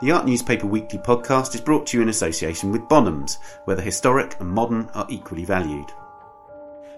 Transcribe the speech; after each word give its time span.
The 0.00 0.12
Art 0.12 0.24
Newspaper 0.24 0.66
Weekly 0.66 0.98
podcast 0.98 1.54
is 1.54 1.60
brought 1.60 1.86
to 1.88 1.98
you 1.98 2.02
in 2.02 2.08
association 2.08 2.72
with 2.72 2.88
Bonhams, 2.88 3.36
where 3.66 3.76
the 3.76 3.82
historic 3.82 4.34
and 4.40 4.48
modern 4.48 4.88
are 4.94 5.06
equally 5.10 5.44
valued. 5.44 5.92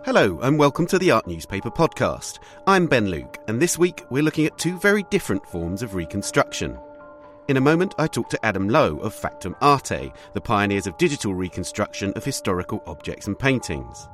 Hello, 0.04 0.38
and 0.38 0.56
welcome 0.56 0.86
to 0.86 1.00
the 1.00 1.10
Art 1.10 1.26
Newspaper 1.26 1.68
podcast. 1.68 2.38
I'm 2.64 2.86
Ben 2.86 3.08
Luke, 3.08 3.38
and 3.48 3.60
this 3.60 3.76
week 3.76 4.04
we're 4.08 4.22
looking 4.22 4.46
at 4.46 4.56
two 4.56 4.78
very 4.78 5.02
different 5.10 5.44
forms 5.44 5.82
of 5.82 5.96
reconstruction. 5.96 6.78
In 7.48 7.56
a 7.56 7.60
moment, 7.60 7.92
I 7.98 8.06
talk 8.06 8.30
to 8.30 8.46
Adam 8.46 8.68
Lowe 8.68 8.98
of 8.98 9.12
Factum 9.12 9.56
Arte, 9.60 10.12
the 10.32 10.40
pioneers 10.40 10.86
of 10.86 10.96
digital 10.96 11.34
reconstruction 11.34 12.12
of 12.12 12.24
historical 12.24 12.84
objects 12.86 13.26
and 13.26 13.36
paintings. 13.36 14.08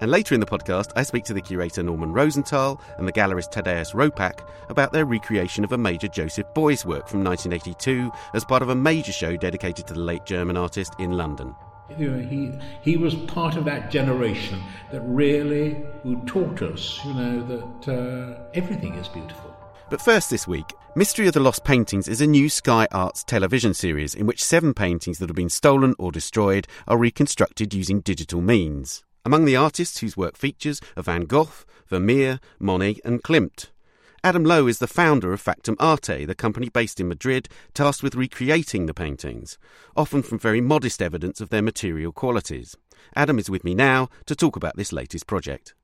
And 0.00 0.10
later 0.10 0.34
in 0.34 0.40
the 0.40 0.46
podcast, 0.46 0.92
I 0.96 1.02
speak 1.02 1.24
to 1.24 1.34
the 1.34 1.42
curator 1.42 1.82
Norman 1.82 2.12
Rosenthal 2.12 2.80
and 2.96 3.06
the 3.06 3.12
gallerist 3.12 3.52
Thaddaeus 3.52 3.92
Ropac 3.92 4.40
about 4.70 4.92
their 4.92 5.04
recreation 5.04 5.62
of 5.62 5.72
a 5.72 5.78
major 5.78 6.08
Joseph 6.08 6.46
Beuys 6.54 6.86
work 6.86 7.06
from 7.06 7.22
1982 7.22 8.10
as 8.32 8.44
part 8.44 8.62
of 8.62 8.70
a 8.70 8.74
major 8.74 9.12
show 9.12 9.36
dedicated 9.36 9.86
to 9.86 9.94
the 9.94 10.00
late 10.00 10.24
German 10.24 10.56
artist 10.56 10.94
in 10.98 11.12
London. 11.12 11.54
You 11.98 12.10
know, 12.10 12.18
he 12.20 12.52
he 12.82 12.96
was 12.96 13.14
part 13.14 13.56
of 13.56 13.64
that 13.64 13.90
generation 13.90 14.62
that 14.92 15.00
really 15.02 15.76
who 16.02 16.24
taught 16.24 16.62
us, 16.62 17.00
you 17.04 17.12
know, 17.12 17.42
that 17.46 17.92
uh, 17.92 18.38
everything 18.54 18.94
is 18.94 19.08
beautiful. 19.08 19.54
But 19.90 20.00
first 20.00 20.30
this 20.30 20.46
week, 20.46 20.72
Mystery 20.94 21.26
of 21.26 21.34
the 21.34 21.40
Lost 21.40 21.64
Paintings 21.64 22.06
is 22.06 22.20
a 22.20 22.26
new 22.26 22.48
Sky 22.48 22.86
Arts 22.92 23.24
television 23.24 23.74
series 23.74 24.14
in 24.14 24.24
which 24.26 24.42
seven 24.42 24.72
paintings 24.72 25.18
that 25.18 25.28
have 25.28 25.36
been 25.36 25.50
stolen 25.50 25.94
or 25.98 26.12
destroyed 26.12 26.68
are 26.86 26.96
reconstructed 26.96 27.74
using 27.74 28.00
digital 28.00 28.40
means. 28.40 29.02
Among 29.22 29.44
the 29.44 29.56
artists 29.56 29.98
whose 29.98 30.16
work 30.16 30.36
features 30.36 30.80
are 30.96 31.02
Van 31.02 31.26
Gogh, 31.26 31.50
Vermeer, 31.88 32.40
Monet, 32.58 33.00
and 33.04 33.22
Klimt. 33.22 33.66
Adam 34.24 34.44
Lowe 34.44 34.66
is 34.66 34.78
the 34.78 34.86
founder 34.86 35.32
of 35.32 35.40
Factum 35.40 35.76
Arte, 35.78 36.24
the 36.24 36.34
company 36.34 36.70
based 36.70 37.00
in 37.00 37.08
Madrid 37.08 37.48
tasked 37.74 38.02
with 38.02 38.14
recreating 38.14 38.86
the 38.86 38.94
paintings, 38.94 39.58
often 39.94 40.22
from 40.22 40.38
very 40.38 40.60
modest 40.60 41.02
evidence 41.02 41.40
of 41.40 41.50
their 41.50 41.62
material 41.62 42.12
qualities. 42.12 42.76
Adam 43.14 43.38
is 43.38 43.50
with 43.50 43.64
me 43.64 43.74
now 43.74 44.08
to 44.24 44.34
talk 44.34 44.56
about 44.56 44.76
this 44.76 44.92
latest 44.92 45.26
project. 45.26 45.74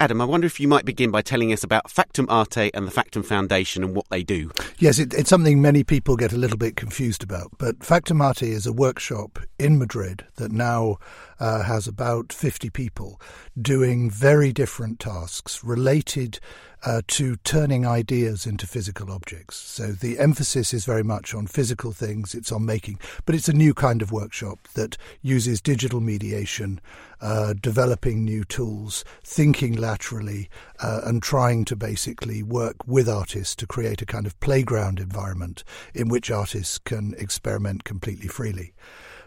Adam, 0.00 0.20
I 0.20 0.24
wonder 0.24 0.46
if 0.46 0.58
you 0.58 0.66
might 0.66 0.84
begin 0.84 1.12
by 1.12 1.22
telling 1.22 1.52
us 1.52 1.62
about 1.62 1.88
Factum 1.88 2.26
Arte 2.28 2.70
and 2.74 2.86
the 2.86 2.90
Factum 2.90 3.22
Foundation 3.22 3.84
and 3.84 3.94
what 3.94 4.08
they 4.10 4.24
do. 4.24 4.50
Yes, 4.78 4.98
it, 4.98 5.14
it's 5.14 5.30
something 5.30 5.62
many 5.62 5.84
people 5.84 6.16
get 6.16 6.32
a 6.32 6.36
little 6.36 6.56
bit 6.56 6.74
confused 6.74 7.22
about. 7.22 7.52
But 7.58 7.84
Factum 7.84 8.20
Arte 8.20 8.50
is 8.50 8.66
a 8.66 8.72
workshop 8.72 9.38
in 9.56 9.78
Madrid 9.78 10.26
that 10.34 10.50
now 10.50 10.96
uh, 11.38 11.62
has 11.62 11.86
about 11.86 12.32
50 12.32 12.70
people 12.70 13.20
doing 13.60 14.10
very 14.10 14.52
different 14.52 14.98
tasks 14.98 15.62
related 15.62 16.40
uh, 16.84 17.00
to 17.06 17.36
turning 17.36 17.86
ideas 17.86 18.46
into 18.46 18.66
physical 18.66 19.10
objects. 19.10 19.56
So 19.56 19.92
the 19.92 20.18
emphasis 20.18 20.74
is 20.74 20.84
very 20.84 21.02
much 21.02 21.34
on 21.34 21.46
physical 21.46 21.92
things, 21.92 22.34
it's 22.34 22.52
on 22.52 22.66
making, 22.66 22.98
but 23.24 23.34
it's 23.34 23.48
a 23.48 23.54
new 23.54 23.74
kind 23.74 24.02
of 24.02 24.12
workshop 24.12 24.68
that 24.74 24.96
uses 25.22 25.60
digital 25.60 26.00
mediation, 26.00 26.80
uh, 27.20 27.54
developing 27.60 28.24
new 28.24 28.44
tools, 28.44 29.04
thinking 29.22 29.74
laterally, 29.74 30.48
uh, 30.80 31.00
and 31.04 31.22
trying 31.22 31.64
to 31.64 31.76
basically 31.76 32.42
work 32.42 32.76
with 32.86 33.08
artists 33.08 33.56
to 33.56 33.66
create 33.66 34.02
a 34.02 34.06
kind 34.06 34.26
of 34.26 34.38
playground 34.40 35.00
environment 35.00 35.64
in 35.94 36.08
which 36.08 36.30
artists 36.30 36.78
can 36.78 37.14
experiment 37.18 37.84
completely 37.84 38.28
freely. 38.28 38.74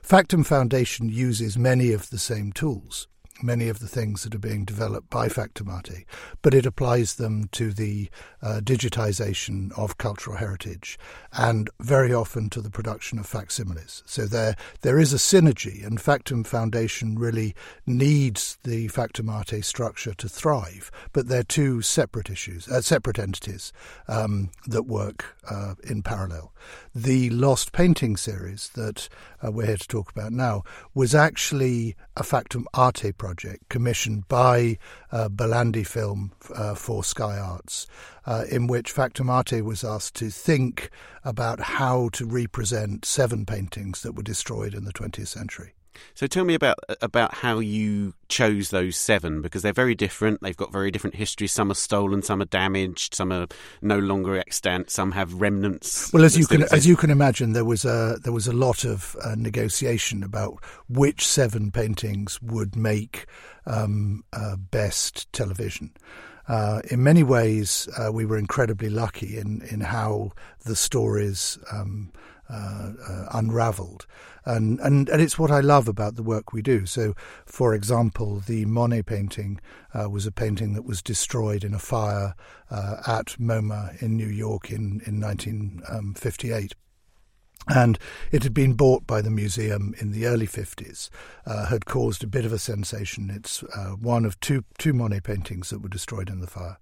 Factum 0.04 0.44
Foundation 0.44 1.10
uses 1.10 1.58
many 1.58 1.92
of 1.92 2.10
the 2.12 2.20
same 2.20 2.52
tools 2.52 3.08
many 3.42 3.70
of 3.70 3.80
the 3.80 3.88
things 3.88 4.24
that 4.24 4.36
are 4.36 4.40
being 4.40 4.66
developed 4.66 5.10
by 5.10 5.30
Factum 5.30 5.70
Arte, 5.70 6.06
but 6.42 6.54
it 6.54 6.66
applies 6.66 7.16
them 7.16 7.48
to 7.52 7.72
the 7.72 8.10
uh, 8.42 8.60
digitization 8.64 9.72
of 9.78 9.98
cultural 9.98 10.38
heritage 10.38 10.98
and 11.34 11.70
very 11.80 12.14
often 12.14 12.50
to 12.50 12.62
the 12.62 12.70
production 12.70 13.20
of 13.20 13.26
facsimiles. 13.26 14.04
So 14.06 14.26
there, 14.26 14.56
there 14.82 15.00
is 15.00 15.14
a 15.14 15.18
synergy, 15.18 15.86
and 15.86 16.02
Factum 16.02 16.44
Foundation 16.44 17.18
really 17.18 17.56
needs 17.86 18.58
the 18.64 18.88
Factum 18.88 19.30
Arte 19.30 19.62
structure 19.62 20.14
to 20.16 20.30
thrive, 20.30 20.92
but 21.14 21.28
they're 21.28 21.44
two 21.44 21.82
separate 21.82 22.30
issues, 22.30 22.68
uh, 22.68 22.82
separate 22.82 23.20
entities 23.20 23.72
um, 24.08 24.50
that 24.66 24.84
work 24.84 25.38
uh, 25.50 25.76
in 25.84 26.02
parallel. 26.02 26.54
The 26.94 27.30
Lost 27.30 27.72
Painting 27.72 28.18
series 28.18 28.70
that 28.70 29.10
uh, 29.46 29.52
we're 29.52 29.68
here 29.68 29.78
to 29.78 29.88
talk 29.88 30.12
about 30.12 30.32
now 30.32 30.64
was 30.94 31.14
actually 31.14 31.96
a 32.16 32.24
Factum 32.24 32.66
Arte 32.74 33.12
project 33.12 33.27
project 33.28 33.68
commissioned 33.68 34.26
by 34.30 34.78
uh, 35.12 35.28
Belandi 35.28 35.86
Film 35.86 36.32
uh, 36.56 36.74
for 36.74 37.04
Sky 37.04 37.38
Arts, 37.38 37.86
uh, 38.26 38.46
in 38.50 38.68
which 38.68 38.90
Factum 38.90 39.30
Arte 39.30 39.62
was 39.62 39.84
asked 39.84 40.16
to 40.16 40.30
think 40.30 40.90
about 41.26 41.60
how 41.60 42.08
to 42.14 42.26
represent 42.26 43.04
seven 43.04 43.46
paintings 43.46 44.02
that 44.02 44.14
were 44.14 44.24
destroyed 44.24 44.74
in 44.74 44.86
the 44.86 44.94
20th 44.94 45.28
century. 45.28 45.74
So 46.14 46.28
tell 46.28 46.46
me 46.46 46.54
about 46.54 46.78
about 47.02 47.36
how 47.36 47.60
you 47.60 48.14
chose 48.30 48.70
those 48.70 48.98
seven 48.98 49.42
because 49.42 49.62
they're 49.62 49.74
very 49.74 49.96
different. 49.96 50.42
They've 50.42 50.58
got 50.58 50.72
very 50.72 50.92
different 50.92 51.16
histories. 51.16 51.52
Some 51.52 51.72
are 51.72 51.76
stolen, 51.76 52.22
some 52.22 52.42
are 52.42 52.46
damaged, 52.46 53.16
some 53.16 53.32
are 53.32 53.48
no 53.82 54.00
longer 54.00 54.38
extant, 54.38 54.90
some 54.90 55.12
have 55.14 55.34
remnants. 55.36 56.12
Well, 56.14 56.26
as 56.26 56.38
you 56.38 56.46
can 56.46 56.64
as 56.72 56.86
you 56.86 56.96
can 56.96 57.10
imagine, 57.10 57.54
there 57.54 57.66
was 57.66 57.86
a 57.86 58.18
there 58.24 58.34
was 58.34 58.48
a 58.48 58.54
lot 58.54 58.84
of 58.84 59.16
uh, 59.24 59.36
negotiation 59.36 60.24
about 60.24 60.64
which 60.90 61.28
seven 61.28 61.72
paintings 61.72 62.42
would 62.42 62.76
make 62.76 63.26
um, 63.66 64.24
uh, 64.34 64.56
best 64.56 65.32
television. 65.34 65.94
Uh, 66.48 66.82
in 66.90 67.04
many 67.04 67.24
ways, 67.24 67.90
uh, 67.98 68.12
we 68.12 68.26
were 68.26 68.38
incredibly 68.38 68.90
lucky 68.90 69.38
in, 69.38 69.62
in 69.70 69.82
how 69.82 70.32
the 70.64 70.76
stories 70.76 71.58
um, 71.72 72.12
uh, 72.50 72.92
uh, 73.08 73.26
unravelled. 73.34 74.06
And, 74.48 74.80
and, 74.80 75.10
and 75.10 75.22
it's 75.22 75.38
what 75.38 75.52
I 75.52 75.60
love 75.60 75.90
about 75.90 76.16
the 76.16 76.24
work 76.24 76.54
we 76.54 76.62
do. 76.62 76.86
So, 76.86 77.16
for 77.46 77.74
example, 77.74 78.40
the 78.40 78.64
Monet 78.64 79.04
painting 79.04 79.60
uh, 79.94 80.10
was 80.10 80.26
a 80.26 80.32
painting 80.32 80.72
that 80.74 80.86
was 80.86 81.02
destroyed 81.02 81.66
in 81.66 81.74
a 81.74 81.80
fire 81.80 82.34
uh, 82.72 83.02
at 83.06 83.36
MoMA 83.40 84.02
in 84.02 84.16
New 84.16 84.30
York 84.30 84.72
in, 84.72 85.02
in 85.06 85.20
1958. 85.20 86.76
And 87.68 88.00
it 88.32 88.44
had 88.44 88.54
been 88.54 88.76
bought 88.76 89.06
by 89.06 89.22
the 89.22 89.30
museum 89.30 89.94
in 90.00 90.14
the 90.14 90.26
early 90.26 90.48
50s, 90.48 91.10
uh, 91.46 91.66
had 91.66 91.86
caused 91.86 92.24
a 92.24 92.28
bit 92.28 92.46
of 92.46 92.54
a 92.54 92.60
sensation. 92.60 93.30
It's 93.30 93.64
uh, 93.76 93.96
one 94.00 94.24
of 94.24 94.40
two, 94.40 94.64
two 94.78 94.94
Monet 94.94 95.22
paintings 95.22 95.72
that 95.72 95.80
were 95.80 95.90
destroyed 95.90 96.30
in 96.30 96.40
the 96.40 96.48
fire. 96.48 96.78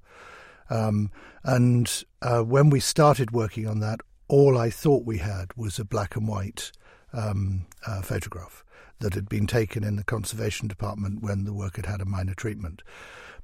Um, 0.69 1.09
and 1.43 2.03
uh, 2.21 2.41
when 2.41 2.69
we 2.69 2.79
started 2.79 3.31
working 3.31 3.67
on 3.67 3.79
that, 3.79 4.01
all 4.27 4.55
I 4.55 4.69
thought 4.69 5.03
we 5.03 5.17
had 5.17 5.47
was 5.55 5.79
a 5.79 5.85
black 5.85 6.15
and 6.15 6.27
white 6.27 6.71
um, 7.15 7.65
uh, 7.87 8.01
photograph 8.01 8.63
that 8.99 9.13
had 9.13 9.27
been 9.27 9.47
taken 9.47 9.83
in 9.83 9.95
the 9.95 10.03
conservation 10.03 10.67
department 10.67 11.21
when 11.21 11.43
the 11.43 11.53
work 11.53 11.75
had 11.75 11.85
had 11.85 12.01
a 12.01 12.05
minor 12.05 12.33
treatment. 12.33 12.81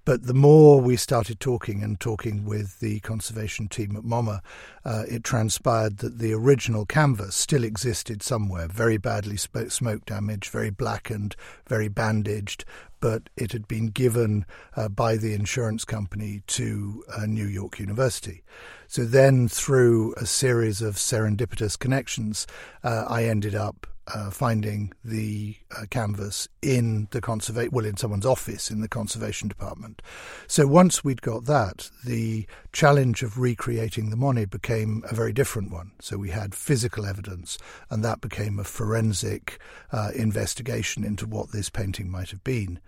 But 0.04 0.26
the 0.26 0.34
more 0.34 0.82
we 0.82 0.96
started 0.96 1.40
talking 1.40 1.84
and 1.84 2.00
talking 2.00 2.44
with 2.44 2.80
the 2.80 3.00
conservation 3.02 3.68
team 3.68 3.96
at 3.96 4.04
MoMA, 4.04 4.42
uh, 4.84 5.04
it 5.08 5.24
transpired 5.24 5.98
that 5.98 6.18
the 6.18 6.34
original 6.34 6.86
canvas 6.86 7.36
still 7.36 7.64
existed 7.64 8.24
somewhere, 8.24 8.68
very 8.68 8.98
badly 8.98 9.38
smoke 9.38 10.06
damaged, 10.06 10.52
very 10.52 10.72
blackened, 10.72 11.36
very 11.68 11.88
bandaged, 11.88 12.66
but 13.00 13.30
it 13.38 13.52
had 13.52 13.68
been 13.68 13.88
given 13.88 14.46
uh, 14.76 14.90
by 14.90 15.18
the 15.18 15.34
insurance 15.34 15.86
company 15.86 16.42
to 16.48 17.04
uh, 17.16 17.26
New 17.26 17.48
York 17.48 17.80
University. 17.80 18.44
So 18.88 19.06
then, 19.06 19.48
through 19.48 20.14
a 20.16 20.26
series 20.26 20.82
of 20.82 20.96
serendipitous 20.96 21.78
connections, 21.78 22.48
uh, 22.84 23.06
I 23.08 23.26
ended 23.26 23.56
up 23.56 23.88
uh, 24.08 24.30
finding 24.32 24.92
the 25.04 25.56
uh, 25.78 25.86
canvas 25.90 26.48
in 26.62 27.08
the 27.12 27.22
conservation, 27.22 27.72
well, 27.72 27.86
in 27.86 27.98
someone's 27.98 28.26
office 28.26 28.72
in 28.72 28.82
the 28.82 28.88
conservation 28.88 29.48
department. 29.48 30.02
So 30.48 30.68
once 30.68 31.04
we'd 31.04 31.22
got 31.22 31.46
that, 31.46 31.90
the 32.04 32.48
challenge 32.74 33.24
of 33.24 33.38
recreating 33.38 34.10
the 34.10 34.16
Monet 34.16 34.46
became 34.46 35.04
a 35.10 35.16
very 35.16 35.34
different 35.34 35.72
one. 35.72 35.92
So 36.00 36.18
we 36.18 36.30
had 36.30 36.56
physical 36.56 37.06
evidence, 37.06 37.58
and 37.90 38.04
that 38.04 38.22
became 38.22 38.60
a 38.60 38.64
forensic 38.64 39.60
uh, 39.92 40.12
investigation 40.16 41.04
into 41.04 41.28
what 41.28 41.52
this 41.52 41.70
painting 41.70 42.10
might 42.10 42.32
have 42.32 42.44
been. 42.44 42.80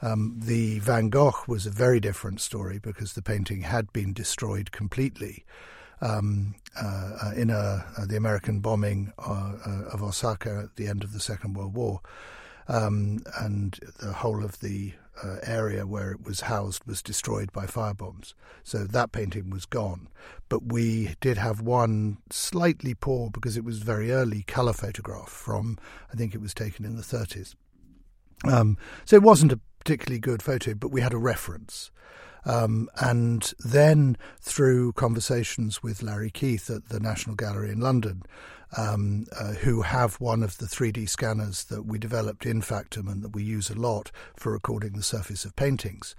Um, 0.00 0.34
the 0.42 0.78
Van 0.80 1.10
Gogh 1.10 1.44
was 1.46 1.66
a 1.66 1.70
very 1.70 2.00
different 2.00 2.40
story 2.40 2.78
because 2.78 3.12
the 3.12 3.22
painting 3.22 3.62
had 3.62 3.92
been 3.92 4.12
destroyed 4.12 4.72
completely 4.72 5.44
um, 6.02 6.54
uh, 6.76 7.16
uh, 7.24 7.32
in 7.34 7.48
a, 7.48 7.86
uh, 7.96 8.06
the 8.06 8.16
American 8.16 8.60
bombing 8.60 9.12
uh, 9.18 9.52
uh, 9.66 9.84
of 9.92 10.02
Osaka 10.02 10.64
at 10.64 10.76
the 10.76 10.88
end 10.88 11.04
of 11.04 11.12
the 11.12 11.20
Second 11.20 11.54
World 11.54 11.74
War. 11.74 12.00
Um, 12.68 13.20
and 13.40 13.78
the 13.98 14.12
whole 14.12 14.44
of 14.44 14.60
the 14.60 14.92
uh, 15.22 15.36
area 15.42 15.86
where 15.86 16.10
it 16.10 16.24
was 16.24 16.42
housed 16.42 16.84
was 16.86 17.02
destroyed 17.02 17.52
by 17.52 17.66
firebombs. 17.66 18.34
So 18.62 18.84
that 18.84 19.12
painting 19.12 19.50
was 19.50 19.66
gone. 19.66 20.08
But 20.48 20.72
we 20.72 21.14
did 21.20 21.38
have 21.38 21.60
one 21.60 22.18
slightly 22.30 22.94
poor, 22.94 23.30
because 23.30 23.56
it 23.56 23.64
was 23.64 23.78
very 23.78 24.10
early, 24.10 24.42
colour 24.42 24.72
photograph 24.72 25.28
from, 25.28 25.78
I 26.12 26.16
think 26.16 26.34
it 26.34 26.40
was 26.40 26.54
taken 26.54 26.84
in 26.84 26.96
the 26.96 27.02
30s. 27.02 27.54
Um, 28.44 28.76
so 29.04 29.16
it 29.16 29.22
wasn't 29.22 29.52
a 29.52 29.60
particularly 29.78 30.20
good 30.20 30.42
photo, 30.42 30.74
but 30.74 30.90
we 30.90 31.00
had 31.00 31.12
a 31.12 31.18
reference. 31.18 31.90
Um, 32.44 32.88
and 33.00 33.52
then 33.64 34.16
through 34.40 34.92
conversations 34.92 35.82
with 35.82 36.02
Larry 36.02 36.30
Keith 36.30 36.68
at 36.70 36.88
the 36.88 37.00
National 37.00 37.36
Gallery 37.36 37.70
in 37.70 37.80
London, 37.80 38.22
um, 38.76 39.26
uh, 39.38 39.52
who 39.52 39.82
have 39.82 40.14
one 40.16 40.42
of 40.42 40.58
the 40.58 40.66
3D 40.66 41.08
scanners 41.08 41.64
that 41.64 41.84
we 41.84 41.98
developed 41.98 42.46
in 42.46 42.62
Factum 42.62 43.06
and 43.06 43.22
that 43.22 43.34
we 43.34 43.42
use 43.42 43.70
a 43.70 43.74
lot 43.74 44.10
for 44.36 44.52
recording 44.52 44.92
the 44.92 45.02
surface 45.02 45.44
of 45.44 45.54
paintings. 45.56 46.14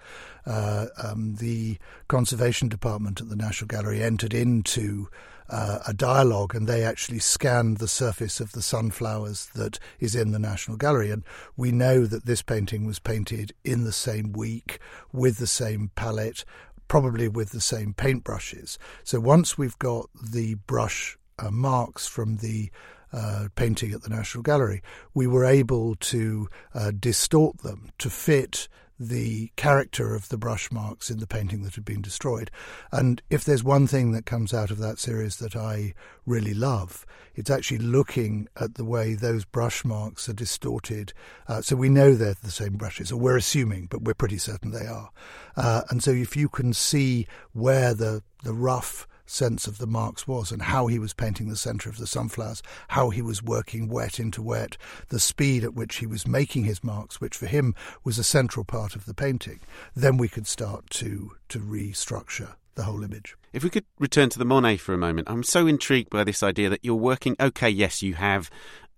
Uh, 0.45 0.87
um, 1.01 1.35
the 1.35 1.77
conservation 2.07 2.67
department 2.67 3.21
at 3.21 3.29
the 3.29 3.35
National 3.35 3.67
Gallery 3.67 4.03
entered 4.03 4.33
into 4.33 5.09
uh, 5.53 5.77
a 5.87 5.93
dialogue 5.93 6.55
and 6.55 6.67
they 6.67 6.83
actually 6.83 7.19
scanned 7.19 7.77
the 7.77 7.87
surface 7.87 8.39
of 8.39 8.53
the 8.53 8.61
sunflowers 8.61 9.45
that 9.53 9.77
is 9.99 10.15
in 10.15 10.31
the 10.31 10.39
National 10.39 10.77
Gallery. 10.77 11.11
And 11.11 11.23
we 11.55 11.71
know 11.71 12.07
that 12.07 12.25
this 12.25 12.41
painting 12.41 12.85
was 12.85 12.97
painted 12.97 13.53
in 13.63 13.83
the 13.83 13.91
same 13.91 14.31
week 14.33 14.79
with 15.11 15.37
the 15.37 15.45
same 15.45 15.91
palette, 15.93 16.43
probably 16.87 17.27
with 17.27 17.51
the 17.51 17.61
same 17.61 17.93
paintbrushes. 17.93 18.79
So 19.03 19.19
once 19.19 19.55
we've 19.55 19.77
got 19.77 20.09
the 20.19 20.55
brush 20.55 21.19
uh, 21.37 21.51
marks 21.51 22.07
from 22.07 22.37
the 22.37 22.71
uh, 23.11 23.49
painting 23.53 23.93
at 23.93 24.01
the 24.01 24.09
National 24.09 24.41
Gallery, 24.41 24.81
we 25.13 25.27
were 25.27 25.45
able 25.45 25.93
to 25.95 26.49
uh, 26.73 26.91
distort 26.99 27.59
them 27.59 27.91
to 27.99 28.09
fit 28.09 28.67
the 28.99 29.51
character 29.55 30.15
of 30.15 30.29
the 30.29 30.37
brush 30.37 30.71
marks 30.71 31.09
in 31.09 31.19
the 31.19 31.27
painting 31.27 31.63
that 31.63 31.75
had 31.75 31.85
been 31.85 32.01
destroyed. 32.01 32.51
And 32.91 33.21
if 33.29 33.43
there's 33.43 33.63
one 33.63 33.87
thing 33.87 34.11
that 34.11 34.25
comes 34.25 34.53
out 34.53 34.71
of 34.71 34.77
that 34.79 34.99
series 34.99 35.37
that 35.37 35.55
I 35.55 35.93
really 36.25 36.53
love, 36.53 37.05
it's 37.35 37.49
actually 37.49 37.79
looking 37.79 38.47
at 38.59 38.75
the 38.75 38.85
way 38.85 39.13
those 39.13 39.45
brush 39.45 39.83
marks 39.83 40.29
are 40.29 40.33
distorted. 40.33 41.13
Uh, 41.47 41.61
so 41.61 41.75
we 41.75 41.89
know 41.89 42.13
they're 42.13 42.35
the 42.43 42.51
same 42.51 42.73
brushes, 42.73 43.11
or 43.11 43.19
we're 43.19 43.37
assuming, 43.37 43.87
but 43.87 44.03
we're 44.03 44.13
pretty 44.13 44.37
certain 44.37 44.71
they 44.71 44.85
are. 44.85 45.09
Uh, 45.55 45.81
and 45.89 46.03
so 46.03 46.11
if 46.11 46.37
you 46.37 46.47
can 46.47 46.73
see 46.73 47.27
where 47.53 47.93
the, 47.93 48.21
the 48.43 48.53
rough 48.53 49.07
sense 49.25 49.67
of 49.67 49.77
the 49.77 49.87
marks 49.87 50.27
was 50.27 50.51
and 50.51 50.61
how 50.61 50.87
he 50.87 50.99
was 50.99 51.13
painting 51.13 51.49
the 51.49 51.55
centre 51.55 51.89
of 51.89 51.97
the 51.97 52.07
sunflowers, 52.07 52.61
how 52.89 53.09
he 53.09 53.21
was 53.21 53.43
working 53.43 53.87
wet 53.87 54.19
into 54.19 54.41
wet, 54.41 54.77
the 55.09 55.19
speed 55.19 55.63
at 55.63 55.73
which 55.73 55.97
he 55.97 56.05
was 56.05 56.27
making 56.27 56.63
his 56.63 56.83
marks, 56.83 57.21
which 57.21 57.37
for 57.37 57.47
him 57.47 57.73
was 58.03 58.17
a 58.17 58.23
central 58.23 58.65
part 58.65 58.95
of 58.95 59.05
the 59.05 59.13
painting, 59.13 59.59
then 59.95 60.17
we 60.17 60.27
could 60.27 60.47
start 60.47 60.89
to, 60.89 61.31
to 61.49 61.59
restructure 61.59 62.55
the 62.75 62.83
whole 62.83 63.03
image. 63.03 63.35
If 63.51 63.63
we 63.63 63.69
could 63.69 63.85
return 63.99 64.29
to 64.29 64.39
the 64.39 64.45
Monet 64.45 64.77
for 64.77 64.93
a 64.93 64.97
moment, 64.97 65.29
I'm 65.29 65.43
so 65.43 65.67
intrigued 65.67 66.09
by 66.09 66.23
this 66.23 66.41
idea 66.41 66.69
that 66.69 66.83
you're 66.83 66.95
working. 66.95 67.35
Okay, 67.39 67.69
yes, 67.69 68.01
you 68.01 68.15
have 68.15 68.49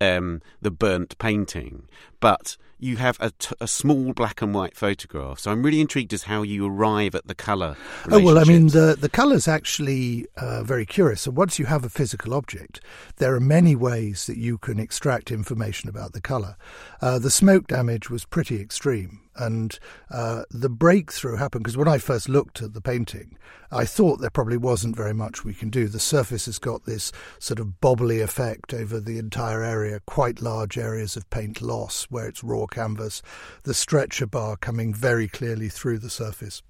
um, 0.01 0.41
the 0.61 0.71
burnt 0.71 1.17
painting, 1.17 1.87
but 2.19 2.57
you 2.79 2.97
have 2.97 3.17
a, 3.19 3.31
t- 3.31 3.55
a 3.61 3.67
small 3.67 4.13
black 4.13 4.41
and 4.41 4.53
white 4.53 4.75
photograph. 4.75 5.39
So 5.39 5.51
I'm 5.51 5.63
really 5.63 5.81
intrigued 5.81 6.13
as 6.13 6.23
how 6.23 6.43
you 6.43 6.67
arrive 6.67 7.15
at 7.15 7.27
the 7.27 7.35
colour. 7.35 7.75
Oh 8.11 8.21
well, 8.21 8.37
I 8.37 8.43
mean 8.43 8.67
the 8.67 8.95
the 8.99 9.09
colour's 9.09 9.47
actually 9.47 10.27
uh, 10.37 10.63
very 10.63 10.85
curious. 10.85 11.21
So 11.21 11.31
once 11.31 11.57
you 11.57 11.65
have 11.65 11.85
a 11.85 11.89
physical 11.89 12.33
object, 12.33 12.81
there 13.17 13.33
are 13.33 13.39
many 13.39 13.75
ways 13.75 14.27
that 14.27 14.37
you 14.37 14.57
can 14.57 14.79
extract 14.79 15.31
information 15.31 15.89
about 15.89 16.13
the 16.13 16.21
colour. 16.21 16.57
Uh, 17.01 17.17
the 17.19 17.31
smoke 17.31 17.67
damage 17.67 18.09
was 18.09 18.25
pretty 18.25 18.61
extreme. 18.61 19.21
And 19.35 19.77
uh, 20.09 20.43
the 20.49 20.69
breakthrough 20.69 21.35
happened 21.35 21.63
because 21.63 21.77
when 21.77 21.87
I 21.87 21.97
first 21.97 22.29
looked 22.29 22.61
at 22.61 22.73
the 22.73 22.81
painting, 22.81 23.37
I 23.71 23.85
thought 23.85 24.21
there 24.21 24.29
probably 24.29 24.57
wasn't 24.57 24.95
very 24.95 25.13
much 25.13 25.43
we 25.43 25.53
can 25.53 25.69
do. 25.69 25.87
The 25.87 25.99
surface 25.99 26.45
has 26.45 26.59
got 26.59 26.85
this 26.85 27.11
sort 27.39 27.59
of 27.59 27.81
bobbly 27.81 28.23
effect 28.23 28.73
over 28.73 28.99
the 28.99 29.17
entire 29.17 29.63
area, 29.63 29.99
quite 30.05 30.41
large 30.41 30.77
areas 30.77 31.17
of 31.17 31.29
paint 31.29 31.61
loss 31.61 32.05
where 32.05 32.27
it's 32.27 32.43
raw 32.43 32.65
canvas, 32.65 33.21
the 33.63 33.73
stretcher 33.73 34.27
bar 34.27 34.55
coming 34.55 34.93
very 34.93 35.27
clearly 35.27 35.69
through 35.69 35.99
the 35.99 36.09
surface 36.09 36.61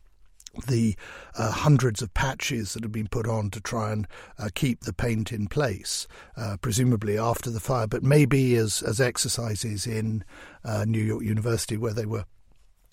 the 0.68 0.96
uh, 1.38 1.52
hundreds 1.52 2.02
of 2.02 2.14
patches 2.14 2.74
that 2.74 2.84
have 2.84 2.92
been 2.92 3.08
put 3.08 3.28
on 3.28 3.50
to 3.52 3.62
try 3.62 3.92
and 3.92 4.08
uh, 4.40 4.50
keep 4.54 4.82
the 4.82 4.94
paint 4.94 5.32
in 5.32 5.48
place, 5.48 6.08
uh, 6.38 6.58
presumably 6.62 7.18
after 7.18 7.50
the 7.50 7.60
fire, 7.60 7.88
but 7.88 8.04
maybe 8.04 8.56
as, 8.56 8.82
as 8.82 9.02
exercises 9.02 9.86
in 9.86 10.24
uh, 10.64 10.86
New 10.86 11.04
York 11.04 11.24
University 11.24 11.78
where 11.78 11.94
they 11.94 12.06
were 12.06 12.26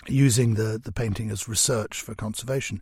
using 0.08 0.54
the, 0.54 0.81
the 0.82 0.93
painting 0.93 1.31
as 1.31 1.49
research 1.49 2.00
for 2.00 2.14
conservation. 2.14 2.81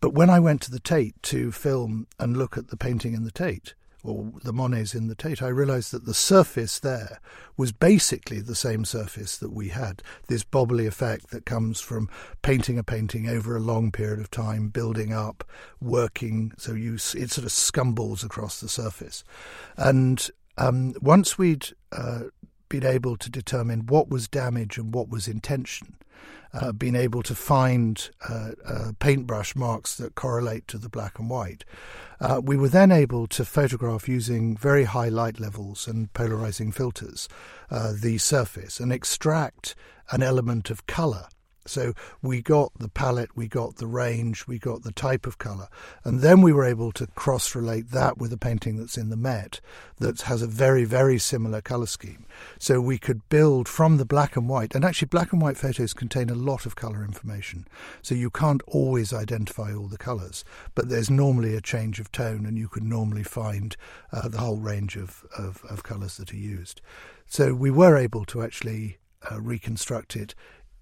But 0.00 0.14
when 0.14 0.30
I 0.30 0.40
went 0.40 0.60
to 0.62 0.70
the 0.70 0.80
Tate 0.80 1.20
to 1.24 1.52
film 1.52 2.06
and 2.18 2.36
look 2.36 2.56
at 2.56 2.68
the 2.68 2.76
painting 2.76 3.14
in 3.14 3.24
the 3.24 3.30
Tate, 3.30 3.74
or 4.04 4.32
the 4.42 4.52
Monets 4.52 4.94
in 4.94 5.06
the 5.06 5.14
Tate, 5.14 5.42
I 5.42 5.48
realized 5.48 5.92
that 5.92 6.06
the 6.06 6.14
surface 6.14 6.80
there 6.80 7.20
was 7.56 7.70
basically 7.70 8.40
the 8.40 8.54
same 8.54 8.84
surface 8.84 9.36
that 9.38 9.52
we 9.52 9.68
had. 9.68 10.02
This 10.26 10.42
bobbly 10.42 10.86
effect 10.86 11.30
that 11.30 11.46
comes 11.46 11.80
from 11.80 12.08
painting 12.42 12.78
a 12.78 12.82
painting 12.82 13.28
over 13.28 13.54
a 13.56 13.60
long 13.60 13.92
period 13.92 14.18
of 14.18 14.30
time, 14.30 14.68
building 14.68 15.12
up, 15.12 15.44
working, 15.80 16.52
so 16.58 16.72
you 16.72 16.94
it 16.94 17.30
sort 17.30 17.44
of 17.44 17.52
scumbles 17.52 18.24
across 18.24 18.60
the 18.60 18.68
surface. 18.68 19.22
And 19.76 20.28
um, 20.58 20.94
once 21.00 21.38
we'd 21.38 21.68
uh, 21.92 22.24
been 22.68 22.84
able 22.84 23.16
to 23.16 23.30
determine 23.30 23.86
what 23.86 24.08
was 24.08 24.26
damage 24.26 24.78
and 24.78 24.92
what 24.92 25.08
was 25.08 25.28
intention, 25.28 25.94
uh, 26.54 26.72
been 26.72 26.96
able 26.96 27.22
to 27.22 27.34
find 27.34 28.10
uh, 28.28 28.50
uh, 28.66 28.92
paintbrush 28.98 29.56
marks 29.56 29.96
that 29.96 30.14
correlate 30.14 30.68
to 30.68 30.78
the 30.78 30.88
black 30.88 31.18
and 31.18 31.30
white. 31.30 31.64
Uh, 32.20 32.40
we 32.44 32.56
were 32.56 32.68
then 32.68 32.92
able 32.92 33.26
to 33.26 33.44
photograph 33.44 34.08
using 34.08 34.56
very 34.56 34.84
high 34.84 35.08
light 35.08 35.40
levels 35.40 35.88
and 35.88 36.12
polarizing 36.12 36.70
filters 36.70 37.28
uh, 37.70 37.92
the 37.94 38.18
surface 38.18 38.80
and 38.80 38.92
extract 38.92 39.74
an 40.10 40.22
element 40.22 40.70
of 40.70 40.86
color 40.86 41.26
so 41.66 41.92
we 42.20 42.42
got 42.42 42.72
the 42.78 42.88
palette, 42.88 43.36
we 43.36 43.46
got 43.46 43.76
the 43.76 43.86
range, 43.86 44.46
we 44.46 44.58
got 44.58 44.82
the 44.82 44.92
type 44.92 45.26
of 45.26 45.38
colour. 45.38 45.68
And 46.04 46.20
then 46.20 46.42
we 46.42 46.52
were 46.52 46.64
able 46.64 46.92
to 46.92 47.06
cross 47.08 47.54
relate 47.54 47.90
that 47.90 48.18
with 48.18 48.32
a 48.32 48.38
painting 48.38 48.76
that's 48.76 48.98
in 48.98 49.10
the 49.10 49.16
Met 49.16 49.60
that 49.98 50.22
has 50.22 50.42
a 50.42 50.48
very, 50.48 50.84
very 50.84 51.18
similar 51.18 51.60
colour 51.60 51.86
scheme. 51.86 52.26
So 52.58 52.80
we 52.80 52.98
could 52.98 53.28
build 53.28 53.68
from 53.68 53.96
the 53.96 54.04
black 54.04 54.36
and 54.36 54.48
white. 54.48 54.74
And 54.74 54.84
actually, 54.84 55.06
black 55.06 55.32
and 55.32 55.40
white 55.40 55.56
photos 55.56 55.94
contain 55.94 56.28
a 56.30 56.34
lot 56.34 56.66
of 56.66 56.74
colour 56.74 57.04
information. 57.04 57.68
So 58.02 58.14
you 58.14 58.30
can't 58.30 58.62
always 58.66 59.12
identify 59.12 59.72
all 59.72 59.86
the 59.86 59.98
colours, 59.98 60.44
but 60.74 60.88
there's 60.88 61.10
normally 61.10 61.54
a 61.54 61.60
change 61.60 62.00
of 62.00 62.10
tone, 62.10 62.44
and 62.46 62.58
you 62.58 62.68
can 62.68 62.88
normally 62.88 63.22
find 63.22 63.76
uh, 64.12 64.28
the 64.28 64.38
whole 64.38 64.58
range 64.58 64.96
of, 64.96 65.24
of, 65.38 65.62
of 65.70 65.84
colours 65.84 66.16
that 66.16 66.32
are 66.32 66.36
used. 66.36 66.80
So 67.26 67.54
we 67.54 67.70
were 67.70 67.96
able 67.96 68.24
to 68.26 68.42
actually 68.42 68.98
uh, 69.30 69.40
reconstruct 69.40 70.16
it 70.16 70.34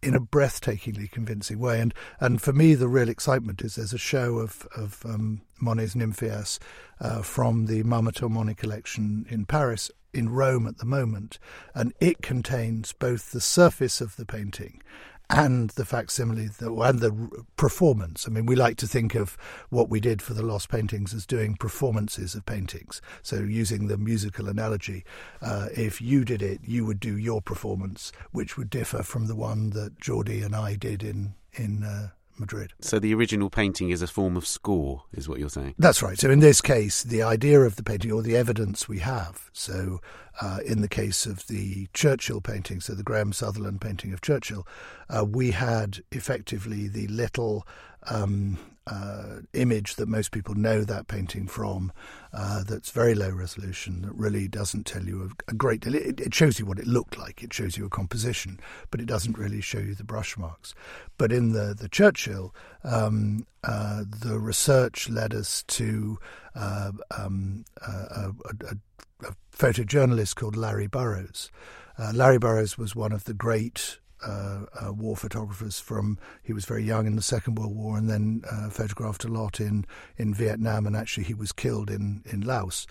in 0.02 0.14
a 0.14 0.20
breathtakingly 0.20 1.11
convincing 1.11 1.58
way. 1.58 1.81
And 1.81 1.94
and 2.20 2.41
for 2.41 2.52
me, 2.52 2.75
the 2.75 2.88
real 2.88 3.08
excitement 3.08 3.62
is 3.62 3.75
there's 3.75 3.93
a 3.93 3.99
show 3.99 4.38
of 4.38 4.66
of 4.76 5.04
um, 5.04 5.42
Monet's 5.61 5.95
Nymphéas 5.95 6.59
uh, 7.00 7.23
from 7.23 7.66
the 7.66 7.83
Marmottan 7.83 8.30
Monet 8.30 8.54
collection 8.54 9.26
in 9.28 9.45
Paris, 9.45 9.90
in 10.12 10.28
Rome 10.28 10.66
at 10.66 10.78
the 10.78 10.87
moment, 10.87 11.38
and 11.75 11.92
it 12.00 12.23
contains 12.23 12.92
both 12.92 13.33
the 13.33 13.40
surface 13.40 14.00
of 14.00 14.16
the 14.16 14.26
painting 14.26 14.83
and 15.30 15.70
the 15.70 15.84
facsimile 15.84 16.50
and 16.60 17.00
the 17.00 17.44
performance. 17.56 18.26
I 18.26 18.30
mean, 18.30 18.46
we 18.46 18.56
like 18.56 18.76
to 18.78 18.87
think 18.87 19.14
of 19.14 19.37
what 19.68 19.88
we 19.88 20.00
did 20.00 20.20
for 20.22 20.34
the 20.34 20.42
Lost 20.42 20.68
Paintings 20.68 21.14
as 21.14 21.26
doing 21.26 21.56
performances 21.56 22.34
of 22.34 22.44
paintings. 22.46 23.00
So, 23.22 23.37
using 23.37 23.87
the 23.87 23.99
musical 23.99 24.49
analogy, 24.49 25.04
uh, 25.40 25.68
if 25.75 26.00
you 26.00 26.25
did 26.25 26.42
it, 26.42 26.60
you 26.64 26.84
would 26.84 27.00
do 27.00 27.16
your 27.16 27.40
performance, 27.40 28.12
which 28.32 28.56
would 28.56 28.70
differ 28.70 29.02
from 29.02 29.26
the 29.26 29.37
one 29.37 29.70
that 29.70 30.00
Geordie 30.00 30.42
and 30.42 30.54
I 30.54 30.76
did 30.76 31.02
in 31.02 31.34
in. 31.52 31.84
Uh, 31.84 32.08
Madrid. 32.40 32.73
So 32.80 32.99
the 32.99 33.14
original 33.14 33.50
painting 33.50 33.90
is 33.90 34.02
a 34.02 34.06
form 34.06 34.37
of 34.37 34.47
score, 34.47 35.04
is 35.12 35.28
what 35.28 35.38
you're 35.38 35.49
saying? 35.49 35.75
That's 35.78 36.02
right. 36.02 36.18
So 36.18 36.30
in 36.30 36.40
this 36.40 36.61
case, 36.61 37.02
the 37.02 37.23
idea 37.23 37.61
of 37.61 37.76
the 37.76 37.82
painting 37.82 38.11
or 38.11 38.23
the 38.23 38.37
evidence 38.37 38.88
we 38.88 38.99
have. 39.00 39.50
So 39.52 40.00
uh, 40.40 40.59
in 40.64 40.80
the 40.80 40.88
case 40.88 41.26
of 41.26 41.47
the 41.47 41.88
Churchill 41.92 42.40
painting, 42.40 42.80
so 42.80 42.94
the 42.94 43.02
Graham 43.02 43.32
Sutherland 43.32 43.80
painting 43.80 44.12
of 44.12 44.20
Churchill, 44.20 44.66
uh, 45.09 45.25
we 45.25 45.50
had 45.52 46.02
effectively 46.11 46.88
the 46.88 47.06
little 47.09 47.66
um, 48.09 48.59
uh, 48.90 49.40
image 49.52 49.94
that 49.94 50.09
most 50.09 50.32
people 50.32 50.54
know 50.54 50.82
that 50.82 51.06
painting 51.06 51.47
from, 51.47 51.92
uh, 52.32 52.64
that's 52.64 52.90
very 52.90 53.14
low 53.14 53.30
resolution, 53.30 54.02
that 54.02 54.12
really 54.14 54.49
doesn't 54.49 54.85
tell 54.85 55.04
you 55.04 55.30
a, 55.49 55.52
a 55.52 55.54
great 55.54 55.80
deal. 55.80 55.94
It, 55.94 56.20
it, 56.20 56.35
shows 56.35 56.59
you 56.59 56.66
what 56.66 56.78
it 56.78 56.87
looked 56.87 57.16
like, 57.16 57.42
it 57.42 57.52
shows 57.52 57.76
you 57.76 57.87
a 57.87 57.90
composition, 57.90 58.59
but 58.90 59.00
it 59.00 59.06
doesn't 59.06 59.38
really 59.38 59.61
show 59.61 59.78
you 59.78 59.94
the 59.94 60.04
brush 60.04 60.37
marks. 60.37 60.75
But 61.18 61.32
in 61.32 61.52
the, 61.52 61.75
the 61.78 61.88
Churchill, 61.88 62.52
um, 62.82 63.47
uh, 63.62 64.04
the 64.09 64.38
research 64.38 65.09
led 65.09 65.35
us 65.35 65.62
to 65.68 66.18
uh, 66.56 66.92
um, 67.16 67.64
a, 67.87 67.90
a, 67.90 68.32
a, 68.70 69.35
photojournalist 69.56 70.35
called 70.37 70.56
Larry 70.56 70.87
Burrows. 70.87 71.50
Uh, 71.99 72.12
Larry 72.14 72.38
Burrows 72.38 72.78
was 72.78 72.97
one 72.97 73.12
of 73.12 73.25
the 73.25 73.35
great 73.35 73.99
uh, 74.26 74.64
uh, 74.80 74.92
war 74.92 75.16
photographers 75.16 75.80
from 75.80 76.18
he 76.42 76.52
was 76.52 76.64
very 76.64 76.84
young 76.84 77.06
in 77.06 77.16
the 77.16 77.22
Second 77.22 77.58
World 77.58 77.74
War 77.74 77.96
and 77.96 78.08
then 78.08 78.42
uh, 78.50 78.70
photographed 78.70 79.24
a 79.24 79.28
lot 79.28 79.60
in, 79.60 79.86
in 80.16 80.34
Vietnam 80.34 80.86
and 80.86 80.96
actually 80.96 81.24
he 81.24 81.34
was 81.34 81.52
killed 81.52 81.90
in 81.90 82.22
in 82.26 82.40
Laos. 82.42 82.86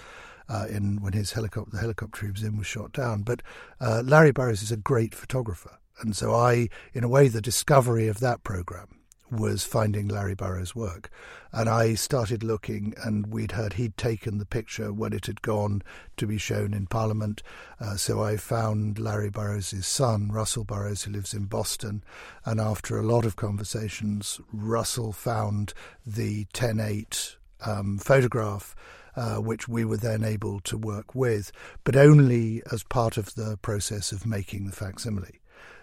Uh, 0.51 0.65
in 0.67 1.00
when 1.00 1.13
his 1.13 1.33
helicopter 1.33 1.69
the 1.74 1.79
helicopter 1.79 2.25
he 2.25 2.31
was 2.31 2.41
in 2.41 2.57
was 2.57 2.65
shot 2.65 2.91
down, 2.91 3.21
but 3.21 3.43
uh, 3.79 4.01
Larry 4.03 4.31
Burrows 4.31 4.63
is 4.63 4.71
a 4.71 4.77
great 4.77 5.13
photographer, 5.13 5.77
and 6.01 6.15
so 6.15 6.33
I, 6.33 6.69
in 6.91 7.03
a 7.03 7.07
way, 7.07 7.27
the 7.27 7.39
discovery 7.39 8.07
of 8.07 8.19
that 8.21 8.43
program 8.43 8.99
was 9.31 9.63
finding 9.63 10.07
Larry 10.07 10.36
Burrows' 10.36 10.75
work. 10.75 11.09
And 11.51 11.67
I 11.67 11.95
started 11.95 12.43
looking, 12.43 12.93
and 13.03 13.27
we'd 13.27 13.53
heard 13.53 13.74
he'd 13.74 13.98
taken 13.98 14.38
the 14.38 14.45
picture 14.45 14.93
when 14.93 15.13
it 15.13 15.25
had 15.25 15.41
gone 15.41 15.81
to 16.17 16.27
be 16.27 16.38
shown 16.38 16.74
in 16.74 16.86
Parliament. 16.86 17.41
Uh, 17.79 17.95
so 17.95 18.24
I 18.24 18.38
found 18.38 19.00
Larry 19.00 19.29
Burrows' 19.29 19.86
son, 19.86 20.31
Russell 20.31 20.63
Burrows, 20.63 21.03
who 21.03 21.12
lives 21.12 21.33
in 21.33 21.45
Boston. 21.45 22.03
And 22.45 22.59
after 22.59 22.98
a 22.98 23.03
lot 23.05 23.25
of 23.25 23.36
conversations, 23.36 24.39
Russell 24.51 25.12
found 25.12 25.74
the 26.05 26.45
10.8 26.53 27.36
um, 27.65 27.98
photograph. 27.98 28.75
Uh, 29.15 29.38
which 29.38 29.67
we 29.67 29.83
were 29.83 29.98
then 29.98 30.24
able 30.24 30.62
to 30.62 30.77
work 30.77 31.13
with, 31.13 31.51
but 31.83 31.95
only 31.95 32.62
as 32.71 32.83
part 32.83 33.17
of 33.17 33.33
the 33.33 33.57
process 33.62 34.13
of 34.13 34.25
making 34.25 34.65
the 34.65 34.71
facsimile. 34.71 35.41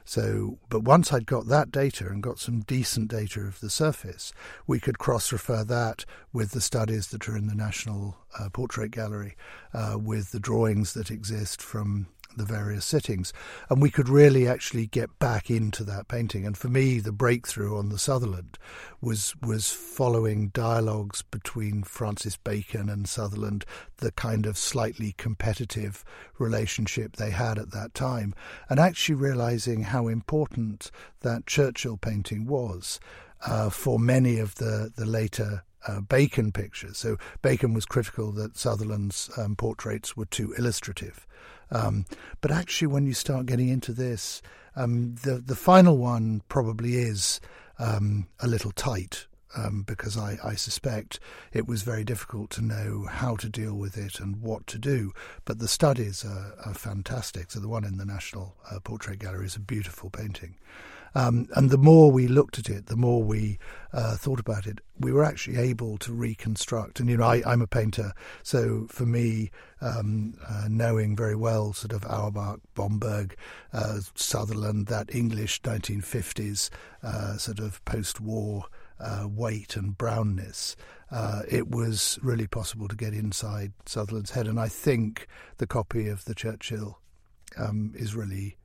So, 0.09 0.59
but 0.69 0.85
once 0.85 1.13
I'd 1.13 1.27
got 1.27 1.49
that 1.49 1.73
data 1.73 2.07
and 2.07 2.23
got 2.23 2.39
some 2.39 2.61
decent 2.61 3.11
data 3.11 3.41
of 3.41 3.59
the 3.59 3.69
surface, 3.69 4.33
we 4.65 4.79
could 4.79 5.01
cross 5.01 5.33
refer 5.33 5.65
that 5.65 6.05
with 6.33 6.53
the 6.53 6.61
studies 6.61 7.09
that 7.09 7.29
are 7.29 7.37
in 7.37 7.49
the 7.49 7.57
National 7.57 8.17
uh, 8.39 8.49
Portrait 8.51 8.93
Gallery, 8.93 9.37
uh, 9.75 9.99
with 10.01 10.31
the 10.31 10.39
drawings 10.39 10.93
that 10.95 11.11
exist 11.11 11.61
from 11.61 12.07
the 12.37 12.45
various 12.45 12.85
sittings. 12.85 13.33
And 13.69 13.81
we 13.81 13.91
could 13.91 14.09
really 14.09 14.47
actually 14.47 14.87
get 14.87 15.19
back 15.19 15.51
into 15.51 15.85
that 15.85 16.09
painting. 16.09 16.47
And 16.47 16.57
for 16.57 16.69
me, 16.69 17.01
the 17.01 17.13
breakthrough 17.13 17.79
on 17.79 17.89
the 17.89 17.99
Sutherland 17.99 18.59
was 19.01 19.35
was 19.43 19.71
following 19.71 20.49
dialogues 20.49 21.23
between 21.23 21.83
Francis 21.83 22.37
Bacon 22.37 22.89
and 22.89 23.09
Sutherland, 23.09 23.65
the 23.99 24.13
kind 24.13 24.47
of 24.47 24.59
slightly 24.59 25.13
competitive 25.17 26.05
relationship 26.39 27.17
they 27.17 27.31
had 27.31 27.59
at 27.59 27.73
that 27.73 27.95
time, 27.95 28.35
and 28.69 28.79
actually 28.79 29.15
realizing 29.15 29.85
how 29.85 30.09
important 30.09 30.91
that 31.21 31.47
Churchill 31.47 31.97
painting 31.97 32.47
was. 32.47 33.01
Uh, 33.47 33.69
for 33.69 33.99
many 33.99 34.39
of 34.39 34.55
the, 34.55 34.91
the 34.97 35.05
later 35.05 35.63
uh, 35.87 36.01
Bacon 36.01 36.53
pictures. 36.53 36.99
So 36.99 37.17
Bacon 37.43 37.75
was 37.75 37.87
critical 37.87 38.33
that 38.33 38.57
Sutherland's 38.57 39.31
um, 39.37 39.57
portraits 39.57 40.17
were 40.17 40.27
too 40.27 40.55
illustrative. 40.59 41.27
Um, 41.71 42.07
but 42.41 42.51
actually, 42.51 42.89
when 42.89 43.07
you 43.07 43.15
start 43.15 43.47
getting 43.47 43.69
into 43.69 43.93
this, 43.93 44.41
um, 44.77 45.17
the 45.23 45.39
the 45.39 45.57
final 45.57 45.97
one 45.97 46.43
probably 46.49 46.95
is 46.95 47.41
um, 47.79 48.29
a 48.41 48.47
little 48.47 48.71
tight 48.71 49.27
um, 49.57 49.83
because 49.87 50.17
I, 50.17 50.39
I, 50.45 50.55
suspect 50.55 51.19
it 51.53 51.67
was 51.67 51.83
very 51.83 52.05
difficult 52.05 52.51
to 52.51 52.63
know 52.63 53.07
how 53.09 53.37
to 53.37 53.49
deal 53.49 53.75
with 53.75 53.97
it 53.97 54.21
and 54.21 54.41
what 54.43 54.67
to 54.69 54.79
do. 54.79 55.13
But 55.45 55.59
the 55.59 55.69
studies 55.69 56.25
are, 56.25 56.55
are 56.65 56.75
fantastic. 56.75 57.51
So 57.51 57.61
the 57.61 57.69
one 57.69 57.85
in 57.85 57.97
the 57.97 58.05
National 58.05 58.57
uh, 58.71 58.81
Portrait 58.81 59.19
Gallery 59.19 59.47
is 59.47 59.57
a 59.57 59.61
beautiful 59.61 60.11
painting. 60.11 60.57
Um, 61.17 61.49
and 61.57 61.71
the 61.71 61.79
more 61.79 62.13
we 62.13 62.29
looked 62.29 62.59
at 62.59 62.69
it, 62.69 62.89
the 62.89 62.97
more 62.97 63.23
we 63.23 63.59
uh, 63.95 64.17
thought 64.17 64.39
about 64.39 64.67
it, 64.67 64.81
we 65.01 65.13
were 65.13 65.25
actually 65.25 65.57
able 65.57 65.97
to 65.97 66.13
reconstruct. 66.13 67.01
And, 67.01 67.09
you 67.09 67.17
know, 67.17 67.25
I, 67.25 67.43
am 67.51 67.63
a 67.63 67.67
painter, 67.67 68.13
so 68.43 68.87
for 68.91 69.07
me, 69.07 69.51
um, 69.81 70.35
uh, 70.47 70.67
knowing 70.69 71.17
very 71.17 71.35
well 71.35 71.73
sort 71.73 71.95
of 71.95 72.05
Auerbach, 72.05 72.61
Bomberg, 72.75 73.33
uh, 73.73 74.01
Sutherland, 74.15 74.89
that 74.89 75.15
English 75.15 75.63
1950s 75.63 76.69
uh, 77.03 77.39
sort 77.39 77.61
of 77.61 77.83
post 77.87 78.21
war 78.21 78.67
uh, 79.01 79.27
weight 79.27 79.75
and 79.75 79.97
brownness, 79.97 80.77
uh, 81.11 81.41
it 81.49 81.71
was 81.71 82.19
really 82.21 82.47
possible 82.47 82.89
to 82.89 82.97
get 82.97 83.15
inside 83.15 83.73
Sutherland's 83.87 84.33
head. 84.33 84.47
And 84.47 84.61
I 84.61 84.69
think 84.69 85.29
the 85.57 85.67
copy 85.67 86.09
of 86.09 86.27
the 86.27 86.35
Churchill 86.35 86.99
um, 87.57 87.95
is 87.97 88.15
really 88.15 88.59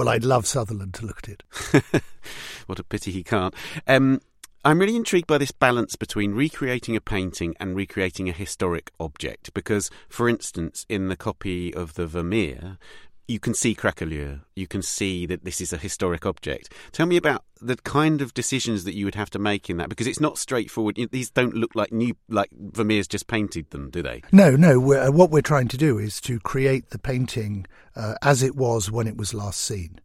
well, 0.00 0.08
I'd 0.08 0.24
love 0.24 0.46
Sutherland 0.46 0.94
to 0.94 1.04
look 1.04 1.20
at 1.24 1.28
it. 1.28 2.02
what 2.66 2.78
a 2.78 2.82
pity 2.82 3.12
he 3.12 3.22
can't. 3.22 3.54
Um, 3.86 4.22
I'm 4.64 4.78
really 4.78 4.96
intrigued 4.96 5.26
by 5.26 5.36
this 5.36 5.50
balance 5.50 5.94
between 5.94 6.32
recreating 6.32 6.96
a 6.96 7.02
painting 7.02 7.54
and 7.60 7.76
recreating 7.76 8.26
a 8.26 8.32
historic 8.32 8.92
object 8.98 9.52
because, 9.52 9.90
for 10.08 10.26
instance, 10.26 10.86
in 10.88 11.08
the 11.08 11.16
copy 11.16 11.74
of 11.74 11.96
the 11.96 12.06
Vermeer, 12.06 12.78
you 13.30 13.38
can 13.38 13.54
see 13.54 13.74
Craquelure. 13.74 14.40
You 14.56 14.66
can 14.66 14.82
see 14.82 15.24
that 15.26 15.44
this 15.44 15.60
is 15.60 15.72
a 15.72 15.76
historic 15.76 16.26
object. 16.26 16.72
Tell 16.90 17.06
me 17.06 17.16
about 17.16 17.44
the 17.60 17.76
kind 17.76 18.20
of 18.20 18.34
decisions 18.34 18.84
that 18.84 18.94
you 18.94 19.04
would 19.04 19.14
have 19.14 19.30
to 19.30 19.38
make 19.38 19.70
in 19.70 19.76
that, 19.76 19.88
because 19.88 20.08
it's 20.08 20.20
not 20.20 20.36
straightforward. 20.36 20.98
These 21.12 21.30
don't 21.30 21.54
look 21.54 21.74
like 21.74 21.92
new, 21.92 22.16
like 22.28 22.50
Vermeer's 22.52 23.06
just 23.06 23.28
painted 23.28 23.70
them, 23.70 23.88
do 23.88 24.02
they? 24.02 24.22
No, 24.32 24.56
no. 24.56 24.80
We're, 24.80 25.08
uh, 25.08 25.10
what 25.12 25.30
we're 25.30 25.42
trying 25.42 25.68
to 25.68 25.76
do 25.76 25.96
is 25.96 26.20
to 26.22 26.40
create 26.40 26.90
the 26.90 26.98
painting 26.98 27.66
uh, 27.94 28.14
as 28.20 28.42
it 28.42 28.56
was 28.56 28.90
when 28.90 29.06
it 29.06 29.16
was 29.16 29.32
last 29.32 29.60
seen. 29.60 30.00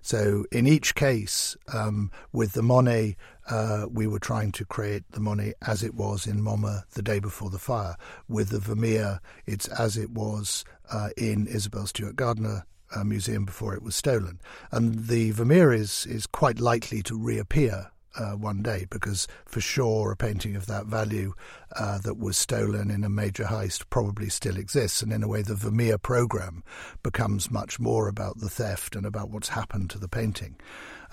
So 0.00 0.44
in 0.50 0.66
each 0.66 0.94
case, 0.94 1.56
um, 1.72 2.10
with 2.32 2.54
the 2.54 2.62
Monet, 2.62 3.16
uh, 3.50 3.86
we 3.90 4.06
were 4.06 4.18
trying 4.18 4.52
to 4.52 4.64
create 4.64 5.04
the 5.10 5.20
Monet 5.20 5.54
as 5.66 5.82
it 5.82 5.94
was 5.94 6.26
in 6.26 6.42
MoMA 6.42 6.84
the 6.94 7.02
day 7.02 7.18
before 7.18 7.50
the 7.50 7.58
fire. 7.58 7.96
With 8.28 8.50
the 8.50 8.60
Vermeer, 8.60 9.20
it's 9.46 9.68
as 9.68 9.96
it 9.96 10.10
was 10.10 10.64
uh, 10.90 11.10
in 11.16 11.48
Isabella 11.48 11.86
Stewart 11.86 12.16
Gardner 12.16 12.64
uh, 12.94 13.04
Museum 13.04 13.44
before 13.44 13.74
it 13.74 13.82
was 13.82 13.96
stolen. 13.96 14.40
And 14.70 15.06
the 15.06 15.30
Vermeer 15.32 15.72
is, 15.72 16.06
is 16.06 16.26
quite 16.26 16.60
likely 16.60 17.02
to 17.04 17.18
reappear 17.18 17.90
uh, 18.16 18.32
one 18.32 18.62
day 18.62 18.86
because 18.90 19.26
for 19.46 19.60
sure 19.60 20.12
a 20.12 20.16
painting 20.16 20.56
of 20.56 20.66
that 20.66 20.86
value 20.86 21.32
uh, 21.76 21.98
that 21.98 22.18
was 22.18 22.36
stolen 22.36 22.90
in 22.90 23.04
a 23.04 23.08
major 23.08 23.44
heist 23.44 23.84
probably 23.90 24.28
still 24.28 24.56
exists. 24.56 25.02
And 25.02 25.12
in 25.12 25.22
a 25.22 25.28
way, 25.28 25.42
the 25.42 25.54
Vermeer 25.54 25.98
program 25.98 26.62
becomes 27.02 27.50
much 27.50 27.80
more 27.80 28.08
about 28.08 28.38
the 28.38 28.50
theft 28.50 28.96
and 28.96 29.06
about 29.06 29.30
what's 29.30 29.48
happened 29.48 29.90
to 29.90 29.98
the 29.98 30.08
painting. 30.08 30.56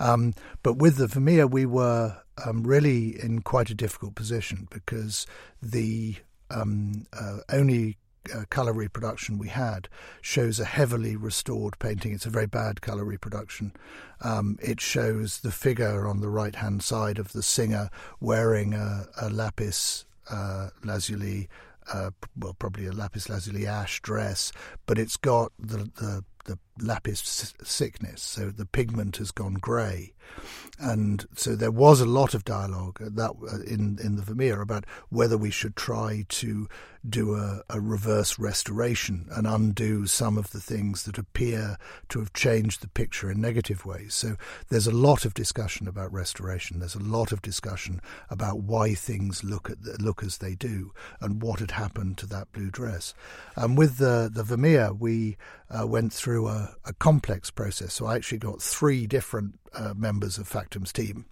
Um, 0.00 0.34
but 0.62 0.78
with 0.78 0.96
the 0.96 1.06
Vermeer, 1.06 1.46
we 1.46 1.66
were 1.66 2.16
um, 2.44 2.64
really 2.64 3.22
in 3.22 3.42
quite 3.42 3.70
a 3.70 3.74
difficult 3.74 4.14
position 4.14 4.66
because 4.70 5.26
the 5.62 6.16
um, 6.50 7.06
uh, 7.12 7.38
only 7.50 7.98
uh, 8.34 8.44
colour 8.50 8.72
reproduction 8.72 9.38
we 9.38 9.48
had 9.48 9.88
shows 10.20 10.58
a 10.58 10.64
heavily 10.64 11.16
restored 11.16 11.78
painting. 11.78 12.12
It's 12.12 12.26
a 12.26 12.30
very 12.30 12.46
bad 12.46 12.80
colour 12.80 13.04
reproduction. 13.04 13.72
Um, 14.22 14.58
it 14.60 14.80
shows 14.80 15.40
the 15.40 15.52
figure 15.52 16.06
on 16.08 16.20
the 16.20 16.28
right 16.28 16.54
hand 16.54 16.82
side 16.82 17.18
of 17.18 17.32
the 17.32 17.42
singer 17.42 17.88
wearing 18.20 18.74
a, 18.74 19.06
a 19.20 19.30
lapis 19.30 20.06
uh, 20.30 20.68
lazuli, 20.84 21.48
uh, 21.92 22.10
well, 22.38 22.54
probably 22.54 22.86
a 22.86 22.92
lapis 22.92 23.28
lazuli 23.28 23.66
ash 23.66 24.00
dress, 24.00 24.52
but 24.86 24.98
it's 24.98 25.16
got 25.16 25.52
the, 25.58 25.90
the 25.96 26.24
the 26.44 26.58
lapis 26.82 27.54
sickness, 27.62 28.22
so 28.22 28.50
the 28.50 28.66
pigment 28.66 29.16
has 29.18 29.30
gone 29.30 29.54
grey, 29.54 30.12
and 30.78 31.26
so 31.34 31.54
there 31.54 31.70
was 31.70 32.00
a 32.00 32.06
lot 32.06 32.34
of 32.34 32.44
dialogue 32.44 32.98
that 33.00 33.30
uh, 33.30 33.60
in 33.66 33.98
in 34.02 34.16
the 34.16 34.22
Vermeer 34.22 34.60
about 34.60 34.86
whether 35.08 35.36
we 35.36 35.50
should 35.50 35.76
try 35.76 36.24
to 36.28 36.68
do 37.08 37.34
a, 37.34 37.62
a, 37.70 37.80
reverse 37.80 38.38
restoration 38.38 39.26
and 39.30 39.46
undo 39.46 40.06
some 40.06 40.36
of 40.36 40.50
the 40.50 40.60
things 40.60 41.04
that 41.04 41.16
appear 41.16 41.78
to 42.10 42.18
have 42.18 42.32
changed 42.34 42.82
the 42.82 42.88
picture 42.88 43.30
in 43.30 43.40
negative 43.40 43.86
ways. 43.86 44.14
So 44.14 44.36
there's 44.68 44.86
a 44.86 44.92
lot 44.92 45.24
of 45.24 45.32
discussion 45.32 45.88
about 45.88 46.12
restoration. 46.12 46.78
There's 46.78 46.94
a 46.94 47.02
lot 47.02 47.32
of 47.32 47.40
discussion 47.40 48.02
about 48.28 48.60
why 48.60 48.94
things 48.94 49.42
look 49.42 49.70
at 49.70 49.78
look 50.00 50.22
as 50.22 50.38
they 50.38 50.54
do 50.54 50.92
and 51.20 51.42
what 51.42 51.60
had 51.60 51.72
happened 51.72 52.18
to 52.18 52.26
that 52.26 52.52
blue 52.52 52.70
dress. 52.70 53.14
And 53.56 53.78
with 53.78 53.96
the 53.96 54.30
the 54.32 54.44
Vermeer, 54.44 54.92
we 54.92 55.38
uh, 55.70 55.86
went 55.86 56.12
through 56.12 56.48
a, 56.48 56.69
a, 56.84 56.92
complex 56.92 57.50
process. 57.50 57.94
So 57.94 58.06
I 58.06 58.16
actually 58.16 58.38
got 58.38 58.60
three 58.60 59.06
different 59.06 59.58
uh, 59.74 59.94
members 59.96 60.38
of 60.38 60.48
Factum's 60.48 60.92
team 60.92 61.26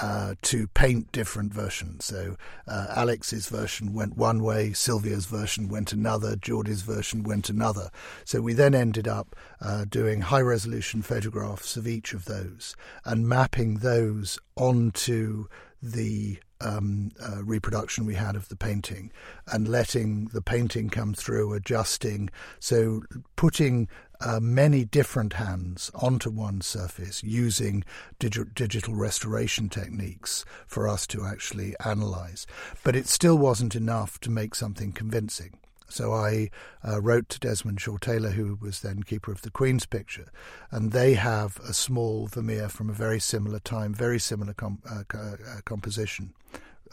uh, 0.00 0.34
to 0.42 0.66
paint 0.68 1.10
different 1.12 1.52
versions. 1.52 2.04
So 2.04 2.36
uh, 2.66 2.86
Alex's 2.90 3.48
version 3.48 3.94
went 3.94 4.16
one 4.16 4.42
way, 4.42 4.72
Sylvia's 4.72 5.26
version 5.26 5.68
went 5.68 5.92
another, 5.92 6.36
Geordie's 6.36 6.82
version 6.82 7.22
went 7.22 7.48
another. 7.48 7.90
So 8.24 8.40
we 8.40 8.52
then 8.52 8.74
ended 8.74 9.08
up 9.08 9.34
uh, 9.60 9.84
doing 9.88 10.22
high 10.22 10.40
resolution 10.40 11.02
photographs 11.02 11.76
of 11.76 11.86
each 11.86 12.12
of 12.12 12.26
those 12.26 12.76
and 13.04 13.28
mapping 13.28 13.76
those 13.76 14.38
onto 14.56 15.46
the 15.82 16.38
um, 16.60 17.10
uh, 17.20 17.42
reproduction 17.44 18.04
we 18.04 18.14
had 18.14 18.34
of 18.34 18.48
the 18.48 18.56
painting 18.56 19.12
and 19.46 19.68
letting 19.68 20.26
the 20.32 20.42
painting 20.42 20.90
come 20.90 21.14
through, 21.14 21.52
adjusting. 21.54 22.30
So 22.58 23.02
putting 23.36 23.88
uh, 24.20 24.40
many 24.40 24.84
different 24.84 25.34
hands 25.34 25.90
onto 25.94 26.30
one 26.30 26.60
surface 26.60 27.22
using 27.22 27.84
digi- 28.18 28.52
digital 28.54 28.94
restoration 28.94 29.68
techniques 29.68 30.44
for 30.66 30.88
us 30.88 31.06
to 31.06 31.24
actually 31.24 31.74
analyze. 31.84 32.46
But 32.82 32.96
it 32.96 33.06
still 33.06 33.38
wasn't 33.38 33.74
enough 33.74 34.18
to 34.20 34.30
make 34.30 34.54
something 34.54 34.92
convincing. 34.92 35.58
So 35.90 36.12
I 36.12 36.50
uh, 36.86 37.00
wrote 37.00 37.30
to 37.30 37.40
Desmond 37.40 37.80
Shaw 37.80 37.96
Taylor, 37.96 38.30
who 38.30 38.58
was 38.60 38.80
then 38.80 39.02
keeper 39.02 39.32
of 39.32 39.40
the 39.42 39.50
Queen's 39.50 39.86
picture, 39.86 40.30
and 40.70 40.92
they 40.92 41.14
have 41.14 41.58
a 41.66 41.72
small 41.72 42.26
Vermeer 42.26 42.68
from 42.68 42.90
a 42.90 42.94
very 42.94 43.18
similar 43.18 43.58
time, 43.58 43.94
very 43.94 44.18
similar 44.18 44.52
com- 44.52 44.82
uh, 44.88 45.04
uh, 45.16 45.36
composition. 45.64 46.34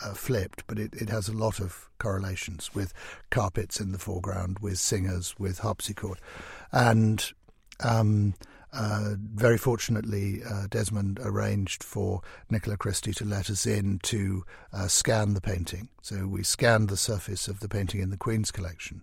Uh, 0.04 0.14
flipped, 0.14 0.68
but 0.68 0.78
it, 0.78 0.94
it 0.94 1.10
has 1.10 1.30
a 1.30 1.34
lot 1.34 1.60
of 1.60 1.90
correlations 2.00 2.76
with 2.76 2.94
carpets 3.30 3.80
in 3.80 3.92
the 3.92 3.98
foreground, 3.98 4.60
with 4.60 4.78
singers, 4.78 5.36
with 5.40 5.60
harpsichord. 5.60 6.20
And 6.72 7.32
um, 7.80 8.34
uh, 8.76 9.16
very 9.34 9.58
fortunately, 9.58 10.42
uh, 10.44 10.68
Desmond 10.70 11.20
arranged 11.24 11.84
for 11.84 12.22
Nicola 12.50 12.76
Christie 12.76 13.14
to 13.14 13.26
let 13.26 13.50
us 13.50 13.66
in 13.66 14.00
to 14.04 14.44
uh, 14.74 14.88
scan 14.88 15.34
the 15.34 15.42
painting. 15.42 15.90
So 16.02 16.28
we 16.28 16.44
scanned 16.44 16.90
the 16.90 16.98
surface 16.98 17.48
of 17.48 17.62
the 17.62 17.68
painting 17.68 18.00
in 18.00 18.12
the 18.12 18.18
Queen's 18.18 18.52
collection, 18.52 19.02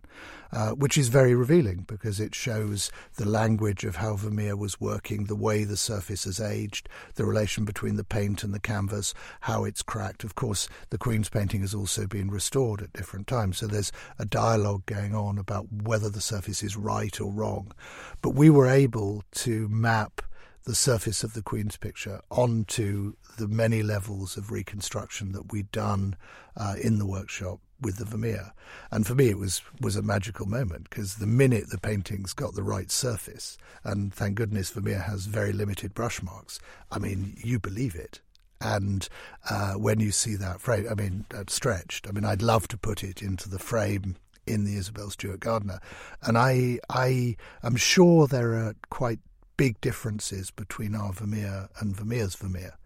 uh, 0.53 0.71
which 0.71 0.97
is 0.97 1.09
very 1.09 1.35
revealing 1.35 1.85
because 1.89 2.21
it 2.21 2.33
shows 2.33 2.93
the 3.17 3.29
language 3.29 3.83
of 3.85 3.97
how 3.97 4.15
Vermeer 4.15 4.57
was 4.57 4.81
working, 4.81 5.25
the 5.25 5.35
way 5.35 5.65
the 5.65 5.77
surface 5.77 6.25
has 6.25 6.41
aged, 6.41 6.89
the 7.17 7.25
relation 7.25 7.65
between 7.65 7.97
the 7.97 8.05
paint 8.05 8.45
and 8.45 8.55
the 8.55 8.61
canvas, 8.61 9.15
how 9.41 9.65
it's 9.65 9.83
cracked. 9.83 10.23
Of 10.23 10.37
course, 10.37 10.69
the 10.91 10.99
Queen's 10.99 11.29
painting 11.29 11.63
has 11.63 11.75
also 11.75 12.07
been 12.07 12.31
restored 12.31 12.83
at 12.83 12.93
different 12.93 13.27
times, 13.27 13.59
so 13.59 13.67
there's 13.67 13.91
a 14.21 14.25
dialogue 14.25 14.87
going 14.87 15.13
on 15.13 15.39
about 15.39 15.67
whether 15.73 16.09
the 16.09 16.21
surface 16.21 16.63
is 16.63 16.77
right 16.77 17.21
or 17.21 17.33
wrong. 17.33 17.73
But 18.21 18.37
we 18.37 18.49
were 18.49 18.69
able 18.69 19.25
to 19.33 19.62
map 19.69 20.23
the 20.65 20.75
surface 20.75 21.25
of 21.25 21.35
the 21.35 21.43
Queen's 21.43 21.77
picture 21.77 22.21
onto 22.31 23.15
the 23.37 23.49
many 23.49 23.83
levels 23.83 24.37
of 24.37 24.53
reconstruction 24.53 25.33
that 25.33 25.51
we'd 25.53 25.71
done 25.73 26.17
uh, 26.57 26.77
in 26.81 26.99
the 26.99 27.07
workshop 27.07 27.59
with 27.81 27.97
the 27.97 28.05
Vermeer. 28.05 28.53
And 28.91 29.07
for 29.07 29.15
me, 29.15 29.29
it 29.29 29.39
was 29.39 29.63
was 29.81 29.97
a 29.97 30.03
magical 30.03 30.47
moment 30.47 30.89
because 30.89 31.17
the 31.17 31.27
minute 31.27 31.71
the 31.71 31.79
paintings 31.79 32.33
got 32.33 32.55
the 32.55 32.63
right 32.63 32.91
surface, 32.91 33.59
and 33.83 34.15
thank 34.15 34.37
goodness 34.37 34.71
Vermeer 34.71 35.01
has 35.01 35.27
very 35.27 35.53
limited 35.53 35.95
brush 35.95 36.23
marks. 36.23 36.61
I 36.91 36.99
mean, 36.99 37.37
you 37.43 37.59
believe 37.59 37.95
it. 37.95 38.21
And 38.61 39.09
uh, 39.51 39.73
when 39.73 39.99
you 39.99 40.13
see 40.13 40.37
that 40.37 40.61
frame, 40.61 40.87
I 40.89 40.95
mean, 40.95 41.27
uh, 41.35 41.43
stretched. 41.49 42.07
I 42.09 42.13
mean, 42.13 42.25
I'd 42.25 42.43
love 42.43 42.69
to 42.69 42.79
put 42.79 43.03
it 43.03 43.21
into 43.21 43.49
the 43.49 43.59
frame 43.59 44.15
in 44.47 44.65
the 44.65 44.77
Isabella 44.77 45.11
Stewart 45.11 45.41
Gardner, 45.41 45.81
and 46.23 46.39
I 46.39 46.79
I 46.89 47.37
am 47.65 47.75
sure 47.77 48.29
there 48.29 48.55
are 48.55 48.75
quite 48.91 49.19
big 49.63 49.81
differences 49.81 50.51
between 50.51 50.93
our 50.93 51.13
Vermeer 51.13 51.69
and 51.79 51.97
Vermeer's 51.97 52.35
Vermeer. 52.35 52.77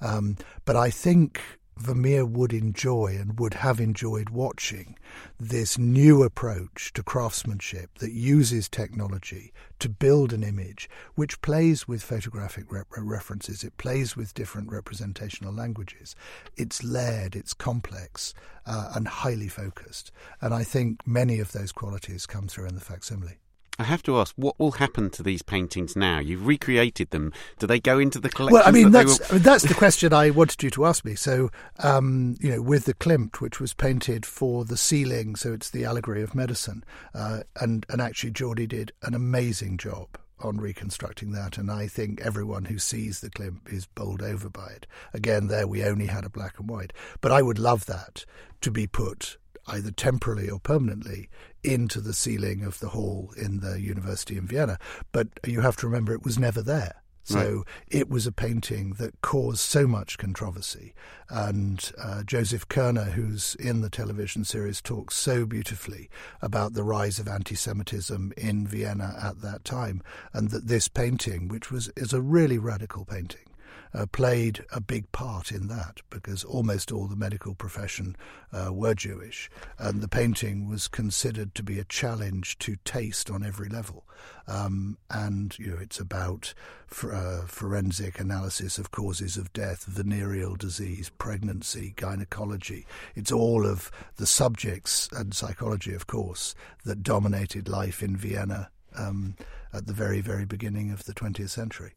Um, 0.00 0.36
but 0.64 0.76
I 0.76 0.88
think 0.88 1.40
Vermeer 1.76 2.24
would 2.24 2.52
enjoy 2.52 3.16
and 3.20 3.40
would 3.40 3.54
have 3.54 3.80
enjoyed 3.80 4.30
watching 4.30 4.96
this 5.40 5.76
new 5.76 6.22
approach 6.22 6.92
to 6.92 7.02
craftsmanship 7.02 7.98
that 7.98 8.12
uses 8.12 8.68
technology 8.68 9.52
to 9.80 9.88
build 9.88 10.32
an 10.32 10.44
image 10.44 10.88
which 11.16 11.42
plays 11.42 11.88
with 11.88 12.00
photographic 12.00 12.66
references, 12.96 13.64
it 13.64 13.76
plays 13.76 14.16
with 14.16 14.32
different 14.32 14.70
representational 14.70 15.52
languages. 15.52 16.14
It's 16.56 16.84
layered, 16.84 17.34
it's 17.34 17.54
complex, 17.54 18.34
uh, 18.66 18.92
and 18.94 19.08
highly 19.08 19.48
focused. 19.48 20.12
And 20.40 20.54
I 20.54 20.62
think 20.62 21.04
many 21.04 21.40
of 21.40 21.50
those 21.50 21.72
qualities 21.72 22.24
come 22.24 22.46
through 22.46 22.68
in 22.68 22.76
the 22.76 22.80
facsimile. 22.80 23.40
I 23.80 23.84
have 23.84 24.02
to 24.02 24.18
ask, 24.18 24.34
what 24.36 24.58
will 24.58 24.72
happen 24.72 25.08
to 25.08 25.22
these 25.22 25.40
paintings 25.40 25.96
now? 25.96 26.18
You've 26.18 26.46
recreated 26.46 27.10
them. 27.12 27.32
Do 27.58 27.66
they 27.66 27.80
go 27.80 27.98
into 27.98 28.18
the 28.18 28.28
collection? 28.28 28.52
Well, 28.52 28.68
I 28.68 28.72
mean, 28.72 28.90
that 28.90 29.06
that's 29.06 29.32
will... 29.32 29.38
that's 29.38 29.64
the 29.64 29.72
question 29.72 30.12
I 30.12 30.28
wanted 30.28 30.62
you 30.62 30.68
to 30.72 30.84
ask 30.84 31.02
me. 31.02 31.14
So, 31.14 31.50
um, 31.78 32.36
you 32.40 32.50
know, 32.50 32.60
with 32.60 32.84
the 32.84 32.92
Klimt, 32.92 33.40
which 33.40 33.58
was 33.58 33.72
painted 33.72 34.26
for 34.26 34.66
the 34.66 34.76
ceiling, 34.76 35.34
so 35.34 35.54
it's 35.54 35.70
the 35.70 35.86
allegory 35.86 36.22
of 36.22 36.34
medicine, 36.34 36.84
uh, 37.14 37.40
and 37.58 37.86
and 37.88 38.02
actually 38.02 38.32
Geordie 38.32 38.66
did 38.66 38.92
an 39.02 39.14
amazing 39.14 39.78
job 39.78 40.08
on 40.40 40.58
reconstructing 40.58 41.32
that, 41.32 41.56
and 41.56 41.70
I 41.70 41.86
think 41.86 42.20
everyone 42.20 42.66
who 42.66 42.78
sees 42.78 43.20
the 43.20 43.30
Klimt 43.30 43.72
is 43.72 43.86
bowled 43.86 44.20
over 44.20 44.50
by 44.50 44.68
it. 44.76 44.86
Again, 45.14 45.46
there 45.46 45.66
we 45.66 45.84
only 45.84 46.06
had 46.06 46.26
a 46.26 46.30
black 46.30 46.58
and 46.58 46.68
white, 46.68 46.92
but 47.22 47.32
I 47.32 47.40
would 47.40 47.58
love 47.58 47.86
that 47.86 48.26
to 48.60 48.70
be 48.70 48.86
put 48.86 49.38
either 49.66 49.90
temporarily 49.90 50.48
or 50.50 50.58
permanently 50.58 51.28
into 51.62 52.00
the 52.00 52.14
ceiling 52.14 52.64
of 52.64 52.80
the 52.80 52.88
hall 52.88 53.32
in 53.36 53.60
the 53.60 53.80
university 53.80 54.36
in 54.36 54.46
Vienna. 54.46 54.78
But 55.12 55.28
you 55.46 55.60
have 55.60 55.76
to 55.78 55.86
remember 55.86 56.12
it 56.12 56.24
was 56.24 56.38
never 56.38 56.62
there. 56.62 57.00
So 57.22 57.38
right. 57.38 57.64
it 57.88 58.08
was 58.08 58.26
a 58.26 58.32
painting 58.32 58.94
that 58.94 59.20
caused 59.20 59.60
so 59.60 59.86
much 59.86 60.18
controversy. 60.18 60.94
And 61.28 61.92
uh, 61.96 62.22
Joseph 62.24 62.66
Koerner, 62.68 63.12
who's 63.12 63.54
in 63.56 63.82
the 63.82 63.90
television 63.90 64.44
series, 64.44 64.80
talks 64.80 65.16
so 65.16 65.46
beautifully 65.46 66.08
about 66.42 66.72
the 66.72 66.82
rise 66.82 67.18
of 67.18 67.28
anti 67.28 67.54
Semitism 67.54 68.32
in 68.36 68.66
Vienna 68.66 69.16
at 69.22 69.42
that 69.42 69.64
time. 69.64 70.02
And 70.32 70.50
that 70.50 70.66
this 70.66 70.88
painting, 70.88 71.48
which 71.48 71.70
was 71.70 71.88
is 71.96 72.12
a 72.12 72.22
really 72.22 72.58
radical 72.58 73.04
painting, 73.04 73.49
uh, 73.92 74.06
played 74.06 74.64
a 74.72 74.80
big 74.80 75.10
part 75.12 75.50
in 75.50 75.68
that 75.68 76.00
because 76.10 76.44
almost 76.44 76.92
all 76.92 77.06
the 77.06 77.16
medical 77.16 77.54
profession 77.54 78.16
uh, 78.52 78.72
were 78.72 78.94
Jewish, 78.94 79.50
and 79.78 80.00
the 80.00 80.08
painting 80.08 80.68
was 80.68 80.88
considered 80.88 81.54
to 81.54 81.62
be 81.62 81.78
a 81.78 81.84
challenge 81.84 82.58
to 82.58 82.76
taste 82.84 83.30
on 83.30 83.44
every 83.44 83.68
level. 83.68 84.04
Um, 84.46 84.98
and 85.10 85.56
you 85.58 85.70
know, 85.70 85.78
it's 85.80 86.00
about 86.00 86.54
for, 86.86 87.14
uh, 87.14 87.46
forensic 87.46 88.18
analysis 88.20 88.78
of 88.78 88.90
causes 88.90 89.36
of 89.36 89.52
death, 89.52 89.84
venereal 89.84 90.56
disease, 90.56 91.10
pregnancy, 91.18 91.94
gynecology. 91.96 92.86
It's 93.14 93.32
all 93.32 93.66
of 93.66 93.90
the 94.16 94.26
subjects 94.26 95.08
and 95.12 95.34
psychology, 95.34 95.94
of 95.94 96.06
course, 96.06 96.54
that 96.84 97.02
dominated 97.02 97.68
life 97.68 98.02
in 98.02 98.16
Vienna. 98.16 98.70
Um, 98.96 99.36
at 99.72 99.86
the 99.86 99.92
very, 99.92 100.20
very 100.20 100.44
beginning 100.44 100.90
of 100.90 101.04
the 101.04 101.14
20th 101.14 101.50
century. 101.50 101.94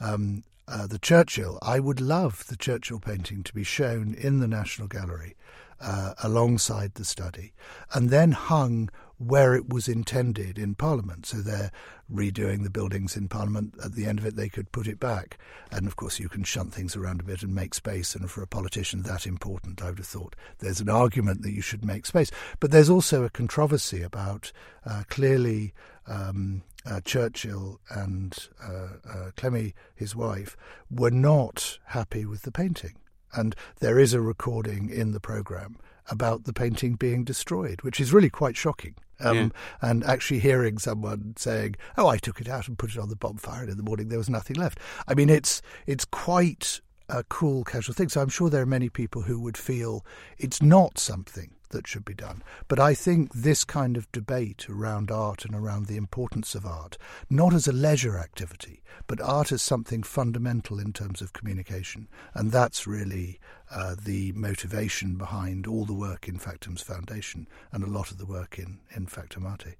Um, 0.00 0.44
uh, 0.68 0.86
the 0.86 0.98
Churchill, 0.98 1.58
I 1.62 1.80
would 1.80 2.00
love 2.00 2.46
the 2.48 2.56
Churchill 2.56 3.00
painting 3.00 3.42
to 3.44 3.54
be 3.54 3.64
shown 3.64 4.14
in 4.14 4.40
the 4.40 4.48
National 4.48 4.88
Gallery 4.88 5.36
uh, 5.80 6.14
alongside 6.22 6.94
the 6.94 7.04
study 7.04 7.52
and 7.92 8.10
then 8.10 8.32
hung 8.32 8.90
where 9.18 9.54
it 9.54 9.68
was 9.68 9.88
intended 9.88 10.58
in 10.58 10.74
Parliament. 10.74 11.24
So 11.24 11.38
they're 11.38 11.70
redoing 12.12 12.62
the 12.62 12.70
buildings 12.70 13.16
in 13.16 13.28
Parliament. 13.28 13.74
At 13.82 13.94
the 13.94 14.04
end 14.04 14.18
of 14.18 14.26
it, 14.26 14.36
they 14.36 14.48
could 14.48 14.72
put 14.72 14.86
it 14.86 15.00
back. 15.00 15.38
And 15.70 15.86
of 15.86 15.96
course, 15.96 16.20
you 16.20 16.28
can 16.28 16.44
shunt 16.44 16.74
things 16.74 16.96
around 16.96 17.20
a 17.20 17.24
bit 17.24 17.42
and 17.42 17.54
make 17.54 17.74
space. 17.74 18.14
And 18.14 18.30
for 18.30 18.42
a 18.42 18.46
politician 18.46 19.02
that 19.02 19.26
important, 19.26 19.82
I 19.82 19.88
would 19.88 19.98
have 19.98 20.06
thought 20.06 20.36
there's 20.58 20.80
an 20.80 20.90
argument 20.90 21.42
that 21.42 21.52
you 21.52 21.62
should 21.62 21.84
make 21.84 22.04
space. 22.04 22.30
But 22.60 22.72
there's 22.72 22.90
also 22.90 23.24
a 23.24 23.30
controversy 23.30 24.02
about 24.02 24.52
uh, 24.84 25.04
clearly. 25.08 25.72
Um, 26.08 26.62
uh, 26.88 27.00
Churchill 27.00 27.80
and 27.90 28.36
uh, 28.62 28.88
uh, 29.08 29.30
Clemmie, 29.36 29.74
his 29.94 30.14
wife, 30.14 30.56
were 30.90 31.10
not 31.10 31.78
happy 31.86 32.24
with 32.24 32.42
the 32.42 32.52
painting. 32.52 32.94
And 33.34 33.56
there 33.80 33.98
is 33.98 34.14
a 34.14 34.20
recording 34.20 34.88
in 34.88 35.12
the 35.12 35.20
programme 35.20 35.78
about 36.08 36.44
the 36.44 36.52
painting 36.52 36.94
being 36.94 37.24
destroyed, 37.24 37.82
which 37.82 38.00
is 38.00 38.12
really 38.12 38.30
quite 38.30 38.56
shocking. 38.56 38.94
Um, 39.18 39.36
yeah. 39.36 39.48
And 39.82 40.04
actually 40.04 40.40
hearing 40.40 40.78
someone 40.78 41.34
saying, 41.36 41.76
"Oh, 41.96 42.06
I 42.06 42.18
took 42.18 42.40
it 42.40 42.48
out 42.48 42.68
and 42.68 42.78
put 42.78 42.90
it 42.90 42.98
on 42.98 43.08
the 43.08 43.16
bonfire, 43.16 43.62
and 43.62 43.70
in 43.70 43.76
the 43.76 43.82
morning 43.82 44.08
there 44.08 44.18
was 44.18 44.30
nothing 44.30 44.56
left." 44.56 44.78
I 45.08 45.14
mean, 45.14 45.30
it's 45.30 45.62
it's 45.86 46.04
quite 46.04 46.80
a 47.08 47.24
cool, 47.24 47.64
casual 47.64 47.94
thing. 47.94 48.10
So 48.10 48.20
I'm 48.20 48.28
sure 48.28 48.50
there 48.50 48.62
are 48.62 48.66
many 48.66 48.90
people 48.90 49.22
who 49.22 49.40
would 49.40 49.56
feel 49.56 50.04
it's 50.38 50.60
not 50.60 50.98
something 50.98 51.55
that 51.70 51.86
should 51.86 52.04
be 52.04 52.14
done. 52.14 52.42
But 52.68 52.80
I 52.80 52.94
think 52.94 53.32
this 53.32 53.64
kind 53.64 53.96
of 53.96 54.10
debate 54.12 54.68
around 54.68 55.10
art 55.10 55.44
and 55.44 55.54
around 55.54 55.86
the 55.86 55.96
importance 55.96 56.54
of 56.54 56.66
art, 56.66 56.98
not 57.28 57.54
as 57.54 57.66
a 57.66 57.72
leisure 57.72 58.18
activity, 58.18 58.82
but 59.06 59.20
art 59.20 59.52
as 59.52 59.62
something 59.62 60.02
fundamental 60.02 60.78
in 60.78 60.92
terms 60.92 61.20
of 61.20 61.32
communication. 61.32 62.08
And 62.34 62.52
that's 62.52 62.86
really 62.86 63.40
uh, 63.70 63.96
the 64.02 64.32
motivation 64.32 65.16
behind 65.16 65.66
all 65.66 65.84
the 65.84 65.94
work 65.94 66.28
in 66.28 66.38
Factum's 66.38 66.82
Foundation 66.82 67.48
and 67.72 67.82
a 67.82 67.90
lot 67.90 68.10
of 68.10 68.18
the 68.18 68.26
work 68.26 68.58
in, 68.58 68.80
in 68.94 69.06
Factum 69.06 69.46
Arte. 69.46 69.76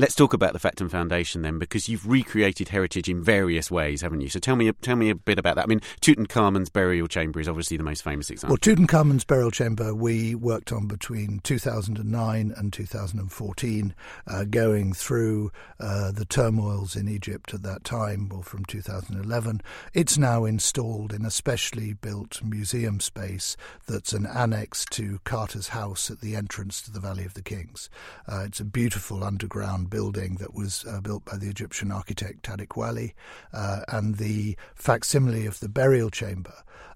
Let's 0.00 0.14
talk 0.14 0.32
about 0.32 0.54
the 0.54 0.58
Factum 0.58 0.88
Foundation 0.88 1.42
then, 1.42 1.58
because 1.58 1.86
you've 1.86 2.08
recreated 2.08 2.70
heritage 2.70 3.06
in 3.06 3.22
various 3.22 3.70
ways, 3.70 4.00
haven't 4.00 4.22
you? 4.22 4.30
So 4.30 4.38
tell 4.40 4.56
me, 4.56 4.72
tell 4.80 4.96
me 4.96 5.10
a 5.10 5.14
bit 5.14 5.38
about 5.38 5.56
that. 5.56 5.64
I 5.64 5.66
mean, 5.66 5.82
Tutankhamun's 6.00 6.70
burial 6.70 7.06
chamber 7.06 7.38
is 7.38 7.46
obviously 7.46 7.76
the 7.76 7.82
most 7.82 8.02
famous 8.02 8.30
example. 8.30 8.54
Well, 8.54 8.76
Tutankhamun's 8.76 9.24
burial 9.24 9.50
chamber 9.50 9.94
we 9.94 10.34
worked 10.34 10.72
on 10.72 10.86
between 10.86 11.40
2009 11.40 12.54
and 12.56 12.72
2014, 12.72 13.94
uh, 14.26 14.44
going 14.44 14.94
through 14.94 15.52
uh, 15.78 16.12
the 16.12 16.24
turmoils 16.24 16.96
in 16.96 17.06
Egypt 17.06 17.52
at 17.52 17.62
that 17.64 17.84
time, 17.84 18.30
well, 18.30 18.40
from 18.40 18.64
2011. 18.64 19.60
It's 19.92 20.16
now 20.16 20.46
installed 20.46 21.12
in 21.12 21.26
a 21.26 21.30
specially 21.30 21.92
built 21.92 22.42
museum 22.42 23.00
space 23.00 23.54
that's 23.86 24.14
an 24.14 24.24
annex 24.24 24.86
to 24.92 25.20
Carter's 25.24 25.68
house 25.68 26.10
at 26.10 26.22
the 26.22 26.36
entrance 26.36 26.80
to 26.80 26.90
the 26.90 27.00
Valley 27.00 27.26
of 27.26 27.34
the 27.34 27.42
Kings. 27.42 27.90
Uh, 28.26 28.44
it's 28.46 28.60
a 28.60 28.64
beautiful 28.64 29.22
underground 29.22 29.89
building 29.90 30.36
that 30.36 30.54
was 30.54 30.84
uh, 30.88 31.00
built 31.00 31.24
by 31.24 31.36
the 31.36 31.48
Egyptian 31.48 31.92
architect 31.92 32.44
Tarek 32.44 32.76
Waly, 32.76 33.12
uh, 33.52 33.82
and 33.88 34.16
the 34.16 34.56
facsimile 34.74 35.46
of 35.46 35.60
the 35.60 35.68
burial 35.68 36.10
chamber, 36.10 36.54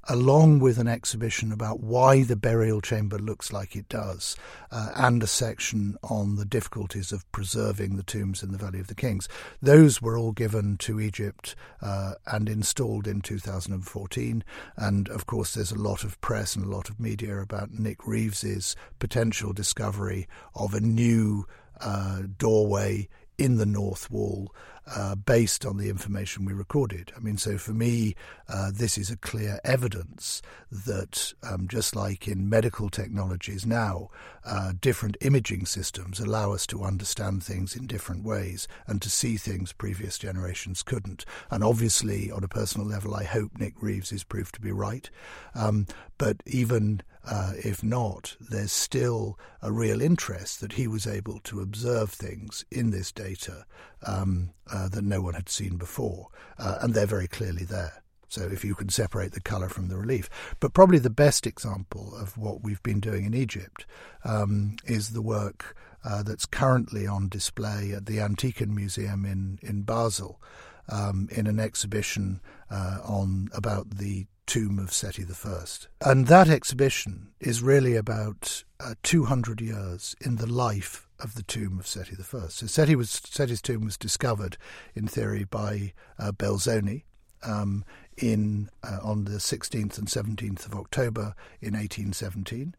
along 0.09 0.59
with 0.59 0.79
an 0.79 0.89
exhibition 0.89 1.53
about 1.53 1.81
why 1.81 2.23
the 2.23 2.37
burial 2.37 2.81
chamber 2.81 3.19
looks 3.19 3.53
like 3.53 3.75
it 3.75 3.89
does, 3.89 4.37
uh, 4.71 4.91
and 4.97 5.23
a 5.23 5.27
section 5.27 5.97
on 6.03 6.37
the 6.37 6.45
difficulties 6.45 7.13
of 7.13 7.31
preserving 7.33 7.97
the 7.97 8.03
tombs 8.03 8.43
in 8.43 8.53
the 8.53 8.59
Valley 8.59 8.81
of 8.81 8.87
the 8.87 8.95
Kings. 8.95 9.29
Those 9.63 10.03
were 10.03 10.19
all 10.19 10.33
given 10.33 10.77
to 10.79 11.01
Egypt 11.01 11.55
uh, 11.81 12.15
and 12.27 12.49
installed 12.49 13.07
in 13.07 13.21
2014. 13.21 14.45
And 14.77 15.09
of 15.09 15.27
course, 15.27 15.55
there's 15.55 15.73
a 15.73 15.79
lot 15.79 16.05
of 16.05 16.21
press 16.21 16.57
and 16.57 16.65
a 16.65 16.71
lot 16.71 16.89
of 16.89 17.01
media 17.01 17.39
about 17.39 17.73
Nick 17.73 18.07
Reeves's 18.07 18.77
potential 18.99 19.53
discovery 19.53 20.29
of 20.55 20.75
a 20.75 20.81
new 20.81 21.47
uh, 21.81 22.23
doorway 22.39 23.09
in 23.39 23.57
the 23.57 23.67
north 23.67 24.11
wall 24.11 24.55
uh, 24.87 25.15
based 25.15 25.65
on 25.65 25.79
the 25.79 25.89
information 25.89 26.45
we 26.45 26.53
recorded. 26.53 27.13
I 27.17 27.21
mean, 27.21 27.39
so 27.39 27.57
for 27.57 27.73
me, 27.73 28.15
uh, 28.49 28.71
this 28.73 28.99
is 28.99 29.11
a 29.11 29.17
clear 29.17 29.59
evidence 29.65 30.43
that 30.71 31.33
um, 31.43 31.69
just 31.69 31.97
like 31.97 32.29
in 32.29 32.49
medical 32.51 32.91
technologies 32.91 33.65
now, 33.65 34.11
uh, 34.45 34.73
different 34.79 35.17
imaging 35.23 35.65
systems 35.65 36.21
allow 36.21 36.53
us 36.53 36.67
to 36.67 36.85
understand 36.85 37.43
things 37.43 37.75
in 37.75 37.87
different 37.87 38.25
ways 38.25 38.69
and 38.87 39.01
to 39.01 39.09
see 39.09 39.37
things 39.37 39.73
previous 39.73 40.19
generations 40.19 40.83
couldn't. 40.83 41.25
And 41.51 41.65
obviously, 41.65 42.31
on 42.31 42.45
a 42.45 42.49
personal 42.49 42.87
level, 42.87 43.15
I 43.15 43.25
hope 43.25 43.59
Nick 43.59 43.83
Reeves 43.83 44.13
is 44.13 44.23
proved 44.23 44.55
to 44.57 44.61
be 44.61 44.73
right. 44.73 45.09
Um, 45.55 45.87
but 46.19 46.43
even 46.47 47.01
uh, 47.27 47.53
if 47.57 47.83
not, 47.83 48.37
there's 48.41 48.73
still 48.73 49.39
a 49.63 49.73
real 49.73 50.01
interest 50.01 50.61
that 50.61 50.73
he 50.73 50.87
was 50.87 51.07
able 51.07 51.41
to 51.41 51.61
observe 51.61 52.11
things 52.11 52.65
in 52.71 52.91
this 52.91 53.13
data 53.13 53.65
um, 54.07 54.51
uh, 54.73 54.89
that 54.89 55.05
no 55.05 55.23
one 55.23 55.35
had 55.35 55.49
seen 55.49 55.77
before, 55.77 56.29
uh, 56.59 56.79
and 56.81 56.95
they're 56.95 57.07
very 57.07 57.29
clearly 57.29 57.65
there. 57.65 58.03
So 58.29 58.43
if 58.43 58.65
you 58.65 58.75
can 58.75 58.89
separate 58.89 59.33
the 59.33 59.41
colour 59.41 59.69
from 59.69 59.89
the 59.89 59.97
relief. 59.97 60.29
But 60.59 60.75
probably 60.75 60.99
the 60.99 61.09
best 61.09 61.47
example 61.47 62.17
of 62.17 62.37
what 62.37 62.65
we've 62.65 62.83
been 62.83 62.99
doing 62.99 63.25
in 63.27 63.35
Egypt 63.35 63.87
um, 64.25 64.77
is 64.85 65.11
the 65.11 65.23
work 65.23 65.77
uh, 66.05 66.23
that's 66.23 66.45
currently 66.45 67.07
on 67.07 67.29
display 67.29 67.93
at 67.93 68.07
the 68.07 68.19
Antiken 68.19 68.75
Museum 68.75 69.25
in, 69.25 69.59
in 69.63 69.83
Basel 69.83 70.41
um, 70.89 71.29
in 71.31 71.47
an 71.47 71.61
exhibition 71.61 72.41
uh, 72.71 72.99
on 73.05 73.49
about 73.55 73.99
the 73.99 74.27
tomb 74.47 74.79
of 74.79 74.93
Seti 74.93 75.25
I. 75.25 75.65
And 76.01 76.27
that 76.27 76.49
exhibition 76.49 77.29
is 77.41 77.63
really 77.63 77.97
about 77.97 78.65
uh, 78.81 78.95
200 79.03 79.61
years 79.61 80.15
in 80.21 80.37
the 80.37 80.47
life 80.47 81.09
of 81.21 81.35
the 81.35 81.43
tomb 81.43 81.79
of 81.79 81.87
Seti 81.87 82.17
I. 82.19 82.49
So 82.49 82.67
Seti 82.67 82.97
was, 82.97 83.11
Seti's 83.11 83.63
tomb 83.63 83.85
was 83.85 83.97
discovered, 83.97 84.57
in 84.95 85.07
theory, 85.09 85.45
by 85.45 85.93
uh, 86.19 86.33
Belzoni 86.33 87.05
um, 87.43 87.85
in 88.17 88.71
uh, 88.83 88.99
on 89.03 89.25
the 89.25 89.39
16th 89.39 89.99
and 89.99 90.09
17th 90.09 90.67
of 90.67 90.75
October 90.75 91.35
in 91.61 91.75
1817. 91.75 92.75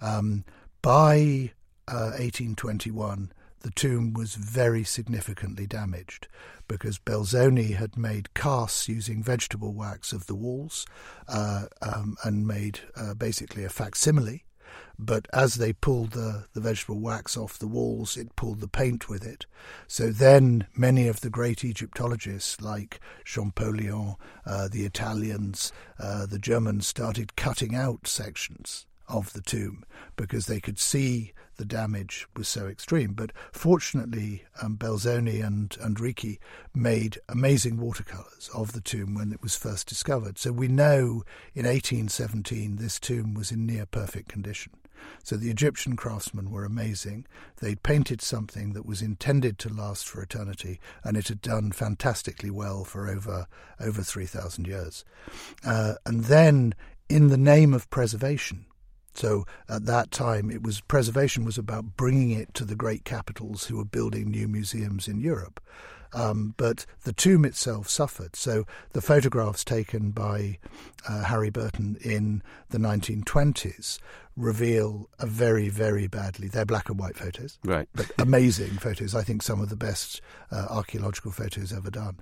Um, 0.00 0.44
by 0.80 1.52
1821, 1.88 3.32
uh, 3.32 3.41
the 3.62 3.70
tomb 3.70 4.12
was 4.12 4.34
very 4.34 4.84
significantly 4.84 5.66
damaged 5.66 6.28
because 6.68 6.98
Belzoni 6.98 7.74
had 7.74 7.96
made 7.96 8.34
casts 8.34 8.88
using 8.88 9.22
vegetable 9.22 9.72
wax 9.72 10.12
of 10.12 10.26
the 10.26 10.34
walls 10.34 10.86
uh, 11.28 11.66
um, 11.80 12.16
and 12.24 12.46
made 12.46 12.80
uh, 12.96 13.14
basically 13.14 13.64
a 13.64 13.68
facsimile. 13.68 14.44
But 14.98 15.26
as 15.32 15.56
they 15.56 15.72
pulled 15.72 16.12
the, 16.12 16.46
the 16.54 16.60
vegetable 16.60 17.00
wax 17.00 17.36
off 17.36 17.58
the 17.58 17.66
walls, 17.66 18.16
it 18.16 18.36
pulled 18.36 18.60
the 18.60 18.68
paint 18.68 19.08
with 19.08 19.24
it. 19.24 19.46
So 19.86 20.10
then 20.10 20.66
many 20.76 21.08
of 21.08 21.20
the 21.20 21.30
great 21.30 21.64
Egyptologists, 21.64 22.60
like 22.60 23.00
Champollion, 23.24 24.16
uh, 24.46 24.68
the 24.68 24.84
Italians, 24.84 25.72
uh, 25.98 26.26
the 26.26 26.38
Germans, 26.38 26.86
started 26.86 27.36
cutting 27.36 27.74
out 27.74 28.06
sections 28.06 28.86
of 29.08 29.32
the 29.32 29.40
tomb 29.40 29.84
because 30.16 30.46
they 30.46 30.60
could 30.60 30.78
see 30.78 31.32
the 31.56 31.64
damage 31.64 32.26
was 32.36 32.48
so 32.48 32.66
extreme. 32.66 33.12
But 33.12 33.32
fortunately, 33.52 34.44
um, 34.62 34.76
Belzoni 34.76 35.44
and, 35.44 35.76
and 35.80 36.00
Ricci 36.00 36.40
made 36.74 37.18
amazing 37.28 37.78
watercolours 37.78 38.50
of 38.54 38.72
the 38.72 38.80
tomb 38.80 39.14
when 39.14 39.32
it 39.32 39.42
was 39.42 39.54
first 39.54 39.86
discovered. 39.86 40.38
So 40.38 40.52
we 40.52 40.68
know 40.68 41.24
in 41.54 41.66
1817 41.66 42.76
this 42.76 42.98
tomb 42.98 43.34
was 43.34 43.52
in 43.52 43.66
near 43.66 43.86
perfect 43.86 44.28
condition. 44.28 44.72
So 45.24 45.36
the 45.36 45.50
Egyptian 45.50 45.96
craftsmen 45.96 46.50
were 46.50 46.64
amazing. 46.64 47.26
They'd 47.60 47.82
painted 47.82 48.20
something 48.20 48.72
that 48.72 48.86
was 48.86 49.02
intended 49.02 49.58
to 49.58 49.68
last 49.68 50.08
for 50.08 50.22
eternity, 50.22 50.80
and 51.04 51.16
it 51.16 51.28
had 51.28 51.42
done 51.42 51.72
fantastically 51.72 52.50
well 52.50 52.84
for 52.84 53.08
over 53.08 53.46
over 53.80 54.02
three 54.02 54.26
thousand 54.26 54.66
years. 54.66 55.04
Uh, 55.64 55.94
and 56.06 56.24
then, 56.24 56.74
in 57.08 57.28
the 57.28 57.36
name 57.36 57.74
of 57.74 57.90
preservation, 57.90 58.66
so 59.14 59.46
at 59.68 59.86
that 59.86 60.10
time, 60.10 60.50
it 60.50 60.62
was 60.62 60.80
preservation 60.80 61.44
was 61.44 61.58
about 61.58 61.96
bringing 61.96 62.30
it 62.30 62.54
to 62.54 62.64
the 62.64 62.76
great 62.76 63.04
capitals 63.04 63.64
who 63.66 63.76
were 63.76 63.84
building 63.84 64.30
new 64.30 64.48
museums 64.48 65.08
in 65.08 65.20
Europe. 65.20 65.60
Um, 66.14 66.54
but 66.58 66.84
the 67.04 67.12
tomb 67.12 67.44
itself 67.44 67.88
suffered. 67.88 68.36
So 68.36 68.66
the 68.92 69.00
photographs 69.00 69.64
taken 69.64 70.10
by 70.10 70.58
uh, 71.08 71.24
Harry 71.24 71.50
Burton 71.50 71.96
in 72.02 72.42
the 72.68 72.78
1920s 72.78 73.98
reveal 74.36 75.08
a 75.18 75.26
very, 75.26 75.68
very 75.68 76.06
badly. 76.06 76.48
They're 76.48 76.64
black 76.64 76.88
and 76.88 76.98
white 76.98 77.16
photos, 77.16 77.58
right? 77.64 77.88
But 77.94 78.10
amazing 78.18 78.78
photos. 78.78 79.14
I 79.14 79.22
think 79.22 79.42
some 79.42 79.60
of 79.60 79.68
the 79.68 79.76
best 79.76 80.20
uh, 80.50 80.66
archaeological 80.70 81.32
photos 81.32 81.72
ever 81.72 81.90
done. 81.90 82.20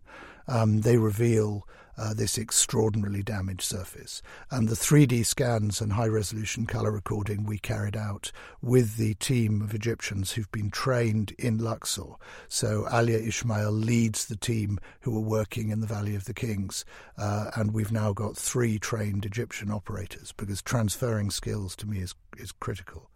Um, 0.48 0.80
they 0.80 0.96
reveal 0.96 1.66
uh, 2.00 2.14
this 2.14 2.38
extraordinarily 2.38 3.22
damaged 3.22 3.60
surface. 3.60 4.22
And 4.50 4.68
the 4.68 4.74
3D 4.74 5.26
scans 5.26 5.82
and 5.82 5.92
high 5.92 6.06
resolution 6.06 6.64
colour 6.64 6.90
recording 6.90 7.44
we 7.44 7.58
carried 7.58 7.96
out 7.96 8.32
with 8.62 8.96
the 8.96 9.14
team 9.14 9.60
of 9.60 9.74
Egyptians 9.74 10.32
who've 10.32 10.50
been 10.50 10.70
trained 10.70 11.32
in 11.38 11.58
Luxor. 11.58 12.14
So 12.48 12.88
Alia 12.90 13.18
Ismail 13.18 13.70
leads 13.70 14.26
the 14.26 14.36
team 14.36 14.80
who 15.02 15.14
are 15.14 15.20
working 15.20 15.68
in 15.68 15.80
the 15.80 15.86
Valley 15.86 16.14
of 16.14 16.24
the 16.24 16.32
Kings. 16.32 16.86
Uh, 17.18 17.50
and 17.54 17.74
we've 17.74 17.92
now 17.92 18.14
got 18.14 18.34
three 18.34 18.78
trained 18.78 19.26
Egyptian 19.26 19.70
operators 19.70 20.32
because 20.32 20.62
transferring 20.62 21.30
skills 21.30 21.76
to 21.76 21.86
me 21.86 21.98
is, 21.98 22.14
is 22.38 22.50
critical. 22.50 23.10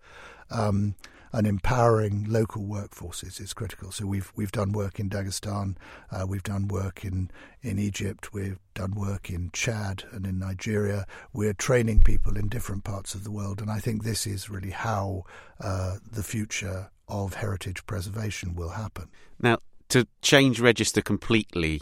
Um, 0.51 0.94
and 1.35 1.49
empowering 1.49 2.25
local 2.29 2.62
workforces 2.62 3.40
is 3.40 3.53
critical. 3.53 3.90
So 3.90 4.07
we've 4.07 4.33
we've 4.37 4.53
done 4.53 4.70
work 4.70 5.01
in 5.01 5.11
Dagestan, 5.11 5.77
uh, 6.12 6.25
we've 6.29 6.44
done 6.44 6.68
work 6.68 7.05
in 7.05 7.29
in 7.61 7.77
Egypt, 7.77 8.33
we've 8.33 8.61
done 8.73 8.94
work 8.94 9.31
in 9.31 9.51
Chad 9.53 10.05
and 10.12 10.27
in 10.27 10.38
Nigeria. 10.38 11.07
We're 11.33 11.53
training 11.53 12.03
people 12.03 12.37
in 12.37 12.49
different 12.49 12.85
parts 12.85 13.16
of 13.16 13.25
the 13.25 13.33
world, 13.33 13.61
and 13.61 13.68
I 13.68 13.81
think 13.81 14.05
this 14.05 14.29
is 14.29 14.49
really 14.49 14.70
how 14.70 15.25
uh, 15.61 15.97
the 16.09 16.23
future 16.23 16.90
of 17.09 17.35
heritage 17.35 17.85
preservation 17.85 18.55
will 18.55 18.70
happen. 18.70 19.09
Now, 19.40 19.59
to 19.88 20.07
change 20.23 20.61
register 20.61 21.03
completely 21.03 21.81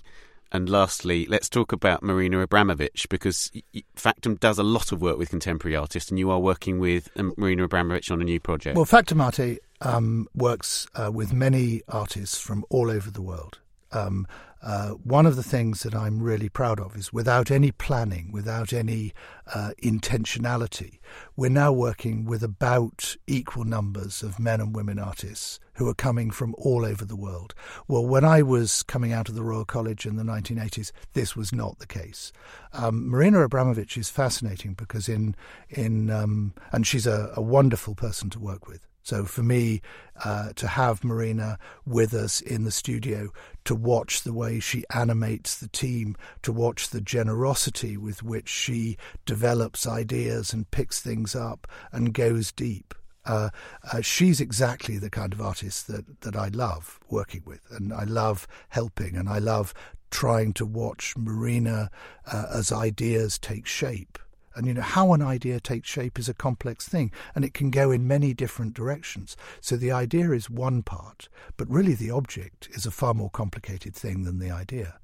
and 0.53 0.69
lastly, 0.69 1.27
let's 1.27 1.49
talk 1.49 1.73
about 1.73 2.03
Marina 2.03 2.47
Abramovic 2.47 3.09
because 3.09 3.51
Factum 3.97 4.37
does 4.37 4.59
a 4.59 4.63
lot 4.63 4.93
of 4.93 5.01
work 5.01 5.17
with 5.17 5.31
contemporary 5.31 5.75
artists, 5.75 6.11
and 6.11 6.19
you 6.19 6.31
are 6.31 6.39
working 6.39 6.79
with 6.79 7.09
um, 7.17 7.33
Marina 7.39 7.67
Abramovic 7.67 8.11
on 8.11 8.21
a 8.21 8.25
new 8.25 8.39
project. 8.39 8.77
Well, 8.77 8.85
Factum 8.85 9.21
Arte 9.21 9.59
um, 9.81 10.29
works 10.35 10.87
uh, 10.95 11.11
with 11.11 11.33
many 11.33 11.81
artists 11.89 12.39
from 12.39 12.65
all 12.69 12.91
over 12.91 13.11
the 13.11 13.23
world. 13.23 13.59
Um, 13.93 14.27
uh, 14.63 14.91
one 14.91 15.27
of 15.27 15.35
the 15.35 15.43
things 15.43 15.83
that 15.83 15.95
I'm 15.95 16.23
really 16.23 16.49
proud 16.49 16.79
of 16.79 16.97
is 16.97 17.13
without 17.13 17.51
any 17.51 17.73
planning, 17.73 18.31
without 18.31 18.73
any 18.73 19.13
uh, 19.53 19.73
intentionality, 19.83 21.01
we're 21.37 21.51
now 21.51 21.73
working 21.73 22.25
with 22.25 22.45
about 22.45 23.17
equal 23.27 23.65
numbers 23.65 24.23
of 24.23 24.39
men 24.39 24.61
and 24.61 24.75
women 24.75 25.01
artists 25.01 25.59
who 25.75 25.89
are 25.89 25.95
coming 25.95 26.31
from 26.31 26.55
all 26.59 26.85
over 26.85 27.05
the 27.05 27.17
world. 27.17 27.55
Well, 27.89 28.07
when 28.07 28.25
I 28.25 28.43
was 28.43 28.85
coming 28.85 29.13
out 29.13 29.29
of 29.29 29.35
the 29.35 29.43
Royal 29.43 29.65
College 29.65 30.07
in 30.07 30.15
the 30.15 30.23
1980s, 30.23 30.93
this 31.13 31.35
was 31.35 31.53
not 31.53 31.81
the 31.81 31.87
case. 31.87 32.33
Um, 32.73 33.09
Marina 33.09 33.49
Abramovic 33.49 33.97
is 33.97 34.11
fascinating 34.11 34.75
because 34.75 35.09
in 35.09 35.35
in 35.71 36.09
um, 36.09 36.55
and 36.71 36.87
she's 36.87 37.07
a, 37.07 37.33
a 37.35 37.43
wonderful 37.43 37.97
person 37.97 38.31
to 38.31 38.39
work 38.39 38.69
with. 38.69 38.87
So 39.03 39.25
for 39.25 39.43
me, 39.43 39.83
uh, 40.25 40.53
to 40.55 40.69
have 40.69 41.03
Marina 41.03 41.59
with 41.85 42.15
us 42.15 42.41
in 42.41 42.65
the 42.65 42.71
studio, 42.71 43.31
to 43.65 43.75
watch 43.75 44.23
the 44.23 44.33
way 44.33 44.61
she 44.61 44.85
animates 44.95 45.59
the 45.59 45.69
team, 45.69 46.17
to 46.43 46.53
watch 46.53 46.91
the 46.91 47.01
generosity 47.01 47.97
with 47.97 48.23
which 48.23 48.49
she 48.49 48.97
develops 49.27 49.87
ideas 49.87 50.53
and 50.53 50.71
picks 50.71 51.01
things 51.01 51.35
up 51.35 51.67
and 51.91 52.15
goes 52.15 52.53
deep. 52.53 52.95
Uh, 53.25 53.51
uh, 53.93 54.01
she's 54.01 54.41
exactly 54.41 54.99
the 54.99 55.11
kind 55.11 55.33
of 55.33 55.41
artist 55.41 55.87
that, 55.87 56.21
that 56.23 56.37
I 56.37 56.49
love 56.49 56.99
working 57.09 57.43
with, 57.45 57.61
and 57.71 57.93
I 57.93 58.05
love 58.05 58.49
helping, 58.69 59.17
and 59.17 59.29
I 59.29 59.39
love 59.39 59.75
trying 60.11 60.53
to 60.55 60.67
watch 60.67 61.15
Marina 61.17 61.91
uh, 62.27 62.47
as 62.53 62.73
ideas 62.73 63.39
take 63.39 63.67
shape. 63.67 64.19
And 64.55 64.67
you 64.67 64.75
know, 64.75 64.83
how 64.83 65.13
an 65.13 65.23
idea 65.23 65.61
takes 65.61 65.89
shape 65.89 66.19
is 66.19 66.29
a 66.29 66.35
complex 66.35 66.89
thing 66.89 67.11
and 67.35 67.45
it 67.45 67.55
can 67.55 67.71
go 67.71 67.91
in 67.91 68.07
many 68.07 68.35
different 68.35 68.75
directions. 68.75 69.37
So 69.61 69.77
the 69.77 69.93
idea 69.93 70.33
is 70.33 70.51
one 70.51 70.83
part, 70.83 71.29
but 71.57 71.71
really 71.71 71.95
the 71.95 72.11
object 72.11 72.69
is 72.73 72.87
a 72.87 72.91
far 72.91 73.15
more 73.15 73.31
complicated 73.31 73.95
thing 73.95 74.25
than 74.25 74.39
the 74.39 74.51
idea. 74.51 74.99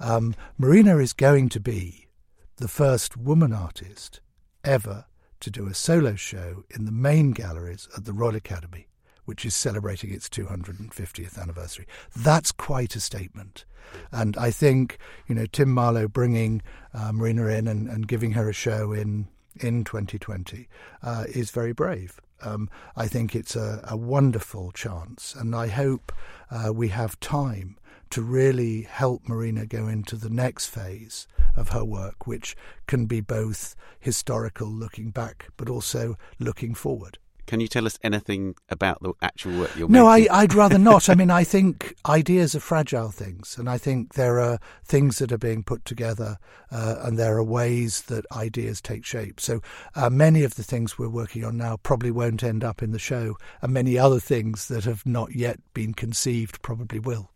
Um, 0.00 0.34
Marina 0.58 0.98
is 0.98 1.12
going 1.12 1.48
to 1.50 1.60
be 1.60 2.08
the 2.56 2.68
first 2.68 3.16
woman 3.16 3.52
artist 3.52 4.20
ever 4.64 5.06
to 5.40 5.50
do 5.50 5.66
a 5.66 5.74
solo 5.74 6.14
show 6.14 6.64
in 6.70 6.84
the 6.84 6.92
main 6.92 7.32
galleries 7.32 7.88
at 7.96 8.04
the 8.04 8.12
Royal 8.12 8.36
Academy 8.36 8.86
which 9.24 9.44
is 9.44 9.54
celebrating 9.54 10.12
its 10.12 10.28
250th 10.28 11.38
anniversary. 11.40 11.86
That's 12.14 12.52
quite 12.52 12.96
a 12.96 13.00
statement. 13.00 13.64
And 14.10 14.36
I 14.36 14.50
think, 14.50 14.98
you 15.26 15.34
know, 15.34 15.46
Tim 15.46 15.70
Marlowe 15.70 16.08
bringing 16.08 16.62
uh, 16.92 17.12
Marina 17.12 17.46
in 17.46 17.68
and, 17.68 17.88
and, 17.88 18.08
giving 18.08 18.32
her 18.32 18.48
a 18.48 18.52
show 18.52 18.92
in, 18.92 19.28
in 19.60 19.84
2020 19.84 20.68
uh, 21.02 21.24
is 21.28 21.50
very 21.50 21.72
brave. 21.72 22.20
Um, 22.42 22.68
I 22.96 23.06
think 23.06 23.34
it's 23.34 23.56
a, 23.56 23.84
a, 23.88 23.96
wonderful 23.96 24.72
chance, 24.72 25.34
and 25.34 25.54
I 25.54 25.68
hope 25.68 26.12
uh, 26.50 26.72
we 26.72 26.88
have 26.88 27.18
time 27.20 27.78
to 28.10 28.22
really 28.22 28.82
help 28.82 29.28
Marina 29.28 29.66
go 29.66 29.88
into 29.88 30.16
the 30.16 30.30
next 30.30 30.66
phase 30.66 31.26
of 31.56 31.70
her 31.70 31.84
work, 31.84 32.26
which 32.26 32.56
can 32.86 33.06
be 33.06 33.20
both 33.20 33.74
historical, 33.98 34.68
looking 34.68 35.10
back, 35.10 35.48
but 35.56 35.68
also 35.68 36.16
looking 36.38 36.74
forward. 36.74 37.18
Can 37.46 37.60
you 37.60 37.68
tell 37.68 37.86
us 37.86 37.98
anything 38.02 38.54
about 38.68 39.02
the 39.02 39.12
actual 39.22 39.58
work 39.58 39.76
you're 39.76 39.88
no, 39.88 40.10
making? 40.10 40.28
No, 40.28 40.38
I'd 40.38 40.54
rather 40.54 40.78
not. 40.78 41.08
I 41.08 41.14
mean, 41.14 41.30
I 41.30 41.44
think 41.54 41.94
ideas 42.06 42.54
are 42.54 42.60
fragile 42.60 43.10
things, 43.10 43.56
and 43.58 43.68
I 43.68 43.78
think 43.78 44.14
there 44.14 44.40
are 44.40 44.58
things 44.84 45.18
that 45.18 45.32
are 45.32 45.38
being 45.38 45.62
put 45.62 45.84
together, 45.84 46.38
uh, 46.70 46.96
and 47.02 47.18
there 47.18 47.36
are 47.36 47.44
ways 47.44 48.02
that 48.02 48.24
ideas 48.32 48.80
take 48.80 49.04
shape. 49.04 49.40
So 49.40 49.60
uh, 49.94 50.10
many 50.10 50.42
of 50.42 50.54
the 50.54 50.62
things 50.62 50.98
we're 50.98 51.08
working 51.08 51.44
on 51.44 51.56
now 51.56 51.76
probably 51.82 52.10
won't 52.10 52.42
end 52.42 52.64
up 52.64 52.82
in 52.82 52.92
the 52.92 52.98
show, 52.98 53.36
and 53.62 53.72
many 53.72 53.98
other 53.98 54.20
things 54.20 54.68
that 54.68 54.84
have 54.84 55.04
not 55.04 55.34
yet 55.34 55.60
been 55.74 55.94
conceived 55.94 56.62
probably 56.62 56.98
will. 56.98 57.30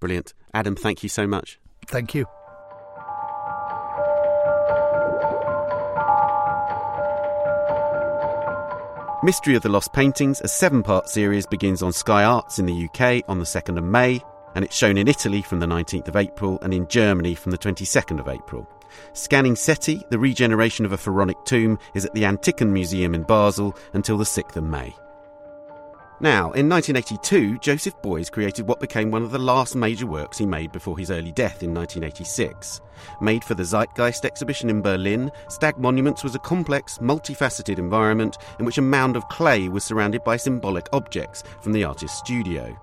Brilliant. 0.00 0.34
Adam, 0.52 0.76
thank 0.76 1.02
you 1.02 1.08
so 1.08 1.26
much. 1.26 1.58
Thank 1.86 2.14
you. 2.14 2.26
Mystery 9.24 9.54
of 9.54 9.62
the 9.62 9.70
Lost 9.70 9.94
Paintings, 9.94 10.42
a 10.42 10.48
seven 10.48 10.82
part 10.82 11.08
series, 11.08 11.46
begins 11.46 11.82
on 11.82 11.94
Sky 11.94 12.24
Arts 12.24 12.58
in 12.58 12.66
the 12.66 12.84
UK 12.84 13.24
on 13.26 13.38
the 13.38 13.46
2nd 13.46 13.78
of 13.78 13.84
May, 13.84 14.22
and 14.54 14.62
it's 14.62 14.76
shown 14.76 14.98
in 14.98 15.08
Italy 15.08 15.40
from 15.40 15.60
the 15.60 15.66
19th 15.66 16.08
of 16.08 16.16
April 16.16 16.58
and 16.60 16.74
in 16.74 16.86
Germany 16.88 17.34
from 17.34 17.50
the 17.50 17.56
22nd 17.56 18.20
of 18.20 18.28
April. 18.28 18.68
Scanning 19.14 19.56
Seti, 19.56 20.02
the 20.10 20.18
regeneration 20.18 20.84
of 20.84 20.92
a 20.92 20.98
pharaonic 20.98 21.42
tomb, 21.46 21.78
is 21.94 22.04
at 22.04 22.12
the 22.12 22.24
Antiken 22.24 22.70
Museum 22.70 23.14
in 23.14 23.22
Basel 23.22 23.74
until 23.94 24.18
the 24.18 24.24
6th 24.24 24.56
of 24.56 24.64
May. 24.64 24.94
Now, 26.24 26.52
in 26.52 26.70
1982, 26.70 27.58
Joseph 27.58 28.00
Beuys 28.00 28.32
created 28.32 28.66
what 28.66 28.80
became 28.80 29.10
one 29.10 29.22
of 29.22 29.30
the 29.30 29.38
last 29.38 29.76
major 29.76 30.06
works 30.06 30.38
he 30.38 30.46
made 30.46 30.72
before 30.72 30.96
his 30.96 31.10
early 31.10 31.32
death 31.32 31.62
in 31.62 31.74
1986. 31.74 32.80
Made 33.20 33.44
for 33.44 33.52
the 33.52 33.62
Zeitgeist 33.62 34.24
exhibition 34.24 34.70
in 34.70 34.80
Berlin, 34.80 35.30
Stag 35.50 35.76
Monuments 35.76 36.24
was 36.24 36.34
a 36.34 36.38
complex, 36.38 36.96
multifaceted 36.96 37.78
environment 37.78 38.38
in 38.58 38.64
which 38.64 38.78
a 38.78 38.80
mound 38.80 39.16
of 39.16 39.28
clay 39.28 39.68
was 39.68 39.84
surrounded 39.84 40.24
by 40.24 40.38
symbolic 40.38 40.88
objects 40.94 41.42
from 41.60 41.72
the 41.72 41.84
artist's 41.84 42.16
studio. 42.20 42.74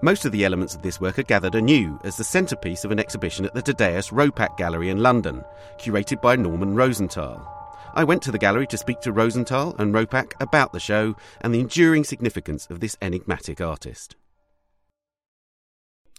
Most 0.00 0.24
of 0.24 0.30
the 0.30 0.44
elements 0.44 0.76
of 0.76 0.82
this 0.82 1.00
work 1.00 1.18
are 1.18 1.24
gathered 1.24 1.56
anew 1.56 1.98
as 2.04 2.16
the 2.16 2.22
centrepiece 2.22 2.84
of 2.84 2.92
an 2.92 3.00
exhibition 3.00 3.44
at 3.44 3.54
the 3.54 3.62
Thaddaeus 3.62 4.10
Ropac 4.10 4.56
Gallery 4.56 4.90
in 4.90 5.02
London, 5.02 5.44
curated 5.80 6.22
by 6.22 6.36
Norman 6.36 6.76
Rosenthal. 6.76 7.61
I 7.94 8.04
went 8.04 8.22
to 8.22 8.32
the 8.32 8.38
gallery 8.38 8.66
to 8.68 8.78
speak 8.78 9.00
to 9.00 9.12
Rosenthal 9.12 9.74
and 9.78 9.94
Ropac 9.94 10.32
about 10.40 10.72
the 10.72 10.80
show 10.80 11.14
and 11.40 11.54
the 11.54 11.60
enduring 11.60 12.04
significance 12.04 12.66
of 12.70 12.80
this 12.80 12.96
enigmatic 13.02 13.60
artist. 13.60 14.16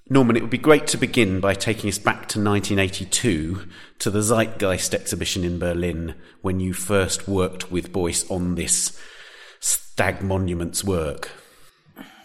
Norman, 0.09 0.35
it 0.35 0.41
would 0.41 0.49
be 0.51 0.57
great 0.57 0.85
to 0.87 0.97
begin 0.97 1.39
by 1.39 1.53
taking 1.53 1.89
us 1.89 1.97
back 1.97 2.27
to 2.27 2.39
1982 2.39 3.67
to 3.99 4.09
the 4.11 4.21
Zeitgeist 4.21 4.93
exhibition 4.93 5.43
in 5.43 5.57
Berlin 5.57 6.15
when 6.41 6.59
you 6.59 6.73
first 6.73 7.27
worked 7.27 7.71
with 7.71 7.93
Beuys 7.93 8.29
on 8.29 8.55
this 8.55 8.99
Stag 9.59 10.21
Monuments 10.21 10.83
work. 10.83 11.31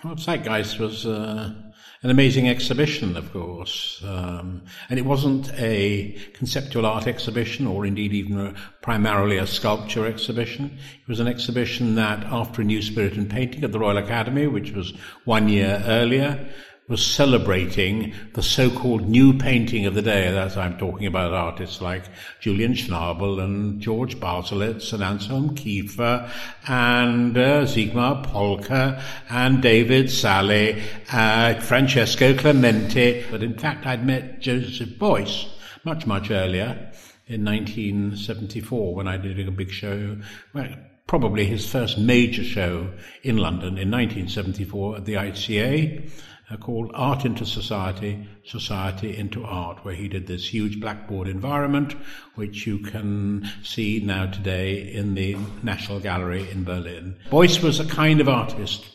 Well, 0.02 0.16
Zeitgeist 0.16 0.80
was 0.80 1.06
uh, 1.06 1.54
an 2.02 2.10
amazing 2.10 2.48
exhibition, 2.48 3.16
of 3.16 3.32
course. 3.32 4.00
Um, 4.04 4.62
and 4.88 4.98
it 4.98 5.04
wasn't 5.04 5.52
a 5.54 6.16
conceptual 6.32 6.86
art 6.86 7.08
exhibition 7.08 7.66
or 7.66 7.84
indeed 7.84 8.12
even 8.12 8.38
a, 8.38 8.54
primarily 8.82 9.36
a 9.36 9.46
sculpture 9.46 10.06
exhibition. 10.06 10.78
It 11.02 11.08
was 11.08 11.18
an 11.18 11.26
exhibition 11.26 11.96
that, 11.96 12.24
after 12.24 12.62
a 12.62 12.64
new 12.64 12.82
spirit 12.82 13.14
in 13.14 13.28
painting 13.28 13.64
at 13.64 13.72
the 13.72 13.80
Royal 13.80 13.98
Academy, 13.98 14.46
which 14.46 14.72
was 14.72 14.92
one 15.24 15.48
year 15.48 15.82
earlier, 15.86 16.48
was 16.88 17.04
celebrating 17.04 18.14
the 18.32 18.42
so-called 18.42 19.06
new 19.06 19.36
painting 19.36 19.84
of 19.84 19.94
the 19.94 20.02
day. 20.02 20.26
As 20.26 20.56
I'm 20.56 20.78
talking 20.78 21.06
about 21.06 21.34
artists 21.34 21.82
like 21.82 22.04
Julian 22.40 22.72
Schnabel 22.72 23.42
and 23.42 23.80
George 23.80 24.18
Baselitz 24.18 24.94
and 24.94 25.02
Anselm 25.02 25.54
Kiefer 25.54 26.30
and 26.66 27.36
uh, 27.36 27.66
Sigmar 27.66 28.24
Polke 28.24 29.02
and 29.28 29.62
David 29.62 30.10
Salle, 30.10 30.80
uh, 31.12 31.60
Francesco 31.60 32.34
Clemente. 32.34 33.24
But 33.30 33.42
in 33.42 33.58
fact, 33.58 33.84
I'd 33.84 34.06
met 34.06 34.40
Joseph 34.40 34.98
Beuys 34.98 35.46
much, 35.84 36.06
much 36.06 36.30
earlier 36.30 36.90
in 37.26 37.44
1974 37.44 38.94
when 38.94 39.06
I 39.06 39.18
did 39.18 39.46
a 39.46 39.50
big 39.50 39.70
show. 39.70 40.16
Well, 40.54 40.68
probably 41.06 41.44
his 41.44 41.70
first 41.70 41.98
major 41.98 42.44
show 42.44 42.90
in 43.22 43.36
London 43.36 43.78
in 43.78 43.90
1974 43.90 44.96
at 44.96 45.04
the 45.04 45.14
ICA 45.14 46.10
called 46.56 46.90
Art 46.94 47.24
into 47.24 47.44
Society, 47.44 48.26
Society 48.44 49.16
into 49.16 49.44
Art, 49.44 49.84
where 49.84 49.94
he 49.94 50.08
did 50.08 50.26
this 50.26 50.52
huge 50.52 50.80
blackboard 50.80 51.28
environment, 51.28 51.94
which 52.36 52.66
you 52.66 52.78
can 52.78 53.48
see 53.62 54.00
now 54.02 54.26
today 54.26 54.92
in 54.92 55.14
the 55.14 55.36
National 55.62 56.00
Gallery 56.00 56.50
in 56.50 56.64
Berlin. 56.64 57.16
Beuys 57.30 57.62
was 57.62 57.78
a 57.78 57.86
kind 57.86 58.20
of 58.20 58.28
artist 58.28 58.86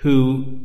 who, 0.00 0.58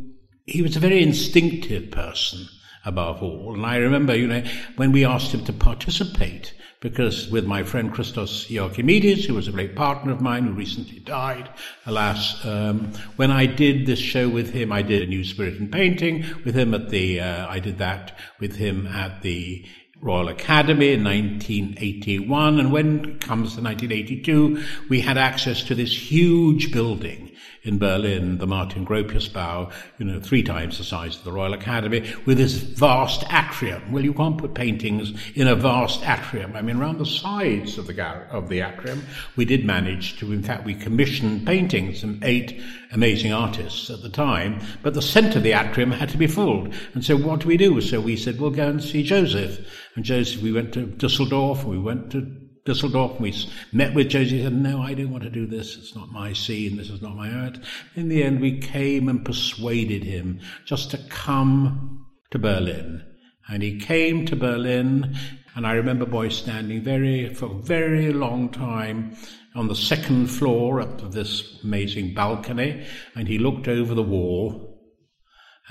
he 0.45 0.61
was 0.63 0.75
a 0.75 0.79
very 0.79 1.03
instinctive 1.03 1.91
person 1.91 2.47
above 2.85 3.21
all. 3.21 3.53
And 3.53 3.65
I 3.65 3.77
remember, 3.77 4.15
you 4.15 4.27
know, 4.27 4.43
when 4.77 4.91
we 4.91 5.05
asked 5.05 5.31
him 5.31 5.45
to 5.45 5.53
participate 5.53 6.55
because 6.81 7.29
with 7.29 7.45
my 7.45 7.61
friend 7.61 7.93
Christos 7.93 8.47
Joachimides, 8.47 9.25
who 9.25 9.35
was 9.35 9.47
a 9.47 9.51
great 9.51 9.75
partner 9.75 10.11
of 10.11 10.19
mine 10.19 10.45
who 10.45 10.53
recently 10.53 10.99
died, 10.99 11.47
alas, 11.85 12.43
um, 12.43 12.91
when 13.17 13.29
I 13.29 13.45
did 13.45 13.85
this 13.85 13.99
show 13.99 14.27
with 14.27 14.51
him, 14.51 14.71
I 14.71 14.81
did 14.81 15.03
a 15.03 15.07
new 15.07 15.23
spirit 15.23 15.57
in 15.57 15.69
painting 15.69 16.25
with 16.43 16.55
him 16.55 16.73
at 16.73 16.89
the, 16.89 17.21
uh, 17.21 17.47
I 17.47 17.59
did 17.59 17.77
that 17.77 18.17
with 18.39 18.55
him 18.55 18.87
at 18.87 19.21
the 19.21 19.63
Royal 20.01 20.29
Academy 20.29 20.93
in 20.93 21.03
1981. 21.03 22.59
And 22.59 22.71
when 22.71 23.05
it 23.05 23.21
comes 23.21 23.55
to 23.55 23.61
1982, 23.61 24.63
we 24.89 25.01
had 25.01 25.19
access 25.19 25.63
to 25.65 25.75
this 25.75 25.95
huge 25.95 26.71
building 26.71 27.30
in 27.63 27.77
Berlin, 27.77 28.39
the 28.39 28.47
Martin 28.47 28.85
Gropiusbau, 28.85 29.71
you 29.99 30.05
know, 30.05 30.19
three 30.19 30.41
times 30.41 30.77
the 30.77 30.83
size 30.83 31.15
of 31.15 31.23
the 31.23 31.31
Royal 31.31 31.53
Academy, 31.53 32.11
with 32.25 32.37
this 32.37 32.53
vast 32.53 33.23
atrium. 33.31 33.91
Well, 33.91 34.03
you 34.03 34.13
can't 34.13 34.37
put 34.37 34.55
paintings 34.55 35.13
in 35.35 35.47
a 35.47 35.55
vast 35.55 36.01
atrium. 36.07 36.55
I 36.55 36.61
mean, 36.61 36.77
around 36.77 36.97
the 36.97 37.05
sides 37.05 37.77
of 37.77 37.87
the, 37.87 38.03
of 38.31 38.49
the 38.49 38.61
atrium, 38.61 39.03
we 39.35 39.45
did 39.45 39.63
manage 39.63 40.17
to, 40.19 40.31
in 40.33 40.41
fact, 40.41 40.65
we 40.65 40.73
commissioned 40.73 41.45
paintings 41.45 42.01
from 42.01 42.19
eight 42.23 42.59
amazing 42.91 43.31
artists 43.31 43.89
at 43.89 44.01
the 44.01 44.09
time, 44.09 44.59
but 44.81 44.93
the 44.93 45.01
centre 45.01 45.37
of 45.37 45.43
the 45.43 45.53
atrium 45.53 45.91
had 45.91 46.09
to 46.09 46.17
be 46.17 46.27
filled. 46.27 46.73
And 46.93 47.05
so 47.05 47.15
what 47.15 47.41
do 47.41 47.47
we 47.47 47.57
do? 47.57 47.79
So 47.81 48.01
we 48.01 48.17
said, 48.17 48.39
we'll 48.39 48.49
go 48.49 48.67
and 48.67 48.83
see 48.83 49.03
Joseph. 49.03 49.59
And 49.95 50.03
Joseph, 50.03 50.41
we 50.41 50.51
went 50.51 50.73
to 50.73 50.87
Dusseldorf, 50.87 51.63
we 51.63 51.77
went 51.77 52.11
to 52.11 52.41
Dusseldorf. 52.63 53.19
We 53.19 53.33
met 53.71 53.93
with 53.93 54.09
Josie. 54.09 54.37
He 54.37 54.43
said, 54.43 54.53
No, 54.53 54.81
I 54.81 54.93
don't 54.93 55.11
want 55.11 55.23
to 55.23 55.29
do 55.29 55.47
this. 55.47 55.77
It's 55.77 55.95
not 55.95 56.11
my 56.11 56.33
scene. 56.33 56.77
This 56.77 56.89
is 56.89 57.01
not 57.01 57.15
my 57.15 57.31
art. 57.31 57.57
In 57.95 58.09
the 58.09 58.23
end, 58.23 58.39
we 58.39 58.59
came 58.59 59.09
and 59.09 59.25
persuaded 59.25 60.03
him 60.03 60.39
just 60.65 60.91
to 60.91 60.97
come 61.09 62.05
to 62.29 62.39
Berlin. 62.39 63.03
And 63.47 63.63
he 63.63 63.79
came 63.79 64.25
to 64.27 64.35
Berlin. 64.35 65.15
And 65.55 65.65
I 65.65 65.73
remember 65.73 66.05
Beuys 66.05 66.33
standing 66.33 66.83
very, 66.83 67.33
for 67.33 67.47
a 67.47 67.61
very 67.61 68.13
long 68.13 68.49
time 68.49 69.17
on 69.55 69.67
the 69.67 69.75
second 69.75 70.27
floor 70.27 70.79
up 70.79 71.01
of 71.01 71.13
this 71.13 71.59
amazing 71.63 72.13
balcony. 72.13 72.85
And 73.15 73.27
he 73.27 73.39
looked 73.39 73.67
over 73.67 73.95
the 73.95 74.03
wall 74.03 74.70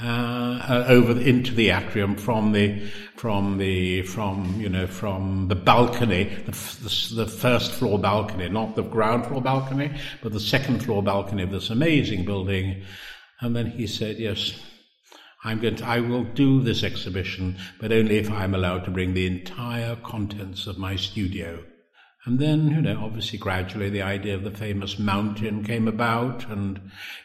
uh, 0.03 0.07
uh, 0.07 0.85
over 0.89 1.13
the, 1.13 1.29
into 1.29 1.55
the 1.55 1.71
atrium 1.71 2.17
from 2.17 2.53
the 2.53 2.81
from 3.17 3.59
the 3.59 4.03
from 4.03 4.59
you 4.59 4.69
know 4.69 4.87
from 4.87 5.49
the 5.49 5.55
balcony, 5.55 6.25
the, 6.47 6.53
the, 6.53 7.15
the, 7.25 7.27
first 7.27 7.73
floor 7.73 7.99
balcony, 7.99 8.49
not 8.49 8.77
the 8.77 8.83
ground 8.83 9.27
floor 9.27 9.43
balcony, 9.43 9.91
but 10.23 10.33
the 10.33 10.41
second 10.41 10.83
floor 10.83 11.03
balcony 11.03 11.43
of 11.43 11.51
this 11.51 11.71
amazing 11.71 12.25
building. 12.25 12.83
And 13.41 13.55
then 13.55 13.67
he 13.67 13.87
said, 13.87 14.19
"Yes, 14.19 14.59
I'm 15.45 15.61
going 15.61 15.77
to, 15.77 15.87
I 15.87 16.01
will 16.01 16.25
do 16.25 16.63
this 16.63 16.83
exhibition, 16.83 17.59
but 17.79 17.93
only 17.93 18.17
if 18.17 18.31
I'm 18.31 18.55
allowed 18.55 18.85
to 18.85 18.91
bring 18.91 19.15
the 19.15 19.27
entire 19.27 19.97
contents 19.97 20.67
of 20.67 20.79
my 20.79 20.97
studio." 20.97 21.63
And 22.27 22.39
then, 22.39 22.69
you 22.69 22.83
know, 22.83 23.01
obviously 23.03 23.39
gradually 23.39 23.89
the 23.89 24.03
idea 24.03 24.35
of 24.35 24.45
the 24.45 24.51
famous 24.51 24.99
mountain 24.99 25.65
came 25.65 25.89
about 25.89 26.47
and, 26.51 26.79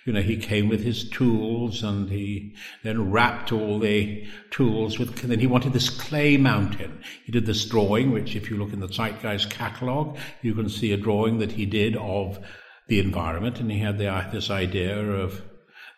you 0.05 0.13
know, 0.13 0.21
he 0.21 0.37
came 0.37 0.69
with 0.69 0.83
his 0.83 1.09
tools 1.09 1.83
and 1.83 2.09
he 2.09 2.55
then 2.83 3.11
wrapped 3.11 3.51
all 3.51 3.79
the 3.79 4.25
tools 4.51 4.97
with, 4.97 5.13
then 5.15 5.39
he 5.39 5.47
wanted 5.47 5.73
this 5.73 5.89
clay 5.89 6.37
mountain. 6.37 7.01
He 7.25 7.33
did 7.33 7.45
this 7.45 7.65
drawing, 7.65 8.11
which 8.11 8.37
if 8.37 8.49
you 8.49 8.55
look 8.55 8.71
in 8.71 8.79
the 8.79 8.87
Zeitgeist 8.87 9.49
catalogue, 9.49 10.17
you 10.41 10.53
can 10.53 10.69
see 10.69 10.93
a 10.93 10.97
drawing 10.97 11.39
that 11.39 11.51
he 11.51 11.65
did 11.65 11.97
of 11.97 12.39
the 12.87 12.99
environment 12.99 13.59
and 13.59 13.69
he 13.69 13.79
had 13.79 13.97
the, 13.97 14.29
this 14.31 14.49
idea 14.49 14.97
of 14.97 15.41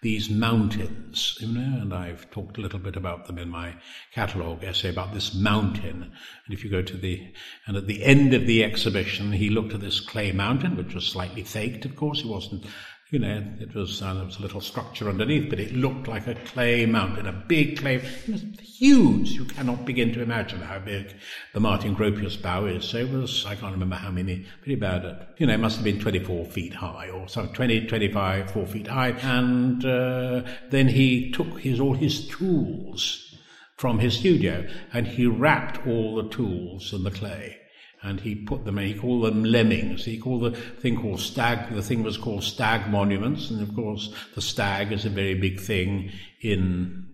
these 0.01 0.29
mountains, 0.29 1.38
you 1.39 1.47
know, 1.47 1.81
and 1.81 1.93
I've 1.93 2.29
talked 2.29 2.57
a 2.57 2.62
little 2.62 2.79
bit 2.79 2.95
about 2.95 3.25
them 3.25 3.38
in 3.38 3.49
my 3.49 3.75
catalogue 4.13 4.63
essay 4.63 4.89
about 4.89 5.13
this 5.13 5.33
mountain. 5.33 6.03
And 6.45 6.53
if 6.53 6.63
you 6.63 6.69
go 6.69 6.83
to 6.83 6.97
the, 6.97 7.33
and 7.65 7.75
at 7.75 7.88
the 7.88 8.03
end 8.03 8.33
of 8.33 8.45
the 8.45 8.63
exhibition, 8.63 9.31
he 9.31 9.49
looked 9.49 9.73
at 9.73 9.81
this 9.81 9.99
clay 9.99 10.31
mountain, 10.31 10.77
which 10.77 10.93
was 10.93 11.07
slightly 11.07 11.43
faked, 11.43 11.86
of 11.86 11.95
course. 11.95 12.21
It 12.21 12.27
wasn't 12.27 12.65
you 13.09 13.19
know, 13.19 13.41
it 13.61 13.73
was, 13.73 14.01
uh, 14.01 14.13
there 14.13 14.25
was 14.25 14.37
a 14.37 14.41
little 14.41 14.59
structure 14.59 15.07
underneath, 15.07 15.49
but 15.49 15.59
it 15.59 15.73
looked 15.73 16.09
like 16.09 16.27
a 16.27 16.35
clay 16.35 16.85
mountain, 16.85 17.25
a 17.25 17.31
big 17.31 17.79
clay. 17.79 17.95
It 17.95 18.29
was 18.29 18.43
huge. 18.59 19.31
You 19.31 19.45
cannot 19.45 19.85
begin 19.85 20.11
to 20.13 20.21
imagine 20.21 20.59
how 20.59 20.79
big 20.79 21.15
the 21.53 21.61
Martin 21.61 21.95
Gropiusbau 21.95 22.75
is. 22.75 22.83
So 22.83 22.97
it 22.97 23.09
was, 23.09 23.45
I 23.45 23.55
can't 23.55 23.71
remember 23.71 23.95
how 23.95 24.11
many, 24.11 24.45
pretty 24.61 24.75
bad 24.75 25.05
at, 25.05 25.35
you 25.37 25.47
know, 25.47 25.53
it 25.53 25.59
must 25.59 25.77
have 25.77 25.85
been 25.85 25.99
24 25.99 26.45
feet 26.45 26.73
high 26.73 27.09
or 27.09 27.29
something, 27.29 27.53
20, 27.55 27.87
25, 27.87 28.51
4 28.51 28.65
feet 28.65 28.87
high. 28.87 29.09
And 29.09 29.85
uh, 29.85 30.43
then 30.69 30.89
he 30.89 31.31
took 31.31 31.61
his, 31.61 31.79
all 31.79 31.93
his 31.93 32.27
tools 32.27 33.35
from 33.77 33.99
his 33.99 34.17
studio 34.17 34.67
and 34.91 35.07
he 35.07 35.27
wrapped 35.27 35.87
all 35.87 36.15
the 36.15 36.27
tools 36.29 36.91
in 36.91 37.03
the 37.03 37.11
clay 37.11 37.56
and 38.03 38.19
he 38.19 38.36
put 38.36 38.63
them, 38.65 38.77
he 38.77 38.93
called 38.93 39.25
them 39.25 39.43
lemmings. 39.43 40.05
He 40.05 40.17
called 40.17 40.43
the 40.43 40.51
thing 40.51 41.01
called 41.01 41.19
stag, 41.19 41.73
the 41.73 41.81
thing 41.81 42.03
was 42.03 42.17
called 42.17 42.43
stag 42.43 42.89
monuments, 42.89 43.49
and 43.49 43.62
of 43.62 43.73
course 43.75 44.13
the 44.36 44.41
stag 44.41 44.91
is 44.91 45.05
a 45.05 45.10
very 45.10 45.33
big 45.33 45.60
thing 45.60 46.12
in 46.41 47.07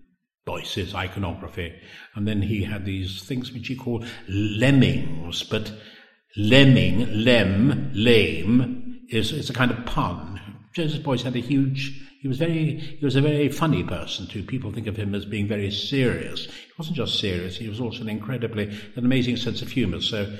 Beuys's 0.44 0.94
iconography. 0.94 1.74
And 2.14 2.28
then 2.28 2.42
he 2.42 2.62
had 2.62 2.84
these 2.84 3.22
things 3.22 3.52
which 3.52 3.68
he 3.68 3.76
called 3.76 4.06
lemmings, 4.28 5.42
but 5.42 5.72
lemming, 6.36 7.24
lem, 7.24 7.90
lame, 7.94 9.00
is, 9.08 9.32
is 9.32 9.48
a 9.48 9.54
kind 9.54 9.70
of 9.70 9.84
pun. 9.86 10.40
Joseph 10.74 11.02
Beuys 11.02 11.22
had 11.22 11.36
a 11.36 11.40
huge 11.40 12.00
he 12.24 12.28
was 12.28 12.38
very 12.38 12.78
he 12.78 13.04
was 13.04 13.16
a 13.16 13.20
very 13.20 13.50
funny 13.50 13.82
person 13.82 14.26
too. 14.26 14.42
People 14.42 14.72
think 14.72 14.86
of 14.86 14.96
him 14.96 15.14
as 15.14 15.26
being 15.26 15.46
very 15.46 15.70
serious. 15.70 16.46
He 16.46 16.72
wasn't 16.78 16.96
just 16.96 17.20
serious, 17.20 17.58
he 17.58 17.68
was 17.68 17.82
also 17.82 18.00
an 18.00 18.08
incredibly 18.08 18.64
an 18.96 19.04
amazing 19.04 19.36
sense 19.36 19.60
of 19.60 19.70
humour. 19.70 20.00
So 20.00 20.34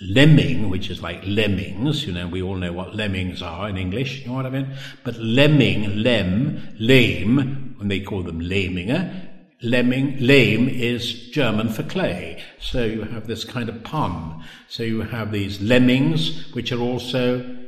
lemming, 0.00 0.68
which 0.70 0.90
is 0.90 1.02
like 1.02 1.22
lemmings, 1.26 2.06
you 2.06 2.12
know, 2.12 2.26
we 2.26 2.42
all 2.42 2.56
know 2.56 2.72
what 2.72 2.94
lemmings 2.94 3.42
are 3.42 3.68
in 3.68 3.76
English, 3.76 4.20
you 4.20 4.28
know 4.28 4.34
what 4.34 4.46
I 4.46 4.50
mean? 4.50 4.74
But 5.04 5.16
lemming, 5.18 6.02
lem, 6.02 6.76
lame, 6.78 7.74
when 7.78 7.88
they 7.88 8.00
call 8.00 8.22
them 8.22 8.40
laminger, 8.40 9.28
lemming, 9.62 10.16
lame 10.18 10.68
is 10.68 11.28
German 11.30 11.68
for 11.68 11.82
clay. 11.84 12.42
So 12.58 12.84
you 12.84 13.02
have 13.02 13.26
this 13.26 13.44
kind 13.44 13.68
of 13.68 13.84
pun. 13.84 14.44
So 14.68 14.82
you 14.82 15.02
have 15.02 15.30
these 15.30 15.60
lemmings, 15.60 16.52
which 16.52 16.72
are 16.72 16.80
also 16.80 17.58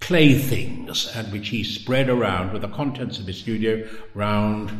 clay 0.00 0.34
things, 0.34 1.10
and 1.14 1.32
which 1.32 1.48
he 1.48 1.64
spread 1.64 2.08
around 2.08 2.52
with 2.52 2.62
the 2.62 2.68
contents 2.68 3.18
of 3.18 3.26
his 3.26 3.38
studio 3.38 3.88
round 4.14 4.70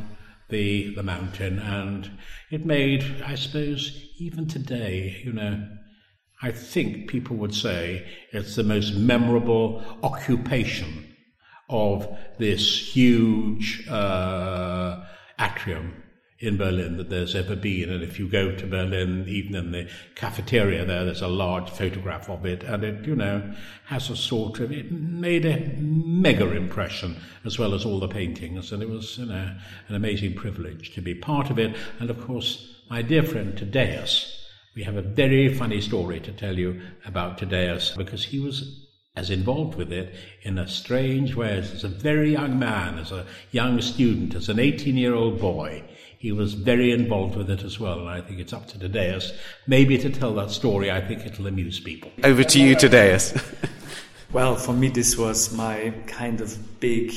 the, 0.48 0.94
the 0.94 1.02
mountain. 1.02 1.58
And 1.58 2.10
it 2.50 2.64
made, 2.64 3.04
I 3.24 3.34
suppose, 3.34 4.10
even 4.18 4.46
today, 4.46 5.22
you 5.24 5.32
know, 5.32 5.66
I 6.42 6.52
think 6.52 7.08
people 7.08 7.36
would 7.36 7.54
say 7.54 8.06
it's 8.32 8.56
the 8.56 8.62
most 8.62 8.94
memorable 8.94 9.84
occupation 10.02 11.06
of 11.68 12.08
this 12.38 12.94
huge 12.94 13.86
uh, 13.88 15.04
atrium 15.38 16.02
in 16.38 16.56
Berlin 16.56 16.96
that 16.96 17.10
there's 17.10 17.34
ever 17.34 17.54
been. 17.54 17.90
And 17.90 18.02
if 18.02 18.18
you 18.18 18.26
go 18.26 18.56
to 18.56 18.66
Berlin, 18.66 19.26
even 19.28 19.54
in 19.54 19.72
the 19.72 19.88
cafeteria 20.14 20.86
there, 20.86 21.04
there's 21.04 21.20
a 21.20 21.28
large 21.28 21.68
photograph 21.68 22.30
of 22.30 22.46
it. 22.46 22.62
And 22.62 22.82
it, 22.82 23.06
you 23.06 23.14
know, 23.14 23.54
has 23.84 24.08
a 24.08 24.16
sort 24.16 24.58
of, 24.60 24.72
it 24.72 24.90
made 24.90 25.44
a 25.44 25.76
mega 25.78 26.50
impression 26.50 27.16
as 27.44 27.58
well 27.58 27.74
as 27.74 27.84
all 27.84 28.00
the 28.00 28.08
paintings. 28.08 28.72
And 28.72 28.82
it 28.82 28.88
was, 28.88 29.18
you 29.18 29.26
know, 29.26 29.54
an 29.88 29.94
amazing 29.94 30.34
privilege 30.34 30.94
to 30.94 31.02
be 31.02 31.14
part 31.14 31.50
of 31.50 31.58
it. 31.58 31.76
And 31.98 32.08
of 32.08 32.18
course, 32.26 32.74
my 32.88 33.02
dear 33.02 33.22
friend 33.22 33.54
Thaddaeus, 33.54 34.39
we 34.74 34.84
have 34.84 34.96
a 34.96 35.02
very 35.02 35.52
funny 35.52 35.80
story 35.80 36.20
to 36.20 36.32
tell 36.32 36.58
you 36.58 36.80
about 37.04 37.38
Thaddaeus 37.38 37.96
because 37.96 38.24
he 38.24 38.38
was 38.38 38.86
as 39.16 39.28
involved 39.28 39.74
with 39.76 39.92
it 39.92 40.14
in 40.42 40.56
a 40.56 40.68
strange 40.68 41.34
way 41.34 41.58
as 41.58 41.82
a 41.82 41.88
very 41.88 42.32
young 42.32 42.58
man, 42.58 42.96
as 42.98 43.10
a 43.10 43.26
young 43.50 43.80
student, 43.80 44.34
as 44.34 44.48
an 44.48 44.58
18 44.58 44.96
year 44.96 45.14
old 45.14 45.40
boy. 45.40 45.82
He 46.18 46.32
was 46.32 46.54
very 46.54 46.92
involved 46.92 47.34
with 47.34 47.50
it 47.50 47.62
as 47.62 47.80
well, 47.80 48.00
and 48.00 48.08
I 48.08 48.20
think 48.20 48.40
it's 48.40 48.52
up 48.52 48.68
to 48.68 48.78
Thaddaeus 48.78 49.32
maybe 49.66 49.98
to 49.98 50.10
tell 50.10 50.34
that 50.34 50.50
story. 50.50 50.90
I 50.90 51.00
think 51.00 51.26
it'll 51.26 51.46
amuse 51.46 51.80
people. 51.80 52.12
Over 52.22 52.44
to 52.44 52.60
you, 52.60 52.76
Thaddaeus. 52.76 53.34
well, 54.32 54.54
for 54.54 54.72
me, 54.72 54.88
this 54.88 55.16
was 55.16 55.52
my 55.52 55.92
kind 56.06 56.40
of 56.40 56.78
big 56.78 57.12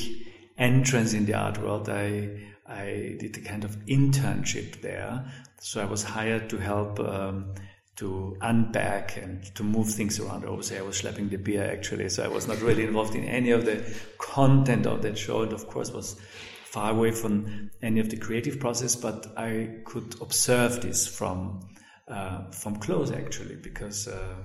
entrance 0.58 1.12
in 1.12 1.26
the 1.26 1.34
art 1.34 1.58
world. 1.58 1.88
I 1.88 2.30
I 2.66 3.16
did 3.20 3.36
a 3.36 3.40
kind 3.40 3.62
of 3.62 3.76
internship 3.86 4.80
there 4.80 5.30
so 5.64 5.80
I 5.80 5.86
was 5.86 6.02
hired 6.02 6.50
to 6.50 6.58
help 6.58 7.00
um, 7.00 7.54
to 7.96 8.36
unpack 8.42 9.16
and 9.16 9.42
to 9.54 9.62
move 9.62 9.88
things 9.88 10.20
around. 10.20 10.44
Obviously, 10.44 10.76
I 10.76 10.82
was 10.82 11.00
schlepping 11.00 11.30
the 11.30 11.38
beer 11.38 11.64
actually, 11.64 12.10
so 12.10 12.22
I 12.22 12.28
was 12.28 12.46
not 12.46 12.60
really 12.60 12.84
involved 12.84 13.14
in 13.14 13.24
any 13.24 13.50
of 13.50 13.64
the 13.64 13.82
content 14.18 14.86
of 14.86 15.00
that 15.00 15.16
show. 15.16 15.40
And 15.40 15.54
of 15.54 15.66
course, 15.66 15.90
was 15.90 16.20
far 16.66 16.90
away 16.90 17.12
from 17.12 17.70
any 17.80 17.98
of 17.98 18.10
the 18.10 18.18
creative 18.18 18.60
process. 18.60 18.94
But 18.94 19.26
I 19.38 19.78
could 19.86 20.16
observe 20.20 20.82
this 20.82 21.06
from 21.06 21.66
uh, 22.08 22.50
from 22.50 22.76
close 22.76 23.10
actually, 23.10 23.56
because. 23.56 24.06
Uh, 24.06 24.36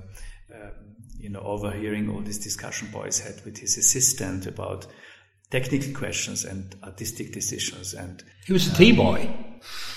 uh, 0.55 0.69
you 1.19 1.29
know, 1.29 1.41
overhearing 1.41 2.09
all 2.09 2.21
this 2.21 2.39
discussion 2.39 2.87
Beuys 2.93 3.21
had 3.21 3.43
with 3.43 3.57
his 3.57 3.77
assistant 3.77 4.47
about 4.47 4.87
technical 5.51 5.93
questions 5.93 6.45
and 6.45 6.75
artistic 6.83 7.33
decisions. 7.33 7.93
And 7.93 8.23
he 8.45 8.53
was 8.53 8.67
a 8.67 8.75
tea 8.75 8.91
boy. 8.91 9.29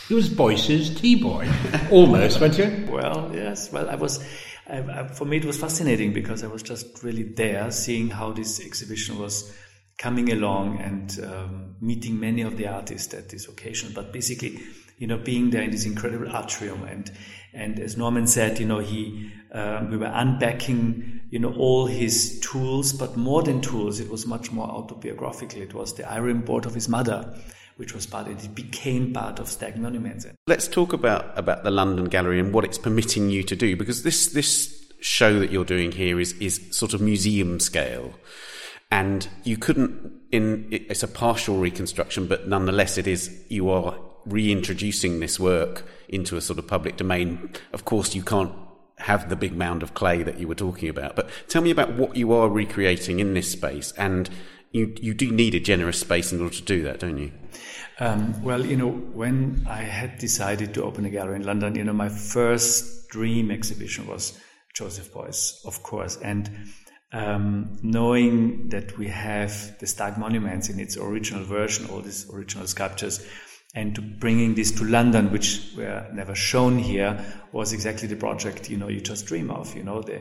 He 0.08 0.14
was 0.14 0.28
Beuys's 0.28 0.94
tea 1.00 1.16
boy, 1.16 1.48
almost, 1.90 2.40
weren't 2.40 2.58
you? 2.58 2.88
Well, 2.90 3.30
yes. 3.34 3.72
Well, 3.72 3.88
I 3.88 3.94
was. 3.94 4.24
I, 4.68 4.78
I, 4.78 5.08
for 5.08 5.24
me, 5.24 5.38
it 5.38 5.44
was 5.44 5.58
fascinating 5.58 6.12
because 6.12 6.44
I 6.44 6.46
was 6.46 6.62
just 6.62 7.02
really 7.02 7.24
there, 7.24 7.70
seeing 7.70 8.08
how 8.08 8.32
this 8.32 8.64
exhibition 8.64 9.18
was 9.18 9.52
coming 9.98 10.32
along 10.32 10.80
and 10.80 11.18
um, 11.24 11.76
meeting 11.80 12.18
many 12.18 12.42
of 12.42 12.56
the 12.56 12.66
artists 12.66 13.12
at 13.14 13.28
this 13.28 13.48
occasion. 13.48 13.92
But 13.94 14.12
basically, 14.12 14.60
you 14.98 15.06
know, 15.06 15.18
being 15.18 15.50
there 15.50 15.62
in 15.62 15.70
this 15.70 15.84
incredible 15.84 16.34
atrium 16.34 16.84
and 16.84 17.10
and 17.54 17.78
as 17.78 17.96
Norman 17.96 18.26
said, 18.26 18.58
you 18.58 18.66
know, 18.66 18.78
he 18.78 19.30
um, 19.52 19.90
we 19.90 19.96
were 19.96 20.10
unpacking, 20.12 21.20
you 21.32 21.38
know, 21.38 21.54
all 21.54 21.86
his 21.86 22.38
tools, 22.40 22.92
but 22.92 23.16
more 23.16 23.42
than 23.42 23.62
tools, 23.62 24.00
it 24.00 24.10
was 24.10 24.26
much 24.26 24.52
more 24.52 24.68
autobiographical. 24.68 25.62
It 25.62 25.72
was 25.72 25.94
the 25.94 26.06
iron 26.08 26.42
board 26.42 26.66
of 26.66 26.74
his 26.74 26.90
mother, 26.90 27.34
which 27.76 27.94
was 27.94 28.06
part. 28.06 28.28
It 28.28 28.54
became 28.54 29.14
part 29.14 29.38
of 29.38 29.48
Stag. 29.48 29.82
Let's 30.46 30.68
talk 30.68 30.92
about 30.92 31.36
about 31.38 31.64
the 31.64 31.70
London 31.70 32.04
Gallery 32.10 32.38
and 32.38 32.52
what 32.52 32.66
it's 32.66 32.76
permitting 32.76 33.30
you 33.30 33.42
to 33.44 33.56
do, 33.56 33.76
because 33.76 34.02
this 34.02 34.26
this 34.34 34.92
show 35.00 35.38
that 35.38 35.50
you're 35.50 35.64
doing 35.64 35.92
here 35.92 36.20
is 36.20 36.34
is 36.34 36.60
sort 36.70 36.92
of 36.92 37.00
museum 37.00 37.60
scale, 37.60 38.12
and 38.90 39.26
you 39.42 39.56
couldn't. 39.56 40.12
In 40.32 40.68
it's 40.70 41.02
a 41.02 41.08
partial 41.08 41.56
reconstruction, 41.56 42.26
but 42.26 42.46
nonetheless, 42.46 42.98
it 42.98 43.06
is 43.06 43.42
you 43.48 43.70
are 43.70 43.98
reintroducing 44.26 45.20
this 45.20 45.40
work 45.40 45.84
into 46.10 46.36
a 46.36 46.42
sort 46.42 46.58
of 46.58 46.66
public 46.66 46.98
domain. 46.98 47.50
Of 47.72 47.86
course, 47.86 48.14
you 48.14 48.22
can't 48.22 48.52
have 49.02 49.28
the 49.28 49.36
big 49.36 49.54
mound 49.54 49.82
of 49.82 49.94
clay 49.94 50.22
that 50.22 50.38
you 50.38 50.48
were 50.48 50.54
talking 50.54 50.88
about. 50.88 51.16
But 51.16 51.28
tell 51.48 51.62
me 51.62 51.70
about 51.70 51.94
what 51.94 52.16
you 52.16 52.32
are 52.32 52.48
recreating 52.48 53.20
in 53.20 53.34
this 53.34 53.50
space, 53.50 53.92
and 53.96 54.28
you 54.72 54.94
you 55.00 55.14
do 55.14 55.30
need 55.30 55.54
a 55.54 55.60
generous 55.60 56.00
space 56.00 56.32
in 56.32 56.40
order 56.40 56.54
to 56.54 56.62
do 56.62 56.82
that, 56.82 57.00
don't 57.00 57.18
you? 57.18 57.32
Um, 58.00 58.42
well, 58.42 58.64
you 58.64 58.76
know, 58.76 58.90
when 58.90 59.64
I 59.68 59.82
had 59.82 60.18
decided 60.18 60.74
to 60.74 60.84
open 60.84 61.04
a 61.04 61.10
gallery 61.10 61.36
in 61.36 61.44
London, 61.44 61.74
you 61.74 61.84
know, 61.84 61.92
my 61.92 62.08
first 62.08 63.08
dream 63.08 63.50
exhibition 63.50 64.06
was 64.06 64.38
Joseph 64.74 65.12
Beuys, 65.12 65.64
of 65.66 65.82
course, 65.82 66.16
and 66.16 66.50
um, 67.12 67.76
knowing 67.82 68.70
that 68.70 68.96
we 68.96 69.08
have 69.08 69.78
the 69.78 69.86
Stag 69.86 70.16
Monuments 70.16 70.70
in 70.70 70.80
its 70.80 70.96
original 70.96 71.44
version, 71.44 71.86
all 71.90 72.00
these 72.00 72.28
original 72.32 72.66
sculptures 72.66 73.24
and 73.74 73.94
to 73.94 74.02
bringing 74.02 74.54
this 74.54 74.70
to 74.72 74.84
London, 74.84 75.30
which 75.30 75.72
were 75.76 76.06
never 76.12 76.34
shown 76.34 76.78
here, 76.78 77.24
was 77.52 77.72
exactly 77.72 78.06
the 78.06 78.16
project 78.16 78.70
you 78.70 78.76
know 78.76 78.88
you 78.88 79.00
just 79.00 79.26
dream 79.26 79.50
of. 79.50 79.74
You 79.74 79.82
know, 79.82 80.02
the 80.02 80.20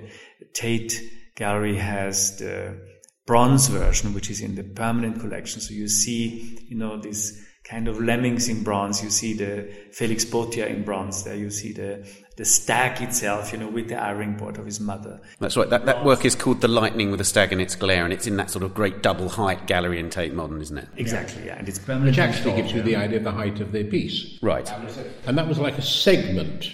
Tate 0.53 1.01
Gallery 1.35 1.77
has 1.77 2.37
the 2.37 2.79
bronze 3.25 3.67
version, 3.67 4.13
which 4.13 4.29
is 4.29 4.41
in 4.41 4.55
the 4.55 4.63
permanent 4.63 5.19
collection. 5.19 5.61
So 5.61 5.73
you 5.73 5.87
see, 5.87 6.65
you 6.69 6.77
know, 6.77 6.99
this 6.99 7.45
kind 7.63 7.87
of 7.87 8.01
lemmings 8.01 8.49
in 8.49 8.63
bronze. 8.63 9.03
You 9.03 9.09
see 9.09 9.33
the 9.33 9.71
Felix 9.91 10.25
Boothia 10.25 10.67
in 10.67 10.83
bronze. 10.83 11.23
There 11.23 11.35
you 11.35 11.49
see 11.49 11.73
the 11.73 12.07
the 12.37 12.45
stag 12.45 13.01
itself, 13.01 13.51
you 13.51 13.59
know, 13.59 13.67
with 13.67 13.89
the 13.89 14.01
iron 14.01 14.37
board 14.37 14.57
of 14.57 14.65
his 14.65 14.79
mother. 14.79 15.19
That's 15.39 15.57
right. 15.57 15.69
That, 15.69 15.85
that 15.85 15.97
oh. 15.97 16.05
work 16.05 16.23
is 16.25 16.33
called 16.33 16.61
The 16.61 16.67
Lightning 16.67 17.11
with 17.11 17.19
a 17.19 17.25
Stag 17.25 17.51
in 17.51 17.59
Its 17.59 17.75
Glare, 17.75 18.03
and 18.03 18.13
it's 18.13 18.25
in 18.25 18.37
that 18.37 18.49
sort 18.49 18.63
of 18.63 18.73
great 18.73 19.03
double 19.03 19.29
height 19.29 19.67
gallery 19.67 19.99
in 19.99 20.09
Tate 20.09 20.33
Modern, 20.33 20.61
isn't 20.61 20.77
it? 20.77 20.87
Exactly, 20.97 21.45
yeah. 21.45 21.57
And 21.57 21.67
it's 21.67 21.85
Which 21.85 22.19
actually 22.19 22.55
gives 22.55 22.71
you 22.71 22.81
the 22.81 22.95
idea 22.95 23.17
of 23.17 23.25
the 23.25 23.31
height 23.31 23.59
of 23.59 23.71
the 23.71 23.83
piece. 23.83 24.39
Right. 24.41 24.69
And 25.25 25.37
that 25.37 25.47
was 25.47 25.59
like 25.59 25.77
a 25.77 25.81
segment. 25.81 26.71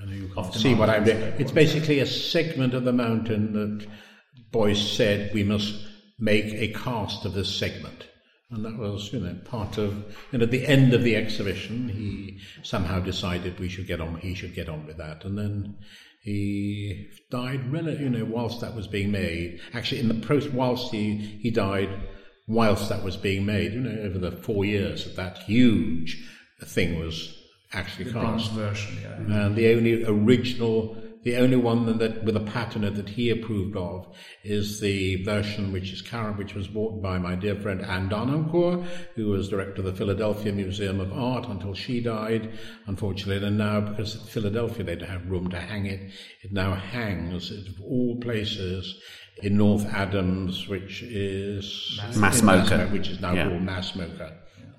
And 0.00 0.10
you 0.10 0.28
can 0.28 0.52
see 0.52 0.74
what 0.74 0.88
I'm 0.88 1.04
doing. 1.04 1.20
It's 1.38 1.52
basically 1.52 1.98
a 1.98 2.06
segment 2.06 2.74
of 2.74 2.84
the 2.84 2.92
mountain 2.92 3.52
that 3.54 3.86
Beuys 4.52 4.96
said 4.96 5.32
we 5.34 5.42
must 5.42 5.74
make 6.18 6.46
a 6.54 6.68
cast 6.68 7.24
of 7.24 7.34
this 7.34 7.54
segment. 7.54 8.06
And 8.54 8.64
that 8.64 8.78
was, 8.78 9.12
you 9.12 9.20
know, 9.20 9.34
part 9.44 9.78
of, 9.78 10.16
and 10.32 10.42
at 10.42 10.50
the 10.50 10.66
end 10.66 10.94
of 10.94 11.02
the 11.02 11.16
exhibition, 11.16 11.88
he 11.88 12.38
somehow 12.62 13.00
decided 13.00 13.58
we 13.58 13.68
should 13.68 13.86
get 13.86 14.00
on, 14.00 14.16
he 14.16 14.34
should 14.34 14.54
get 14.54 14.68
on 14.68 14.86
with 14.86 14.96
that. 14.98 15.24
And 15.24 15.36
then 15.36 15.76
he 16.22 17.08
died, 17.30 17.60
you 17.72 18.08
know, 18.08 18.24
whilst 18.24 18.60
that 18.60 18.74
was 18.74 18.86
being 18.86 19.10
made. 19.10 19.60
Actually, 19.72 20.00
in 20.00 20.08
the 20.08 20.50
whilst 20.54 20.92
he, 20.92 21.16
he 21.16 21.50
died, 21.50 21.90
whilst 22.46 22.88
that 22.88 23.02
was 23.02 23.16
being 23.16 23.44
made, 23.44 23.72
you 23.72 23.80
know, 23.80 24.02
over 24.02 24.18
the 24.18 24.32
four 24.32 24.64
years 24.64 25.04
that 25.04 25.16
that 25.16 25.38
huge 25.38 26.22
thing 26.62 26.98
was 26.98 27.36
actually 27.72 28.04
the 28.04 28.12
cast. 28.12 28.52
version, 28.52 28.98
yeah. 29.02 29.16
And 29.16 29.56
the 29.56 29.74
only 29.74 30.04
original, 30.04 30.96
the 31.24 31.36
only 31.36 31.56
one 31.56 31.98
that 31.98 32.24
with 32.24 32.36
a 32.36 32.40
pattern 32.40 32.82
that 32.82 33.08
he 33.08 33.30
approved 33.30 33.76
of 33.76 34.06
is 34.42 34.80
the 34.80 35.22
version 35.24 35.72
which 35.72 35.92
is 35.92 36.02
current, 36.02 36.38
which 36.38 36.54
was 36.54 36.68
bought 36.68 37.02
by 37.02 37.18
my 37.18 37.34
dear 37.34 37.56
friend 37.56 37.80
Anne 37.82 38.08
d'Harnoncourt, 38.08 38.84
who 39.14 39.28
was 39.28 39.48
director 39.48 39.80
of 39.80 39.86
the 39.86 39.92
Philadelphia 39.94 40.52
Museum 40.52 41.00
of 41.00 41.12
Art 41.12 41.48
until 41.48 41.74
she 41.74 42.00
died, 42.00 42.52
unfortunately. 42.86 43.46
And 43.46 43.58
now, 43.58 43.80
because 43.80 44.14
Philadelphia 44.28 44.84
they 44.84 44.96
don't 44.96 45.08
have 45.08 45.26
room 45.30 45.48
to 45.50 45.58
hang 45.58 45.86
it, 45.86 46.12
it 46.42 46.52
now 46.52 46.74
hangs 46.74 47.50
of 47.50 47.80
all 47.82 48.16
places 48.20 49.00
in 49.42 49.56
North 49.56 49.86
Adams, 49.86 50.68
which 50.68 51.02
is 51.02 51.98
MASS 52.16 52.42
MoCA. 52.42 52.92
which 52.92 53.08
is 53.08 53.20
now 53.20 53.32
Yeah. 53.34 53.48
called 53.48 53.62
MASS 53.62 53.92
MoCA. 53.96 54.32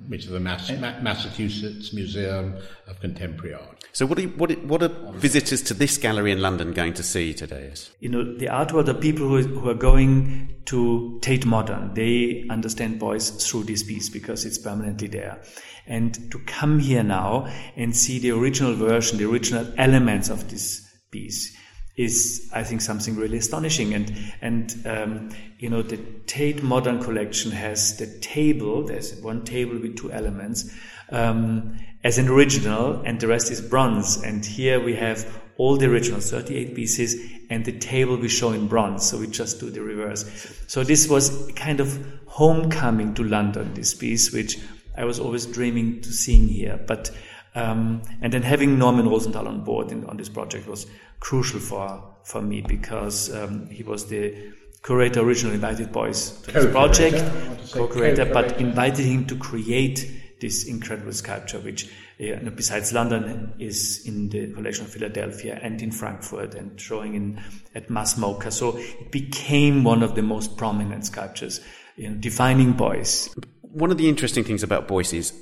Which 0.08 0.26
is 0.26 0.30
the 0.32 0.40
Mass, 0.40 0.70
Ma- 0.70 1.00
Massachusetts 1.02 1.94
Museum 1.94 2.56
of 2.88 3.00
Contemporary 3.00 3.54
Art. 3.56 3.86
So, 3.92 4.06
what 4.06 4.18
are, 4.20 4.22
you, 4.24 4.30
what, 4.30 4.52
are- 4.52 4.56
what 4.56 4.84
are 4.84 4.90
visitors 5.14 5.62
to 5.64 5.74
this 5.74 5.98
gallery 5.98 6.32
in 6.32 6.42
London 6.42 6.74
going 6.74 6.94
to 6.94 7.04
see 7.04 7.34
today? 7.34 7.74
you 8.00 8.10
know, 8.10 8.24
the 8.38 8.46
artwork, 8.46 8.86
the 8.86 8.94
people 8.94 9.28
who, 9.28 9.42
who 9.42 9.70
are 9.70 9.74
going 9.74 10.56
to 10.66 11.20
Tate 11.22 11.46
Modern, 11.46 11.94
they 11.94 12.46
understand 12.50 13.00
Beuys 13.00 13.42
through 13.48 13.64
this 13.64 13.84
piece 13.84 14.10
because 14.10 14.46
it's 14.46 14.58
permanently 14.58 15.08
there. 15.08 15.42
And 15.88 16.32
to 16.32 16.40
come 16.40 16.80
here 16.80 17.04
now 17.04 17.48
and 17.76 17.96
see 17.96 18.20
the 18.20 18.32
original 18.32 18.74
version, 18.76 19.18
the 19.18 19.30
original 19.30 19.72
elements 19.78 20.30
of 20.30 20.50
this 20.50 20.82
piece 21.12 21.56
is, 21.98 22.50
I 22.54 22.64
think, 22.64 22.82
something 22.82 23.16
really 23.16 23.38
astonishing. 23.38 23.94
And, 23.94 24.34
and, 24.42 24.86
um, 24.86 25.30
you 25.60 25.70
know, 25.70 25.82
the 25.82 25.98
Tate 26.28 26.62
Modern 26.62 27.02
collection 27.02 27.52
has 27.52 27.98
the 27.98 28.08
table, 28.20 28.84
there's 28.84 29.16
one 29.22 29.46
table 29.46 29.80
with 29.80 29.96
two 29.96 30.12
elements, 30.12 30.74
um, 31.10 31.78
as 32.04 32.18
an 32.18 32.28
original 32.28 33.02
and 33.02 33.20
the 33.20 33.28
rest 33.28 33.50
is 33.50 33.62
bronze. 33.62 34.22
And 34.22 34.46
here 34.46 34.84
we 34.84 34.96
have 34.96 35.42
all 35.58 35.78
the 35.78 35.86
originals, 35.86 36.30
38 36.30 36.76
pieces, 36.76 37.16
and 37.50 37.64
the 37.64 37.72
table 37.72 38.18
we 38.18 38.28
show 38.28 38.52
in 38.52 38.68
bronze. 38.68 39.10
So 39.10 39.18
we 39.18 39.28
just 39.28 39.60
do 39.60 39.70
the 39.70 39.82
reverse. 39.82 40.26
So 40.68 40.84
this 40.84 41.08
was 41.08 41.50
kind 41.56 41.80
of 41.80 41.98
homecoming 42.26 43.14
to 43.14 43.24
London, 43.24 43.74
this 43.74 43.94
piece, 43.94 44.34
which 44.34 44.60
I 44.98 45.06
was 45.06 45.20
always 45.20 45.46
dreaming 45.46 46.02
to 46.02 46.12
seeing 46.12 46.50
here. 46.50 46.80
But, 46.86 47.12
um, 47.56 48.02
and 48.22 48.32
then 48.32 48.44
having 48.44 48.78
Norman 48.78 49.10
Rosenthal 49.10 49.48
on 49.48 49.64
board 49.64 49.92
in, 49.92 50.06
on 50.06 50.18
this 50.18 50.30
project 50.30 50.68
was 50.68 50.88
crucial 51.20 51.60
for, 51.60 52.04
for 52.24 52.42
me 52.42 52.62
because, 52.62 53.34
um, 53.34 53.68
he 53.70 53.84
was 53.84 54.06
the 54.08 54.54
curator 54.84 55.22
originally 55.22 55.56
invited 55.56 55.92
Beuys 55.92 56.44
to 56.44 56.52
this 56.52 56.72
project, 56.72 57.16
I 57.16 57.48
want 57.48 57.72
co-curator, 57.72 58.26
but 58.26 58.50
co-curator. 58.50 58.68
invited 58.68 59.06
him 59.06 59.26
to 59.26 59.36
create 59.36 60.22
this 60.42 60.68
incredible 60.68 61.14
sculpture, 61.14 61.60
which 61.60 61.90
uh, 62.22 62.50
besides 62.56 62.94
London 62.94 63.54
is 63.58 64.06
in 64.06 64.30
the 64.30 64.54
collection 64.54 64.86
of 64.86 64.92
Philadelphia 64.92 65.60
and 65.62 65.82
in 65.82 65.92
Frankfurt 65.92 66.56
and 66.56 66.80
showing 66.80 67.16
in 67.16 67.42
at 67.74 67.90
MASS 67.90 68.16
MoCA. 68.16 68.52
So 68.52 68.78
it 68.78 69.12
became 69.12 69.84
one 69.84 70.04
of 70.04 70.16
the 70.16 70.22
most 70.22 70.56
prominent 70.56 71.06
sculptures, 71.06 71.62
you 71.96 72.10
know, 72.10 72.16
defining 72.16 72.74
Beuys. 72.74 73.34
One 73.62 73.92
of 73.92 73.98
the 73.98 74.08
interesting 74.08 74.44
things 74.44 74.64
about 74.64 74.88
Beuys 74.88 75.14
is, 75.14 75.34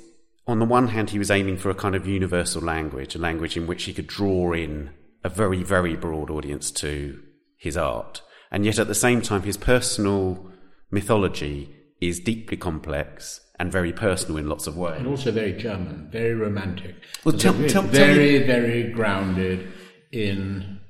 on 0.46 0.58
the 0.58 0.64
one 0.64 0.88
hand, 0.88 1.10
he 1.10 1.18
was 1.18 1.30
aiming 1.30 1.56
for 1.56 1.70
a 1.70 1.74
kind 1.74 1.94
of 1.94 2.06
universal 2.06 2.62
language, 2.62 3.14
a 3.14 3.18
language 3.18 3.56
in 3.56 3.66
which 3.66 3.84
he 3.84 3.94
could 3.94 4.06
draw 4.06 4.52
in 4.52 4.90
a 5.22 5.28
very, 5.28 5.62
very 5.62 5.96
broad 5.96 6.30
audience 6.30 6.70
to 6.70 7.20
his 7.56 7.76
art. 7.76 8.20
And 8.50 8.64
yet 8.64 8.78
at 8.78 8.88
the 8.88 8.94
same 8.94 9.22
time, 9.22 9.42
his 9.42 9.56
personal 9.56 10.50
mythology 10.90 11.74
is 12.00 12.20
deeply 12.20 12.56
complex 12.56 13.40
and 13.58 13.72
very 13.72 13.92
personal 13.92 14.36
in 14.36 14.48
lots 14.48 14.66
of 14.66 14.76
ways. 14.76 14.98
and 14.98 15.06
also 15.06 15.30
very 15.32 15.52
German, 15.52 16.08
very 16.10 16.34
romantic. 16.34 16.96
Well, 17.24 17.36
tell- 17.38 17.52
very, 17.54 17.68
tell- 17.68 17.82
tell 17.82 17.90
very, 17.90 18.38
very 18.46 18.92
grounded 18.92 19.72
in. 20.12 20.80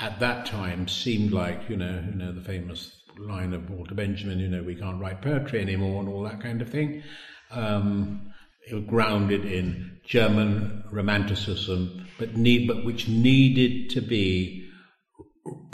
At 0.00 0.18
that 0.18 0.44
time, 0.46 0.88
seemed 0.88 1.32
like 1.32 1.70
you 1.70 1.76
know, 1.76 2.02
you 2.10 2.16
know, 2.16 2.32
the 2.32 2.40
famous 2.42 2.90
line 3.16 3.52
of 3.52 3.70
Walter 3.70 3.94
Benjamin, 3.94 4.40
you 4.40 4.48
know, 4.48 4.62
we 4.64 4.74
can't 4.74 5.00
write 5.00 5.22
poetry 5.22 5.60
anymore, 5.60 6.00
and 6.00 6.08
all 6.08 6.24
that 6.24 6.40
kind 6.40 6.60
of 6.60 6.68
thing. 6.68 7.02
Um, 7.50 8.32
grounded 8.86 9.44
in 9.44 9.98
German 10.04 10.84
romanticism, 10.90 12.06
but 12.18 12.36
need, 12.36 12.66
but 12.66 12.84
which 12.84 13.08
needed 13.08 13.90
to 13.90 14.00
be 14.00 14.68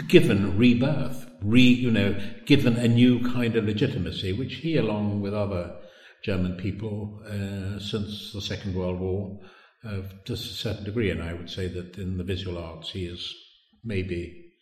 given 0.08 0.58
rebirth, 0.58 1.26
re, 1.42 1.62
you 1.62 1.90
know, 1.90 2.16
given 2.46 2.76
a 2.76 2.88
new 2.88 3.20
kind 3.32 3.56
of 3.56 3.64
legitimacy, 3.64 4.32
which 4.32 4.54
he, 4.56 4.76
along 4.76 5.20
with 5.20 5.34
other 5.34 5.76
German 6.24 6.56
people 6.56 7.20
uh, 7.26 7.78
since 7.78 8.32
the 8.32 8.40
Second 8.40 8.74
World 8.74 8.98
War, 9.00 9.38
have 9.84 10.24
to 10.24 10.34
a 10.34 10.36
certain 10.36 10.84
degree, 10.84 11.10
and 11.10 11.22
I 11.22 11.32
would 11.32 11.48
say 11.48 11.66
that 11.68 11.96
in 11.96 12.18
the 12.18 12.24
visual 12.24 12.58
arts, 12.58 12.90
he 12.90 13.06
is 13.06 13.34
maybe, 13.82 14.52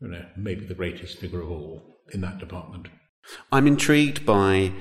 you 0.00 0.08
know, 0.08 0.24
maybe 0.36 0.66
the 0.66 0.74
greatest 0.74 1.18
figure 1.18 1.40
of 1.40 1.50
all 1.50 2.00
in 2.12 2.20
that 2.20 2.38
department. 2.38 2.88
I'm 3.50 3.66
intrigued 3.66 4.26
by 4.26 4.72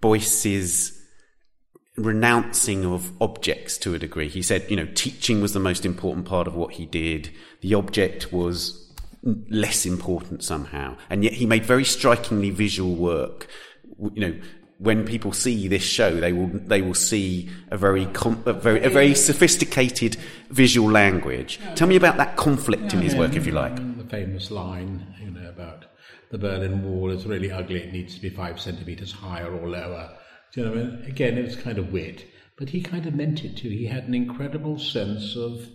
Beuys's 0.00 0.96
renouncing 1.96 2.84
of 2.84 3.12
objects 3.20 3.76
to 3.78 3.94
a 3.94 3.98
degree. 3.98 4.28
He 4.28 4.42
said, 4.42 4.70
you 4.70 4.76
know, 4.76 4.88
teaching 4.94 5.40
was 5.40 5.52
the 5.52 5.60
most 5.60 5.84
important 5.84 6.26
part 6.26 6.46
of 6.46 6.54
what 6.54 6.74
he 6.74 6.86
did. 6.86 7.30
The 7.60 7.74
object 7.74 8.32
was 8.32 8.90
less 9.22 9.84
important 9.84 10.42
somehow. 10.42 10.96
And 11.10 11.22
yet 11.22 11.34
he 11.34 11.46
made 11.46 11.64
very 11.64 11.84
strikingly 11.84 12.50
visual 12.50 12.94
work. 12.94 13.48
You 14.14 14.20
know, 14.20 14.40
when 14.78 15.04
people 15.04 15.32
see 15.32 15.68
this 15.68 15.82
show, 15.82 16.18
they 16.18 16.32
will 16.32 16.48
they 16.48 16.80
will 16.80 16.94
see 16.94 17.50
a 17.70 17.76
very 17.76 18.06
com- 18.06 18.42
a 18.46 18.54
very 18.54 18.82
a 18.82 18.88
very 18.88 19.14
sophisticated 19.14 20.16
visual 20.48 20.90
language. 20.90 21.60
Tell 21.74 21.86
me 21.86 21.96
about 21.96 22.16
that 22.16 22.36
conflict 22.36 22.94
in 22.94 23.02
his 23.02 23.14
work, 23.14 23.36
if 23.36 23.44
you 23.46 23.52
like. 23.52 23.76
The 23.98 24.04
famous 24.04 24.50
line, 24.50 25.14
you 25.22 25.32
know, 25.32 25.46
about 25.50 25.84
the 26.30 26.38
Berlin 26.38 26.82
Wall 26.84 27.10
is 27.10 27.26
really 27.26 27.50
ugly. 27.50 27.82
It 27.82 27.92
needs 27.92 28.14
to 28.14 28.20
be 28.20 28.30
five 28.30 28.60
centimeters 28.60 29.12
higher 29.12 29.52
or 29.52 29.68
lower. 29.68 30.16
Do 30.52 30.60
you 30.60 30.66
know 30.66 30.72
what 30.72 30.80
I 30.80 30.84
mean? 30.84 31.04
Again, 31.06 31.38
it 31.38 31.44
was 31.44 31.56
kind 31.56 31.78
of 31.78 31.92
wit, 31.92 32.26
but 32.56 32.68
he 32.68 32.80
kind 32.80 33.06
of 33.06 33.14
meant 33.14 33.44
it 33.44 33.56
too. 33.56 33.68
He 33.68 33.86
had 33.86 34.04
an 34.04 34.14
incredible 34.14 34.78
sense 34.78 35.36
of, 35.36 35.68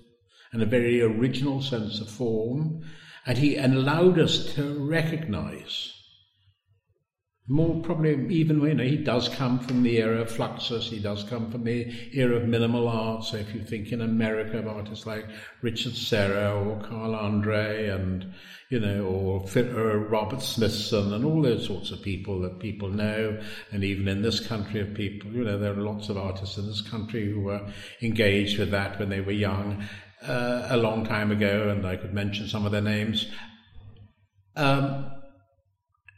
and 0.51 0.61
a 0.61 0.65
very 0.65 1.01
original 1.01 1.61
sense 1.61 1.99
of 1.99 2.09
form, 2.09 2.83
and 3.25 3.37
he 3.37 3.57
allowed 3.57 4.19
us 4.19 4.53
to 4.55 4.87
recognize 4.87 5.94
more 7.47 7.79
probably 7.81 8.27
even 8.35 8.59
you 8.61 8.73
know 8.73 8.83
he 8.83 8.97
does 8.97 9.29
come 9.29 9.59
from 9.59 9.83
the 9.83 9.97
era 9.97 10.21
of 10.21 10.31
Fluxus. 10.31 10.89
He 10.89 10.99
does 10.99 11.23
come 11.23 11.51
from 11.51 11.63
the 11.63 11.93
era 12.13 12.37
of 12.37 12.47
minimal 12.47 12.87
art. 12.87 13.23
So 13.23 13.37
if 13.37 13.53
you 13.53 13.63
think 13.63 13.91
in 13.91 14.01
America 14.01 14.57
of 14.57 14.67
artists 14.67 15.05
like 15.05 15.27
Richard 15.61 15.95
Serra 15.95 16.59
or 16.59 16.81
Carl 16.81 17.13
Andre 17.13 17.89
and 17.89 18.33
you 18.71 18.79
know 18.79 19.05
or, 19.05 19.45
or 19.57 19.99
Robert 19.99 20.41
Smithson 20.41 21.13
and 21.13 21.23
all 21.23 21.41
those 21.43 21.67
sorts 21.67 21.91
of 21.91 22.01
people 22.01 22.41
that 22.41 22.59
people 22.59 22.89
know, 22.89 23.39
and 23.71 23.83
even 23.83 24.07
in 24.07 24.23
this 24.23 24.39
country 24.39 24.81
of 24.81 24.95
people, 24.95 25.31
you 25.31 25.43
know 25.43 25.59
there 25.59 25.73
are 25.73 25.83
lots 25.83 26.09
of 26.09 26.17
artists 26.17 26.57
in 26.57 26.65
this 26.65 26.81
country 26.81 27.31
who 27.31 27.41
were 27.41 27.61
engaged 28.01 28.57
with 28.57 28.71
that 28.71 28.97
when 28.99 29.09
they 29.09 29.21
were 29.21 29.31
young. 29.31 29.83
Uh, 30.23 30.65
a 30.71 30.77
long 30.77 31.05
time 31.05 31.29
ago, 31.29 31.69
and 31.69 31.85
I 31.85 31.97
could 31.97 32.11
mention 32.11 32.47
some 32.47 32.65
of 32.65 32.71
their 32.71 32.81
names. 32.81 33.27
Um, 34.55 35.11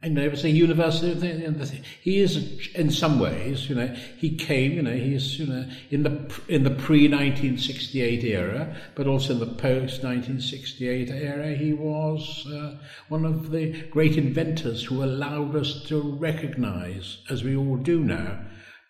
I 0.04 0.10
know 0.10 0.26
it's 0.26 0.44
a 0.44 0.50
universal 0.50 1.16
thing. 1.16 1.84
He 2.02 2.20
is, 2.20 2.70
in 2.76 2.92
some 2.92 3.20
ways, 3.20 3.68
you 3.68 3.74
know, 3.74 3.88
he 4.18 4.36
came, 4.36 4.74
you 4.74 4.84
know, 4.84 4.96
he's, 4.96 5.40
you 5.40 5.48
know, 5.48 5.68
in 5.90 6.04
the 6.04 6.12
in 6.48 6.64
the 6.64 6.70
pre 6.70 7.08
1968 7.08 8.24
era, 8.24 8.76
but 8.94 9.08
also 9.08 9.34
in 9.34 9.40
the 9.40 9.48
post 9.48 10.04
1968 10.04 11.10
era, 11.10 11.56
he 11.56 11.74
was 11.74 12.46
uh, 12.46 12.78
one 13.10 13.26
of 13.26 13.50
the 13.50 13.72
great 13.90 14.18
inventors 14.18 14.84
who 14.84 15.04
allowed 15.04 15.56
us 15.56 15.82
to 15.86 16.00
recognise, 16.18 17.18
as 17.32 17.44
we 17.44 17.56
all 17.56 17.78
do 17.78 18.04
now, 18.04 18.40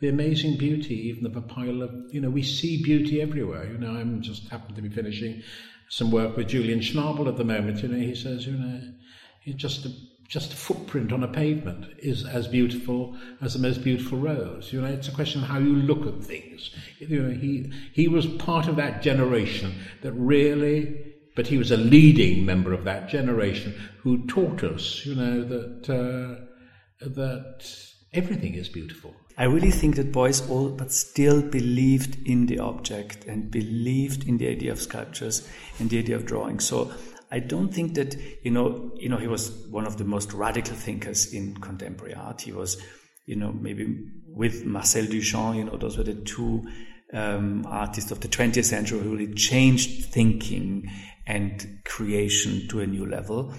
the 0.02 0.10
amazing 0.10 0.58
beauty 0.58 1.08
even 1.08 1.26
of 1.26 1.38
a 1.38 1.42
pile 1.42 1.84
of, 1.84 1.92
you 2.12 2.20
know, 2.20 2.30
we 2.30 2.44
see 2.44 2.84
beauty 2.84 3.22
everywhere. 3.22 3.66
You 3.66 3.78
know, 3.78 3.92
I'm 3.92 4.22
just 4.22 4.50
happened 4.50 4.76
to 4.76 4.82
be 4.82 4.90
finishing 4.90 5.42
some 5.88 6.12
work 6.12 6.36
with 6.36 6.50
Julian 6.50 6.82
Schnabel 6.82 7.30
at 7.30 7.38
the 7.38 7.46
moment. 7.46 7.82
You 7.82 7.88
know, 7.88 7.98
he 7.98 8.14
says, 8.14 8.46
you 8.46 8.58
know, 8.58 8.82
it's 9.46 9.56
just 9.56 9.86
a 9.86 9.92
just 10.28 10.52
a 10.54 10.56
footprint 10.56 11.14
on 11.14 11.24
a 11.24 11.28
pavement 11.28 11.86
is 12.00 12.26
as 12.26 12.48
beautiful 12.48 13.16
as 13.42 13.54
the 13.54 13.60
most 13.60 13.84
beautiful 13.84 14.18
rose. 14.18 14.74
You 14.74 14.82
know, 14.82 14.88
it's 14.88 15.08
a 15.08 15.14
question 15.14 15.42
of 15.42 15.48
how 15.48 15.60
you 15.60 15.76
look 15.76 16.06
at 16.06 16.24
things. 16.24 16.72
You 17.00 17.24
know, 17.24 17.30
he 17.30 17.72
he 17.94 18.08
was 18.08 18.26
part 18.26 18.68
of 18.68 18.76
that 18.76 19.02
generation 19.02 19.74
that 20.02 20.12
really, 20.14 21.14
but 21.36 21.48
he 21.48 21.58
was 21.58 21.72
a 21.72 21.78
leading 21.78 22.46
member 22.46 22.74
of 22.74 22.84
that 22.84 23.08
generation 23.08 23.74
who 24.00 24.26
taught 24.28 24.64
us, 24.64 25.06
you 25.06 25.16
know, 25.16 25.44
that 25.44 25.90
uh, 25.90 26.44
that 27.06 27.72
everything 28.14 28.56
is 28.56 28.68
beautiful. 28.68 29.16
I 29.40 29.44
really 29.44 29.72
think 29.72 29.96
that 29.98 30.12
Beuys 30.12 30.50
all 30.50 30.70
but 30.70 30.92
still 30.92 31.44
believed 31.44 32.18
in 32.28 32.48
the 32.48 32.60
object 32.60 33.26
and 33.26 33.52
believed 33.52 34.28
in 34.28 34.40
the 34.40 34.48
idea 34.50 34.72
of 34.72 34.82
sculptures 34.82 35.48
and 35.80 35.90
the 35.90 36.00
idea 36.00 36.16
of 36.16 36.26
drawing. 36.26 36.60
So 36.60 36.92
I 37.32 37.40
don't 37.40 37.74
think 37.74 37.96
that 37.96 38.16
you 38.44 38.52
know, 38.52 38.92
you 38.96 39.10
know, 39.10 39.18
he 39.18 39.28
was 39.28 39.52
one 39.68 39.86
of 39.86 39.98
the 39.98 40.06
most 40.06 40.34
radical 40.34 40.76
thinkers 40.76 41.34
in 41.34 41.56
contemporary 41.58 42.14
art. 42.14 42.42
He 42.42 42.52
was, 42.52 42.82
you 43.26 43.36
know, 43.36 43.52
maybe 43.52 44.06
with 44.28 44.66
Marcel 44.66 45.04
Duchamp. 45.04 45.58
You 45.58 45.66
know, 45.66 45.78
those 45.78 45.98
were 45.98 46.04
the 46.04 46.16
two 46.16 46.66
um, 47.14 47.66
artists 47.68 48.12
of 48.12 48.20
the 48.22 48.28
20th 48.28 48.66
century 48.66 49.00
who 49.00 49.16
really 49.16 49.34
changed 49.34 50.06
thinking 50.06 50.90
and 51.26 51.82
creation 51.86 52.68
to 52.70 52.80
a 52.80 52.88
new 52.88 53.06
level. 53.06 53.54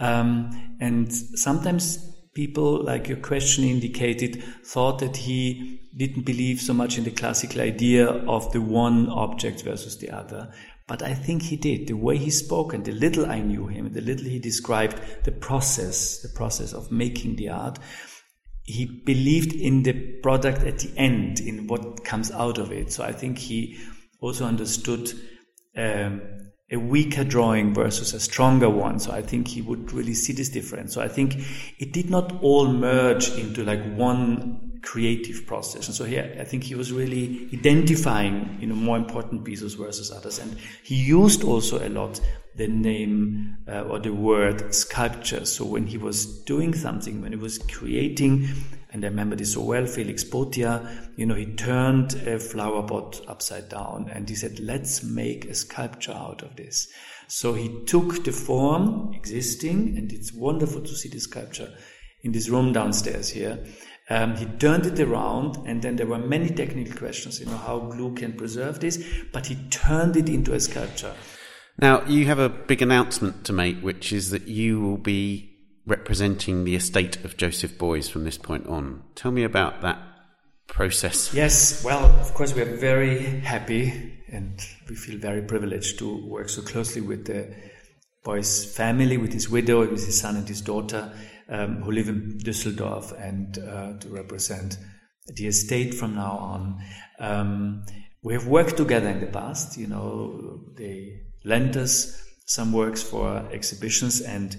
Um, 0.00 0.76
and 0.80 1.12
sometimes 1.12 2.12
people, 2.34 2.82
like 2.82 3.08
your 3.08 3.18
question 3.18 3.64
indicated, 3.64 4.42
thought 4.64 4.98
that 4.98 5.16
he 5.16 5.80
didn't 5.96 6.24
believe 6.24 6.60
so 6.60 6.72
much 6.72 6.98
in 6.98 7.04
the 7.04 7.10
classical 7.10 7.60
idea 7.60 8.06
of 8.06 8.50
the 8.52 8.60
one 8.60 9.08
object 9.08 9.62
versus 9.62 9.98
the 9.98 10.10
other. 10.10 10.52
But 10.86 11.02
I 11.02 11.14
think 11.14 11.42
he 11.42 11.56
did. 11.56 11.86
The 11.86 11.94
way 11.94 12.16
he 12.16 12.30
spoke 12.30 12.74
and 12.74 12.84
the 12.84 12.92
little 12.92 13.26
I 13.26 13.40
knew 13.40 13.66
him, 13.66 13.92
the 13.92 14.00
little 14.00 14.26
he 14.26 14.38
described 14.38 15.00
the 15.24 15.32
process, 15.32 16.18
the 16.18 16.28
process 16.28 16.72
of 16.72 16.90
making 16.90 17.36
the 17.36 17.50
art, 17.50 17.78
he 18.64 18.86
believed 18.86 19.52
in 19.54 19.82
the 19.82 19.92
product 20.22 20.58
at 20.62 20.78
the 20.78 20.92
end, 20.96 21.40
in 21.40 21.66
what 21.66 22.04
comes 22.04 22.30
out 22.30 22.58
of 22.58 22.72
it. 22.72 22.92
So 22.92 23.04
I 23.04 23.12
think 23.12 23.38
he 23.38 23.78
also 24.20 24.44
understood 24.44 25.12
um, 25.76 26.22
a 26.70 26.76
weaker 26.76 27.24
drawing 27.24 27.74
versus 27.74 28.14
a 28.14 28.20
stronger 28.20 28.70
one. 28.70 28.98
So 28.98 29.12
I 29.12 29.22
think 29.22 29.48
he 29.48 29.62
would 29.62 29.92
really 29.92 30.14
see 30.14 30.32
this 30.32 30.48
difference. 30.48 30.94
So 30.94 31.02
I 31.02 31.08
think 31.08 31.36
it 31.78 31.92
did 31.92 32.08
not 32.08 32.42
all 32.42 32.72
merge 32.72 33.30
into 33.30 33.64
like 33.64 33.82
one 33.94 34.71
creative 34.82 35.46
process. 35.46 35.86
And 35.86 35.94
so 35.94 36.04
here, 36.04 36.36
I 36.38 36.44
think 36.44 36.64
he 36.64 36.74
was 36.74 36.92
really 36.92 37.48
identifying, 37.52 38.58
you 38.60 38.66
know, 38.66 38.74
more 38.74 38.96
important 38.96 39.44
pieces 39.44 39.74
versus 39.74 40.10
others. 40.10 40.38
And 40.38 40.56
he 40.82 40.96
used 40.96 41.44
also 41.44 41.86
a 41.86 41.88
lot 41.88 42.20
the 42.54 42.68
name 42.68 43.56
uh, 43.66 43.82
or 43.82 43.98
the 43.98 44.12
word 44.12 44.74
sculpture. 44.74 45.46
So 45.46 45.64
when 45.64 45.86
he 45.86 45.96
was 45.96 46.26
doing 46.44 46.74
something, 46.74 47.22
when 47.22 47.32
he 47.32 47.38
was 47.38 47.58
creating, 47.58 48.48
and 48.90 49.04
I 49.04 49.08
remember 49.08 49.36
this 49.36 49.54
so 49.54 49.62
well, 49.62 49.86
Felix 49.86 50.22
Boothia, 50.22 51.10
you 51.16 51.24
know, 51.24 51.34
he 51.34 51.46
turned 51.46 52.12
a 52.26 52.38
flower 52.38 52.82
pot 52.82 53.22
upside 53.26 53.70
down 53.70 54.10
and 54.12 54.28
he 54.28 54.34
said, 54.34 54.60
let's 54.60 55.02
make 55.02 55.46
a 55.46 55.54
sculpture 55.54 56.12
out 56.12 56.42
of 56.42 56.56
this. 56.56 56.88
So 57.28 57.54
he 57.54 57.84
took 57.86 58.24
the 58.24 58.32
form 58.32 59.14
existing, 59.14 59.96
and 59.96 60.12
it's 60.12 60.34
wonderful 60.34 60.82
to 60.82 60.94
see 60.94 61.08
the 61.08 61.20
sculpture 61.20 61.72
in 62.22 62.32
this 62.32 62.50
room 62.50 62.74
downstairs 62.74 63.30
here. 63.30 63.64
Um, 64.10 64.36
he 64.36 64.46
turned 64.46 64.86
it 64.86 65.00
around, 65.00 65.56
and 65.66 65.80
then 65.80 65.96
there 65.96 66.06
were 66.06 66.18
many 66.18 66.50
technical 66.50 66.96
questions, 66.96 67.40
you 67.40 67.46
know, 67.46 67.56
how 67.56 67.78
glue 67.78 68.14
can 68.14 68.32
preserve 68.32 68.80
this, 68.80 69.02
but 69.32 69.46
he 69.46 69.56
turned 69.70 70.16
it 70.16 70.28
into 70.28 70.52
a 70.52 70.60
sculpture. 70.60 71.14
Now, 71.78 72.04
you 72.06 72.26
have 72.26 72.38
a 72.38 72.48
big 72.48 72.82
announcement 72.82 73.44
to 73.46 73.52
make, 73.52 73.80
which 73.80 74.12
is 74.12 74.30
that 74.30 74.48
you 74.48 74.80
will 74.80 74.98
be 74.98 75.52
representing 75.86 76.64
the 76.64 76.76
estate 76.76 77.24
of 77.24 77.36
Joseph 77.36 77.78
Beuys 77.78 78.10
from 78.10 78.24
this 78.24 78.38
point 78.38 78.66
on. 78.66 79.02
Tell 79.14 79.30
me 79.30 79.44
about 79.44 79.82
that 79.82 79.98
process. 80.66 81.32
Yes, 81.34 81.82
well, 81.84 82.04
of 82.04 82.34
course, 82.34 82.54
we 82.54 82.62
are 82.62 82.76
very 82.76 83.40
happy 83.40 84.20
and 84.28 84.60
we 84.88 84.94
feel 84.94 85.18
very 85.18 85.42
privileged 85.42 85.98
to 85.98 86.26
work 86.26 86.48
so 86.48 86.62
closely 86.62 87.00
with 87.00 87.26
the 87.26 87.54
Beuys 88.24 88.64
family, 88.74 89.16
with 89.16 89.32
his 89.32 89.50
widow, 89.50 89.80
with 89.80 90.04
his 90.06 90.20
son 90.20 90.36
and 90.36 90.48
his 90.48 90.60
daughter, 90.60 91.12
um, 91.52 91.82
who 91.82 91.92
live 91.92 92.08
in 92.08 92.38
Düsseldorf, 92.38 93.12
and 93.20 93.58
uh, 93.58 93.98
to 93.98 94.08
represent 94.08 94.78
the 95.26 95.46
estate 95.46 95.94
from 95.94 96.14
now 96.14 96.36
on. 96.38 96.82
Um, 97.20 97.84
we 98.22 98.32
have 98.32 98.46
worked 98.46 98.76
together 98.76 99.08
in 99.08 99.20
the 99.20 99.26
past. 99.26 99.76
You 99.76 99.86
know, 99.86 100.60
they 100.76 101.20
lent 101.44 101.76
us 101.76 102.26
some 102.46 102.72
works 102.72 103.02
for 103.02 103.46
exhibitions, 103.52 104.20
and 104.22 104.56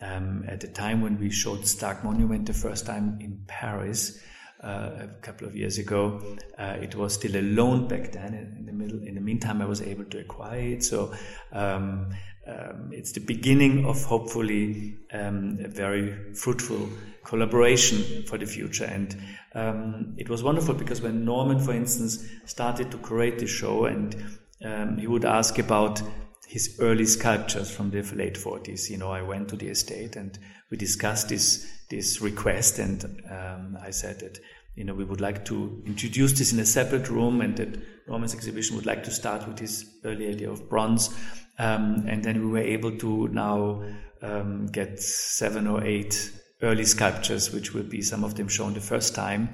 um, 0.00 0.44
at 0.48 0.60
the 0.60 0.68
time 0.68 1.02
when 1.02 1.18
we 1.18 1.30
showed 1.30 1.62
the 1.62 1.66
Stark 1.66 2.04
Monument 2.04 2.46
the 2.46 2.54
first 2.54 2.86
time 2.86 3.18
in 3.20 3.44
Paris. 3.48 4.20
Uh, 4.62 4.90
a 5.02 5.08
couple 5.20 5.46
of 5.46 5.54
years 5.54 5.76
ago, 5.76 6.20
uh, 6.58 6.76
it 6.80 6.94
was 6.94 7.12
still 7.12 7.36
a 7.36 7.42
loan 7.42 7.86
back 7.86 8.10
then. 8.12 8.32
In 8.58 8.64
the 8.64 8.72
middle, 8.72 9.02
in 9.02 9.14
the 9.14 9.20
meantime, 9.20 9.60
I 9.60 9.66
was 9.66 9.82
able 9.82 10.04
to 10.06 10.18
acquire 10.18 10.58
it. 10.58 10.82
So 10.82 11.12
um, 11.52 12.08
um, 12.46 12.90
it's 12.90 13.12
the 13.12 13.20
beginning 13.20 13.84
of 13.84 14.02
hopefully 14.04 14.96
um, 15.12 15.58
a 15.62 15.68
very 15.68 16.32
fruitful 16.34 16.88
collaboration 17.22 18.24
for 18.24 18.38
the 18.38 18.46
future. 18.46 18.84
And 18.84 19.16
um, 19.54 20.14
it 20.16 20.30
was 20.30 20.42
wonderful 20.42 20.74
because 20.74 21.02
when 21.02 21.24
Norman, 21.24 21.58
for 21.58 21.72
instance, 21.72 22.26
started 22.46 22.90
to 22.92 22.98
create 22.98 23.38
the 23.38 23.46
show, 23.46 23.84
and 23.84 24.16
um, 24.64 24.96
he 24.96 25.06
would 25.06 25.24
ask 25.24 25.58
about 25.58 26.00
his 26.46 26.78
early 26.80 27.04
sculptures 27.04 27.70
from 27.70 27.90
the 27.90 28.02
late 28.14 28.36
40s. 28.36 28.88
You 28.88 28.98
know, 28.98 29.10
I 29.10 29.22
went 29.22 29.48
to 29.48 29.56
the 29.56 29.68
estate 29.68 30.16
and 30.16 30.38
we 30.70 30.76
discussed 30.76 31.28
this 31.28 31.70
this 31.88 32.20
request, 32.20 32.78
and 32.78 33.22
um, 33.30 33.78
I 33.80 33.90
said 33.90 34.20
that 34.20 34.38
you 34.74 34.84
know 34.84 34.94
we 34.94 35.04
would 35.04 35.20
like 35.20 35.44
to 35.46 35.82
introduce 35.86 36.32
this 36.32 36.52
in 36.52 36.58
a 36.58 36.66
separate 36.66 37.08
room, 37.08 37.40
and 37.40 37.56
that 37.56 38.08
Norman's 38.08 38.34
exhibition 38.34 38.76
would 38.76 38.86
like 38.86 39.04
to 39.04 39.10
start 39.10 39.46
with 39.46 39.56
this 39.56 39.84
early 40.04 40.28
idea 40.28 40.50
of 40.50 40.68
bronze 40.68 41.14
um, 41.58 42.04
and 42.06 42.22
then 42.22 42.40
we 42.40 42.50
were 42.50 42.66
able 42.66 42.96
to 42.98 43.28
now 43.28 43.82
um, 44.22 44.66
get 44.66 45.00
seven 45.00 45.66
or 45.66 45.84
eight 45.84 46.30
early 46.62 46.84
sculptures, 46.84 47.52
which 47.52 47.74
will 47.74 47.82
be 47.82 48.02
some 48.02 48.24
of 48.24 48.34
them 48.34 48.48
shown 48.48 48.74
the 48.74 48.80
first 48.80 49.14
time. 49.14 49.50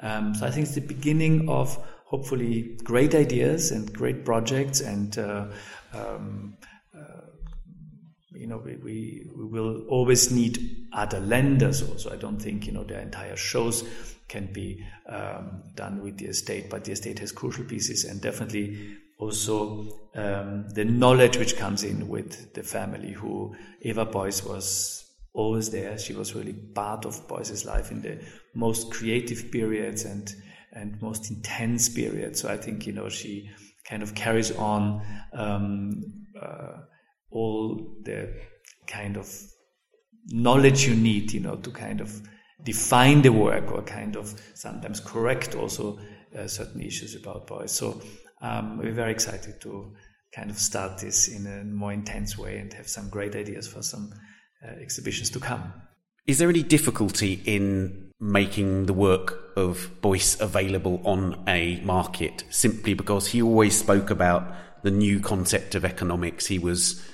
Um, 0.00 0.34
so 0.34 0.46
I 0.46 0.50
think 0.50 0.66
it's 0.66 0.74
the 0.74 0.80
beginning 0.80 1.48
of 1.48 1.76
hopefully 2.04 2.78
great 2.82 3.14
ideas 3.14 3.70
and 3.70 3.92
great 3.92 4.24
projects 4.24 4.80
and 4.80 5.16
uh, 5.18 5.46
um, 5.94 6.56
you 8.42 8.48
know, 8.48 8.58
we, 8.58 8.74
we, 8.76 9.26
we, 9.36 9.44
will 9.44 9.84
always 9.88 10.32
need 10.32 10.88
other 10.92 11.20
lenders 11.20 11.80
also. 11.80 12.12
I 12.12 12.16
don't 12.16 12.42
think, 12.42 12.66
you 12.66 12.72
know, 12.72 12.82
the 12.82 13.00
entire 13.00 13.36
shows 13.36 13.84
can 14.26 14.52
be 14.52 14.84
um, 15.08 15.62
done 15.76 16.02
with 16.02 16.18
the 16.18 16.26
estate, 16.26 16.68
but 16.68 16.84
the 16.84 16.90
estate 16.92 17.20
has 17.20 17.30
crucial 17.30 17.64
pieces 17.64 18.04
and 18.04 18.20
definitely 18.20 18.96
also 19.18 20.08
um, 20.16 20.68
the 20.70 20.84
knowledge 20.84 21.36
which 21.36 21.56
comes 21.56 21.84
in 21.84 22.08
with 22.08 22.52
the 22.54 22.64
family 22.64 23.12
who 23.12 23.54
Eva 23.82 24.04
Beuys 24.04 24.44
was 24.44 25.08
always 25.34 25.70
there. 25.70 25.96
She 25.96 26.12
was 26.12 26.34
really 26.34 26.52
part 26.52 27.04
of 27.04 27.28
Beuys's 27.28 27.64
life 27.64 27.92
in 27.92 28.02
the 28.02 28.18
most 28.54 28.90
creative 28.90 29.52
periods 29.52 30.04
and 30.04 30.34
and 30.74 31.00
most 31.02 31.30
intense 31.30 31.90
periods. 31.90 32.40
So 32.40 32.48
I 32.48 32.56
think 32.56 32.86
you 32.86 32.92
know 32.92 33.08
she 33.08 33.50
kind 33.84 34.02
of 34.02 34.14
carries 34.14 34.50
on 34.56 35.02
um, 35.32 36.02
uh, 36.40 36.78
all 37.32 37.96
the 38.02 38.32
kind 38.86 39.16
of 39.16 39.28
knowledge 40.28 40.86
you 40.86 40.94
need, 40.94 41.32
you 41.32 41.40
know, 41.40 41.56
to 41.56 41.70
kind 41.70 42.00
of 42.00 42.22
define 42.62 43.22
the 43.22 43.32
work 43.32 43.72
or 43.72 43.82
kind 43.82 44.16
of 44.16 44.40
sometimes 44.54 45.00
correct 45.00 45.54
also 45.54 45.98
uh, 46.38 46.46
certain 46.46 46.80
issues 46.80 47.14
about 47.16 47.46
Beuys. 47.46 47.70
So 47.70 48.00
um, 48.40 48.78
we're 48.78 48.92
very 48.92 49.12
excited 49.12 49.60
to 49.62 49.94
kind 50.34 50.50
of 50.50 50.58
start 50.58 50.98
this 50.98 51.28
in 51.28 51.46
a 51.46 51.64
more 51.64 51.92
intense 51.92 52.38
way 52.38 52.58
and 52.58 52.72
have 52.72 52.88
some 52.88 53.10
great 53.10 53.34
ideas 53.36 53.68
for 53.68 53.82
some 53.82 54.12
uh, 54.66 54.70
exhibitions 54.80 55.30
to 55.30 55.40
come. 55.40 55.72
Is 56.26 56.38
there 56.38 56.48
any 56.48 56.62
difficulty 56.62 57.42
in 57.44 58.12
making 58.20 58.86
the 58.86 58.92
work 58.92 59.52
of 59.56 59.90
Beuys 60.00 60.40
available 60.40 61.02
on 61.04 61.42
a 61.48 61.80
market 61.80 62.44
simply 62.50 62.94
because 62.94 63.26
he 63.28 63.42
always 63.42 63.76
spoke 63.76 64.08
about 64.08 64.54
the 64.84 64.90
new 64.90 65.18
concept 65.18 65.74
of 65.74 65.84
economics? 65.84 66.46
He 66.46 66.60
was 66.60 67.04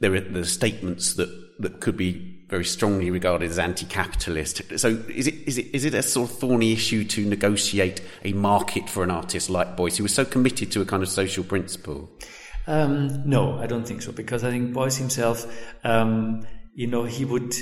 there 0.00 0.14
are 0.14 0.20
the 0.20 0.44
statements 0.44 1.14
that 1.14 1.28
that 1.60 1.80
could 1.80 1.96
be 1.96 2.44
very 2.48 2.64
strongly 2.64 3.10
regarded 3.10 3.50
as 3.50 3.58
anti-capitalist. 3.58 4.62
So 4.76 4.88
is 5.08 5.26
it 5.26 5.34
is 5.46 5.58
it 5.58 5.74
is 5.74 5.84
it 5.84 5.94
a 5.94 6.02
sort 6.02 6.30
of 6.30 6.38
thorny 6.38 6.72
issue 6.72 7.04
to 7.04 7.24
negotiate 7.24 8.00
a 8.24 8.32
market 8.32 8.88
for 8.88 9.02
an 9.02 9.10
artist 9.10 9.50
like 9.50 9.76
Beuys, 9.76 9.96
who 9.96 10.02
was 10.02 10.14
so 10.14 10.24
committed 10.24 10.70
to 10.72 10.80
a 10.80 10.84
kind 10.84 11.02
of 11.02 11.08
social 11.08 11.44
principle? 11.44 12.10
Um, 12.66 13.28
no, 13.28 13.58
I 13.58 13.66
don't 13.66 13.86
think 13.86 14.02
so, 14.02 14.12
because 14.12 14.42
I 14.42 14.50
think 14.50 14.72
Beuys 14.72 14.98
himself, 14.98 15.46
um, 15.84 16.46
you 16.74 16.86
know, 16.86 17.04
he 17.04 17.24
would 17.24 17.54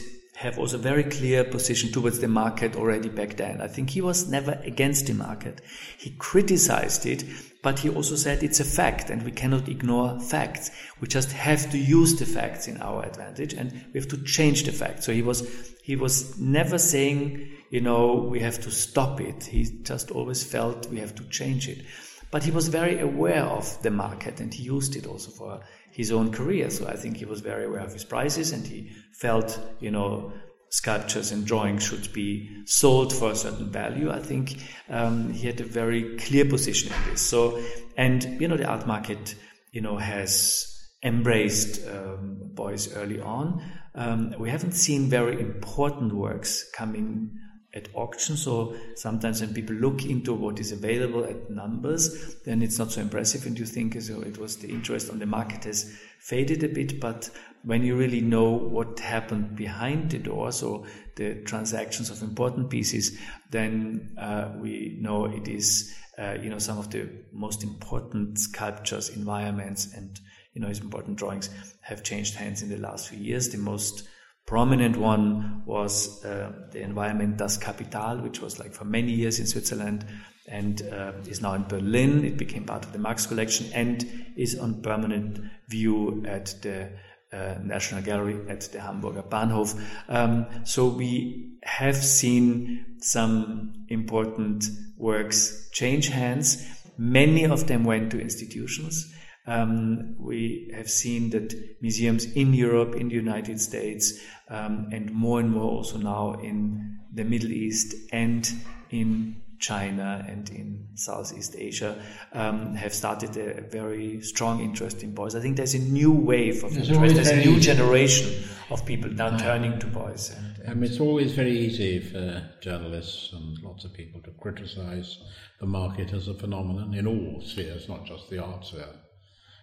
have 0.42 0.58
also 0.58 0.76
a 0.76 0.80
very 0.80 1.04
clear 1.04 1.44
position 1.44 1.92
towards 1.92 2.18
the 2.18 2.26
market 2.26 2.74
already 2.74 3.08
back 3.08 3.36
then. 3.36 3.60
I 3.60 3.68
think 3.68 3.90
he 3.90 4.00
was 4.00 4.28
never 4.28 4.60
against 4.64 5.06
the 5.06 5.14
market. 5.14 5.60
He 5.96 6.10
criticized 6.18 7.06
it, 7.06 7.24
but 7.62 7.78
he 7.78 7.88
also 7.88 8.16
said 8.16 8.42
it's 8.42 8.58
a 8.58 8.64
fact 8.64 9.08
and 9.08 9.22
we 9.22 9.30
cannot 9.30 9.68
ignore 9.68 10.18
facts. 10.18 10.72
We 11.00 11.06
just 11.06 11.30
have 11.30 11.70
to 11.70 11.78
use 11.78 12.18
the 12.18 12.26
facts 12.26 12.66
in 12.66 12.82
our 12.82 13.04
advantage 13.04 13.54
and 13.54 13.72
we 13.92 14.00
have 14.00 14.08
to 14.08 14.22
change 14.24 14.64
the 14.64 14.72
facts. 14.72 15.06
So 15.06 15.12
he 15.12 15.22
was, 15.22 15.48
he 15.84 15.94
was 15.94 16.36
never 16.40 16.76
saying, 16.76 17.48
you 17.70 17.80
know, 17.80 18.26
we 18.28 18.40
have 18.40 18.60
to 18.62 18.70
stop 18.72 19.20
it. 19.20 19.44
He 19.44 19.64
just 19.82 20.10
always 20.10 20.42
felt 20.42 20.90
we 20.90 20.98
have 20.98 21.14
to 21.14 21.24
change 21.28 21.68
it. 21.68 21.84
But 22.32 22.42
he 22.42 22.50
was 22.50 22.66
very 22.66 22.98
aware 22.98 23.44
of 23.44 23.80
the 23.82 23.90
market 23.90 24.40
and 24.40 24.52
he 24.52 24.64
used 24.64 24.96
it 24.96 25.06
also 25.06 25.30
for 25.30 25.60
his 25.92 26.10
own 26.10 26.32
career. 26.32 26.70
So 26.70 26.88
I 26.88 26.96
think 26.96 27.18
he 27.18 27.24
was 27.24 27.40
very 27.40 27.66
aware 27.66 27.84
of 27.84 27.92
his 27.92 28.04
prices 28.04 28.52
and 28.52 28.66
he 28.66 28.90
felt, 29.12 29.60
you 29.78 29.90
know, 29.90 30.32
sculptures 30.70 31.32
and 31.32 31.46
drawings 31.46 31.84
should 31.84 32.10
be 32.14 32.48
sold 32.64 33.12
for 33.12 33.30
a 33.30 33.36
certain 33.36 33.70
value. 33.70 34.10
I 34.10 34.20
think 34.20 34.56
um, 34.88 35.30
he 35.30 35.46
had 35.46 35.60
a 35.60 35.64
very 35.64 36.16
clear 36.16 36.46
position 36.46 36.92
in 36.92 37.10
this. 37.10 37.20
So, 37.20 37.62
and 37.96 38.40
you 38.40 38.48
know, 38.48 38.56
the 38.56 38.66
art 38.66 38.86
market, 38.86 39.34
you 39.70 39.82
know, 39.82 39.98
has 39.98 40.66
embraced 41.02 41.86
um, 41.88 42.52
Beuys 42.54 42.96
early 42.96 43.20
on. 43.20 43.62
Um, 43.94 44.34
we 44.38 44.48
haven't 44.48 44.72
seen 44.72 45.10
very 45.10 45.38
important 45.38 46.14
works 46.14 46.64
coming 46.74 47.32
at 47.74 47.88
auction. 47.94 48.36
So 48.36 48.76
sometimes 48.96 49.40
when 49.40 49.54
people 49.54 49.76
look 49.76 50.04
into 50.04 50.34
what 50.34 50.58
is 50.58 50.72
available 50.72 51.24
at 51.24 51.50
numbers, 51.50 52.36
then 52.44 52.62
it's 52.62 52.78
not 52.78 52.92
so 52.92 53.00
impressive, 53.00 53.46
and 53.46 53.58
you 53.58 53.64
think 53.64 54.00
so 54.00 54.20
it 54.20 54.38
was 54.38 54.56
the 54.58 54.68
interest 54.68 55.10
on 55.10 55.18
the 55.18 55.26
market 55.26 55.64
has 55.64 55.98
faded 56.18 56.62
a 56.64 56.68
bit. 56.68 57.00
But 57.00 57.30
when 57.64 57.82
you 57.82 57.96
really 57.96 58.20
know 58.20 58.50
what 58.50 58.98
happened 59.00 59.56
behind 59.56 60.10
the 60.10 60.18
door, 60.18 60.52
so 60.52 60.86
the 61.16 61.36
transactions 61.44 62.10
of 62.10 62.22
important 62.22 62.70
pieces, 62.70 63.18
then 63.50 64.14
uh, 64.18 64.52
we 64.56 64.98
know 65.00 65.26
it 65.26 65.48
is 65.48 65.94
uh, 66.18 66.36
you 66.40 66.50
know 66.50 66.58
some 66.58 66.78
of 66.78 66.90
the 66.90 67.08
most 67.32 67.62
important 67.62 68.38
sculptures, 68.38 69.08
environments, 69.08 69.92
and 69.94 70.20
you 70.52 70.60
know 70.60 70.68
important 70.68 71.16
drawings 71.16 71.48
have 71.80 72.02
changed 72.02 72.34
hands 72.34 72.62
in 72.62 72.68
the 72.68 72.76
last 72.76 73.08
few 73.08 73.18
years. 73.18 73.48
The 73.48 73.58
most 73.58 74.06
prominent 74.46 74.96
one 74.96 75.62
was 75.66 76.24
uh, 76.24 76.52
the 76.70 76.82
environment 76.82 77.38
Das 77.38 77.56
Kapital, 77.56 78.18
which 78.18 78.40
was 78.40 78.58
like 78.58 78.72
for 78.72 78.84
many 78.84 79.12
years 79.12 79.38
in 79.38 79.46
Switzerland 79.46 80.04
and 80.48 80.82
uh, 80.82 81.12
is 81.26 81.40
now 81.40 81.54
in 81.54 81.64
Berlin. 81.64 82.24
It 82.24 82.36
became 82.36 82.64
part 82.64 82.84
of 82.84 82.92
the 82.92 82.98
Marx 82.98 83.26
collection 83.26 83.70
and 83.72 84.04
is 84.36 84.58
on 84.58 84.82
permanent 84.82 85.38
view 85.68 86.24
at 86.26 86.54
the 86.62 86.90
uh, 87.32 87.54
National 87.62 88.02
Gallery 88.02 88.38
at 88.48 88.60
the 88.72 88.80
Hamburger 88.80 89.22
Bahnhof. 89.22 89.80
Um, 90.08 90.46
so 90.64 90.88
we 90.88 91.56
have 91.62 91.96
seen 91.96 92.84
some 92.98 93.86
important 93.88 94.64
works 94.98 95.70
change 95.72 96.08
hands. 96.08 96.66
Many 96.98 97.46
of 97.46 97.68
them 97.68 97.84
went 97.84 98.10
to 98.10 98.20
institutions. 98.20 99.14
Um, 99.46 100.14
we 100.18 100.70
have 100.74 100.88
seen 100.88 101.30
that 101.30 101.54
museums 101.80 102.24
in 102.24 102.54
Europe, 102.54 102.94
in 102.94 103.08
the 103.08 103.14
United 103.14 103.60
States, 103.60 104.20
um, 104.48 104.88
and 104.92 105.10
more 105.10 105.40
and 105.40 105.50
more 105.50 105.70
also 105.70 105.98
now 105.98 106.34
in 106.34 107.00
the 107.12 107.24
Middle 107.24 107.50
East 107.50 107.94
and 108.12 108.48
in 108.90 109.42
China 109.62 110.24
and 110.28 110.50
in 110.50 110.88
Southeast 110.94 111.54
Asia 111.56 111.96
um, 112.32 112.74
have 112.74 112.92
started 112.92 113.36
a 113.36 113.62
very 113.62 114.20
strong 114.20 114.60
interest 114.60 115.02
in 115.02 115.14
Beuys. 115.14 115.36
I 115.36 115.40
think 115.40 115.56
there's 115.56 115.74
a 115.74 115.78
new 115.78 116.10
wave 116.10 116.64
of 116.64 116.74
There's 116.74 116.90
interest. 116.90 117.14
There's 117.14 117.28
a 117.28 117.36
new 117.36 117.60
generation 117.60 118.44
of 118.70 118.84
people 118.84 119.10
now 119.10 119.36
turning 119.38 119.78
to 119.78 119.86
Beuys. 119.86 120.36
And, 120.36 120.58
and 120.66 120.80
mean, 120.80 120.90
it's 120.90 121.00
always 121.00 121.32
very 121.32 121.56
easy 121.56 122.00
for 122.00 122.42
journalists 122.60 123.32
and 123.32 123.56
lots 123.62 123.84
of 123.84 123.92
people 123.94 124.20
to 124.22 124.30
criticize 124.32 125.18
the 125.60 125.66
market 125.66 126.12
as 126.12 126.26
a 126.26 126.34
phenomenon 126.34 126.92
in 126.94 127.06
all 127.06 127.40
spheres, 127.40 127.88
not 127.88 128.04
just 128.04 128.28
the 128.30 128.42
art 128.42 128.66
sphere. 128.66 128.88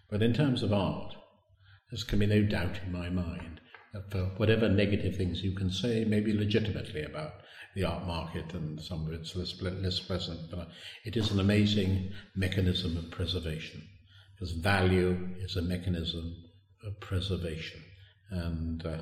But 0.09 0.23
in 0.23 0.33
terms 0.33 0.63
of 0.63 0.73
art, 0.73 1.15
there 1.91 1.99
can 2.07 2.19
be 2.19 2.25
no 2.25 2.43
doubt 2.43 2.79
in 2.85 2.91
my 2.91 3.09
mind 3.09 3.61
that 3.93 4.11
for 4.11 4.25
whatever 4.37 4.69
negative 4.69 5.15
things 5.15 5.43
you 5.43 5.53
can 5.53 5.71
say, 5.71 6.05
maybe 6.05 6.33
legitimately 6.33 7.03
about 7.03 7.33
the 7.75 7.83
art 7.83 8.05
market 8.05 8.53
and 8.53 8.81
some 8.81 9.05
of 9.05 9.13
it's 9.13 9.35
less, 9.35 9.59
less 9.61 9.99
pleasant, 9.99 10.49
but 10.51 10.69
it 11.05 11.15
is 11.15 11.31
an 11.31 11.39
amazing 11.39 12.11
mechanism 12.35 12.97
of 12.97 13.11
preservation 13.11 13.81
because 14.33 14.53
value 14.53 15.29
is 15.39 15.55
a 15.55 15.61
mechanism 15.61 16.35
of 16.83 16.99
preservation. 16.99 17.81
And 18.31 18.85
uh, 18.85 19.01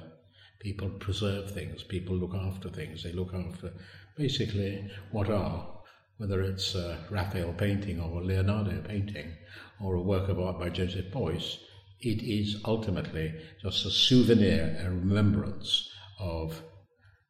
people 0.59 0.89
preserve 0.89 1.51
things, 1.51 1.83
people 1.83 2.15
look 2.15 2.33
after 2.33 2.69
things, 2.69 3.03
they 3.03 3.11
look 3.11 3.33
after 3.33 3.73
basically 4.15 4.89
what 5.11 5.29
are 5.29 5.77
whether 6.17 6.41
it's 6.41 6.73
a 6.73 6.97
Raphael 7.11 7.53
painting 7.53 8.01
or 8.01 8.21
a 8.21 8.25
Leonardo 8.25 8.81
painting 8.81 9.35
or 9.81 9.95
a 9.95 10.01
work 10.01 10.29
of 10.29 10.39
art 10.39 10.59
by 10.59 10.69
Joseph 10.69 11.11
Beuys, 11.11 11.57
it 12.01 12.21
is 12.21 12.61
ultimately 12.65 13.33
just 13.61 13.85
a 13.85 13.91
souvenir, 13.91 14.77
a 14.83 14.89
remembrance 14.89 15.89
of, 16.19 16.61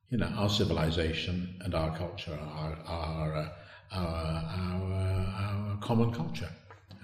you 0.10 0.18
know, 0.18 0.28
our 0.28 0.50
civilization 0.50 1.60
and 1.62 1.74
our 1.74 1.98
culture, 1.98 2.38
our 2.42 2.78
our 2.86 3.36
uh, 3.38 3.50
our, 3.92 4.44
our, 4.60 5.72
our 5.72 5.78
common 5.82 6.12
culture, 6.12 6.50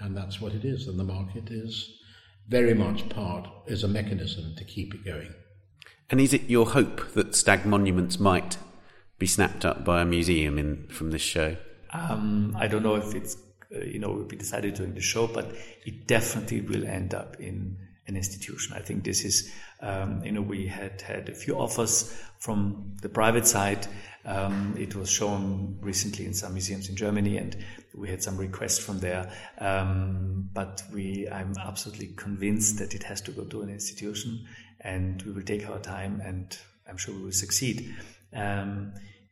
and 0.00 0.16
that's 0.16 0.40
what 0.40 0.52
it 0.52 0.64
is. 0.64 0.86
And 0.86 0.98
the 0.98 1.04
market 1.04 1.50
is 1.50 2.00
very 2.48 2.74
much 2.74 3.08
part 3.08 3.48
is 3.66 3.84
a 3.84 3.88
mechanism 3.88 4.54
to 4.56 4.64
keep 4.64 4.94
it 4.94 5.04
going. 5.04 5.32
And 6.10 6.20
is 6.20 6.34
it 6.34 6.50
your 6.50 6.66
hope 6.66 7.12
that 7.14 7.34
stag 7.34 7.64
monuments 7.64 8.20
might 8.20 8.58
be 9.18 9.26
snapped 9.26 9.64
up 9.64 9.84
by 9.84 10.02
a 10.02 10.04
museum 10.04 10.58
in 10.58 10.86
from 10.88 11.10
this 11.10 11.22
show? 11.22 11.56
Um, 11.92 12.54
I 12.58 12.66
don't 12.66 12.82
know 12.82 12.96
if 12.96 13.14
it's 13.14 13.36
uh, 13.74 13.80
you 13.80 13.98
know 13.98 14.10
will 14.10 14.24
be 14.24 14.36
decided 14.36 14.74
during 14.74 14.94
the 14.94 15.00
show, 15.00 15.26
but 15.26 15.52
it 15.84 16.06
definitely 16.06 16.60
will 16.60 16.86
end 16.86 17.14
up 17.14 17.40
in 17.40 17.76
an 18.06 18.16
institution. 18.16 18.74
I 18.76 18.80
think 18.80 19.04
this 19.04 19.24
is 19.24 19.52
um, 19.80 20.24
you 20.24 20.32
know 20.32 20.42
we 20.42 20.66
had 20.66 21.00
had 21.00 21.28
a 21.28 21.34
few 21.34 21.56
offers 21.58 22.16
from 22.38 22.96
the 23.00 23.08
private 23.08 23.46
side. 23.46 23.86
Um, 24.26 24.74
it 24.78 24.94
was 24.94 25.10
shown 25.10 25.78
recently 25.80 26.24
in 26.24 26.34
some 26.34 26.52
museums 26.54 26.88
in 26.88 26.96
Germany, 26.96 27.36
and 27.36 27.56
we 27.94 28.08
had 28.08 28.22
some 28.22 28.36
requests 28.36 28.78
from 28.78 29.00
there. 29.00 29.30
Um, 29.58 30.48
but 30.52 30.82
we, 30.92 31.28
I'm 31.28 31.54
absolutely 31.58 32.08
convinced 32.16 32.78
that 32.78 32.94
it 32.94 33.02
has 33.02 33.20
to 33.22 33.32
go 33.32 33.44
to 33.44 33.62
an 33.62 33.68
institution, 33.68 34.46
and 34.80 35.22
we 35.22 35.32
will 35.32 35.42
take 35.42 35.68
our 35.68 35.78
time, 35.78 36.22
and 36.24 36.56
I'm 36.88 36.96
sure 36.96 37.14
we 37.14 37.22
will 37.22 37.32
succeed. 37.32 37.94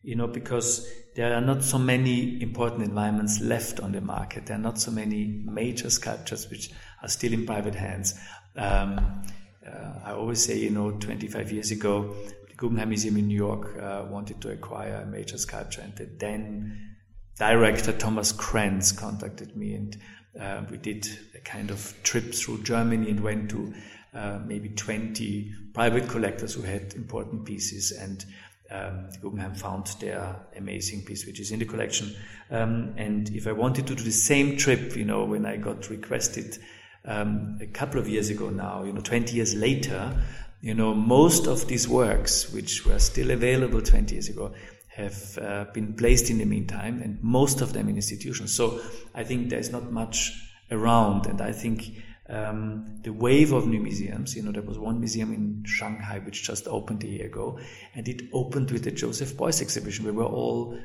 You 0.03 0.17
know, 0.17 0.27
because 0.27 0.89
there 1.15 1.35
are 1.35 1.41
not 1.41 1.63
so 1.63 1.79
many 1.79 2.43
important 2.43 2.83
environments 2.83 3.41
left 3.41 3.81
on 3.81 3.93
the 3.93 4.01
market. 4.01 4.47
There 4.47 4.57
are 4.57 4.61
not 4.61 4.81
so 4.81 4.91
many 4.91 5.43
major 5.45 5.91
sculptures 5.91 6.49
which 6.51 6.71
are 7.03 7.09
still 7.09 7.33
in 7.33 7.47
private 7.47 7.75
hands. 7.75 8.19
Um, 8.57 9.23
uh, 9.67 9.93
I 10.05 10.13
always 10.13 10.45
say, 10.45 10.59
you 10.59 10.71
know, 10.71 10.91
25 10.93 11.53
years 11.53 11.71
ago, 11.71 12.15
the 12.49 12.55
Guggenheim 12.55 12.89
Museum 12.89 13.17
in 13.17 13.29
New 13.29 13.37
York 13.37 13.77
uh, 13.79 14.07
wanted 14.09 14.41
to 14.41 14.51
acquire 14.51 14.97
a 14.97 15.07
major 15.07 15.39
sculpture, 15.39 15.83
and 15.83 15.95
the 15.97 16.07
then 16.19 16.97
director 17.39 17.93
Thomas 17.93 18.33
Krens 18.33 18.97
contacted 18.97 19.57
me, 19.57 19.75
and 19.75 19.97
uh, 20.41 20.63
we 20.71 20.79
did 20.79 21.07
a 21.35 21.41
kind 21.41 21.71
of 21.71 21.95
trip 22.03 22.35
through 22.35 22.63
Germany 22.63 23.11
and 23.11 23.21
went 23.21 23.51
to 23.51 23.73
uh, 24.15 24.41
maybe 24.45 24.69
20 24.71 25.53
private 25.73 26.09
collectors 26.09 26.55
who 26.55 26.63
had 26.63 26.95
important 26.95 27.45
pieces 27.45 27.93
and 27.93 28.25
um, 28.73 29.09
Guggenheim 29.21 29.55
found 29.55 29.87
their 30.01 30.37
amazing 30.57 31.03
piece, 31.03 31.27
which 31.27 31.41
is 31.41 31.51
in 31.51 31.59
the 31.59 31.65
collection. 31.65 32.15
Um, 32.51 32.95
and 32.97 33.29
if 33.31 33.47
I 33.47 33.53
wanted 33.53 33.87
to 33.89 33.95
do 33.95 34.03
the 34.03 34.11
same 34.11 34.57
trip, 34.57 34.97
you 34.97 35.05
know, 35.05 35.25
when 35.25 35.45
I 35.47 35.57
got 35.57 35.91
requested 35.91 36.59
um, 37.05 37.59
a 37.61 37.67
couple 37.67 38.01
of 38.01 38.09
years 38.09 38.31
ago 38.31 38.51
now, 38.51 38.85
you 38.85 38.93
know, 38.93 39.01
20 39.01 39.35
years 39.35 39.55
later, 39.55 40.17
you 40.61 40.75
know, 40.75 40.95
most 40.95 41.47
of 41.47 41.67
these 41.67 41.89
works, 41.89 42.53
which 42.53 42.87
were 42.87 42.99
still 42.99 43.31
available 43.31 43.83
20 43.83 44.15
years 44.15 44.29
ago, 44.29 44.55
have 44.89 45.39
uh, 45.39 45.65
been 45.73 45.95
placed 45.95 46.31
in 46.31 46.39
the 46.39 46.45
meantime, 46.45 47.01
and 47.03 47.23
most 47.23 47.61
of 47.61 47.73
them 47.73 47.89
in 47.89 47.97
institutions. 47.97 48.55
So 48.55 48.81
I 49.15 49.25
think 49.25 49.51
there's 49.51 49.71
not 49.71 49.91
much 49.91 50.33
around, 50.71 51.27
and 51.27 51.41
I 51.41 51.53
think 51.53 52.03
um, 52.33 52.87
the 53.03 53.13
wave 53.13 53.53
of 53.53 53.67
new 53.67 53.81
museums. 53.81 54.35
You 54.35 54.43
know, 54.43 54.53
there 54.53 54.63
was 54.63 54.79
one 54.79 54.99
museum 54.99 55.33
in 55.33 55.65
Shanghai 55.67 56.21
which 56.25 56.43
just 56.43 56.67
opened 56.67 57.05
a 57.05 57.07
year 57.07 57.27
ago, 57.27 57.59
and 57.95 58.09
it 58.09 58.23
opened 58.33 58.71
with 58.71 58.85
the 58.85 58.91
Joseph 58.91 59.37
Beuys 59.37 59.61
exhibition. 59.61 60.07
We 60.07 60.13
were 60.13 60.25
all 60.25 60.79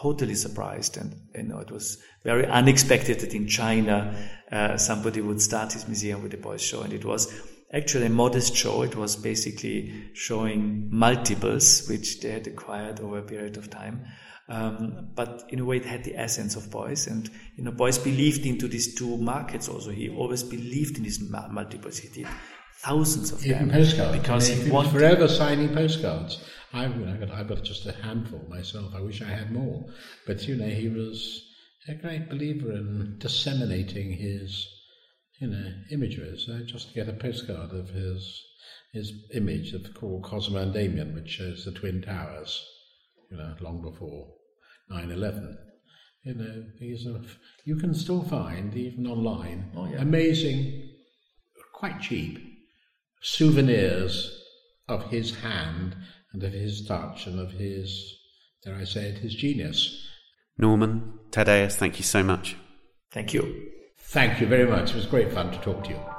totally 0.00 0.34
surprised, 0.34 0.96
and 0.96 1.14
you 1.34 1.44
know, 1.44 1.58
it 1.58 1.70
was 1.70 2.02
very 2.24 2.46
unexpected 2.46 3.20
that 3.20 3.34
in 3.34 3.46
China 3.46 4.16
uh, 4.50 4.76
somebody 4.78 5.20
would 5.20 5.42
start 5.42 5.74
his 5.74 5.86
museum 5.86 6.22
with 6.22 6.32
a 6.34 6.38
Beuys 6.38 6.60
show, 6.60 6.80
and 6.80 6.92
it 6.92 7.04
was 7.04 7.32
actually 7.72 8.06
a 8.06 8.10
modest 8.10 8.56
show. 8.56 8.82
It 8.82 8.96
was 8.96 9.16
basically 9.16 10.10
showing 10.14 10.88
multiples 10.90 11.86
which 11.88 12.20
they 12.20 12.30
had 12.30 12.46
acquired 12.46 13.00
over 13.00 13.18
a 13.18 13.22
period 13.22 13.56
of 13.56 13.68
time. 13.68 14.06
Um, 14.48 15.08
but 15.14 15.44
in 15.48 15.58
a 15.60 15.64
way, 15.64 15.78
it 15.78 15.86
had 15.86 16.04
the 16.04 16.16
essence 16.16 16.54
of 16.56 16.64
Beuys, 16.70 17.06
and 17.06 17.30
you 17.56 17.64
know, 17.64 17.72
Beuys 17.72 18.02
believed 18.02 18.44
into 18.44 18.68
these 18.68 18.94
two 18.94 19.16
markets. 19.16 19.68
Also, 19.68 19.90
he 19.90 20.08
always 20.10 20.42
believed 20.42 20.96
in 20.98 21.04
these 21.04 21.20
multiples. 21.20 21.98
He 21.98 22.08
did 22.08 22.28
thousands 22.76 23.32
of 23.32 23.44
Even 23.46 23.68
them 23.68 23.70
postcards. 23.70 24.18
because 24.18 24.50
I 24.50 24.54
mean, 24.54 24.64
he 24.64 24.70
was 24.70 24.72
wanted. 24.72 24.92
forever 24.92 25.28
signing 25.28 25.72
postcards. 25.72 26.44
I've, 26.74 26.94
you 26.98 27.06
know, 27.06 27.12
I've, 27.12 27.20
got, 27.20 27.30
I've 27.30 27.48
got 27.48 27.62
just 27.62 27.86
a 27.86 27.92
handful 27.92 28.44
myself. 28.48 28.92
I 28.94 29.00
wish 29.00 29.22
I 29.22 29.26
had 29.26 29.52
more. 29.52 29.86
But, 30.26 30.46
you 30.48 30.56
know, 30.56 30.68
he 30.68 30.88
was 30.88 31.40
a 31.88 31.94
great 31.94 32.28
believer 32.28 32.72
in 32.72 33.16
disseminating 33.18 34.12
his, 34.12 34.66
you 35.40 35.48
know, 35.48 35.72
images. 35.92 36.50
I 36.52 36.64
just 36.64 36.92
get 36.94 37.08
a 37.08 37.12
postcard 37.12 37.70
of 37.72 37.90
his 37.90 38.42
his 38.92 39.12
image 39.34 39.72
of 39.72 39.92
called 39.94 40.22
Cosmas 40.24 40.62
and 40.64 40.72
Damian, 40.74 41.14
which 41.14 41.28
shows 41.30 41.64
the 41.64 41.72
Twin 41.72 42.02
Towers, 42.02 42.64
you 43.34 43.42
know, 43.42 43.54
long 43.60 43.82
before 43.82 44.28
9-11. 44.90 45.56
You 46.22 46.34
know, 46.34 46.64
these 46.80 47.06
are, 47.06 47.20
you 47.64 47.76
can 47.76 47.94
still 47.94 48.22
find, 48.22 48.74
even 48.74 49.06
online, 49.06 49.70
Oh, 49.76 49.86
yeah. 49.86 50.00
amazing, 50.00 50.88
quite 51.74 52.00
cheap, 52.00 52.38
souvenirs 53.20 54.40
of 54.88 55.04
his 55.10 55.34
hand 55.34 55.96
and 56.32 56.42
of 56.42 56.52
his 56.52 56.86
touch 56.86 57.26
and 57.26 57.40
of 57.40 57.50
his, 57.52 58.16
dare 58.64 58.76
I 58.76 58.84
say 58.84 59.08
it, 59.08 59.18
his 59.18 59.34
genius. 59.34 60.08
Norman, 60.56 61.18
Thaddaeus, 61.30 61.76
thank 61.76 61.98
you 61.98 62.04
so 62.04 62.22
much. 62.22 62.56
Thank 63.10 63.34
you. 63.34 63.70
Thank 63.98 64.40
you 64.40 64.46
very 64.46 64.66
much. 64.68 64.90
It 64.90 64.96
was 64.96 65.06
great 65.06 65.32
fun 65.32 65.50
to 65.50 65.58
talk 65.58 65.84
to 65.84 65.90
you. 65.90 66.13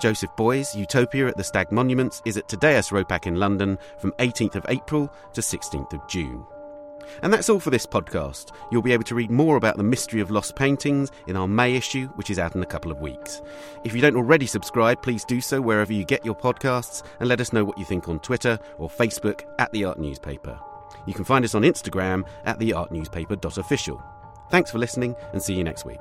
Joseph 0.00 0.30
Beuys' 0.36 0.74
Utopia 0.74 1.26
at 1.28 1.36
the 1.36 1.44
Stag 1.44 1.72
Monuments 1.72 2.22
is 2.24 2.36
at 2.36 2.48
Thaddaeus 2.48 2.90
Ropac 2.90 3.26
in 3.26 3.36
London 3.36 3.78
from 3.98 4.12
18th 4.18 4.56
of 4.56 4.66
April 4.68 5.12
to 5.32 5.40
16th 5.40 5.92
of 5.92 6.06
June. 6.08 6.44
And 7.22 7.32
that's 7.32 7.48
all 7.48 7.60
for 7.60 7.70
this 7.70 7.86
podcast. 7.86 8.52
You'll 8.70 8.82
be 8.82 8.92
able 8.92 9.04
to 9.04 9.14
read 9.14 9.30
more 9.30 9.56
about 9.56 9.76
the 9.76 9.82
mystery 9.82 10.20
of 10.20 10.30
lost 10.30 10.56
paintings 10.56 11.10
in 11.26 11.36
our 11.36 11.48
May 11.48 11.74
issue, 11.76 12.08
which 12.16 12.30
is 12.30 12.38
out 12.38 12.54
in 12.54 12.62
a 12.62 12.66
couple 12.66 12.90
of 12.90 13.00
weeks. 13.00 13.40
If 13.84 13.94
you 13.94 14.00
don't 14.00 14.16
already 14.16 14.46
subscribe, 14.46 15.02
please 15.02 15.24
do 15.24 15.40
so 15.40 15.60
wherever 15.60 15.92
you 15.92 16.04
get 16.04 16.24
your 16.24 16.34
podcasts 16.34 17.02
and 17.20 17.28
let 17.28 17.40
us 17.40 17.52
know 17.52 17.64
what 17.64 17.78
you 17.78 17.84
think 17.84 18.08
on 18.08 18.18
Twitter 18.20 18.58
or 18.78 18.88
Facebook 18.88 19.42
at 19.58 19.72
The 19.72 19.84
Art 19.84 19.98
Newspaper. 19.98 20.58
You 21.06 21.14
can 21.14 21.24
find 21.24 21.44
us 21.44 21.54
on 21.54 21.62
Instagram 21.62 22.26
at 22.44 22.58
theartnewspaper.official. 22.58 24.02
Thanks 24.50 24.70
for 24.70 24.78
listening 24.78 25.14
and 25.32 25.42
see 25.42 25.54
you 25.54 25.64
next 25.64 25.84
week. 25.84 26.00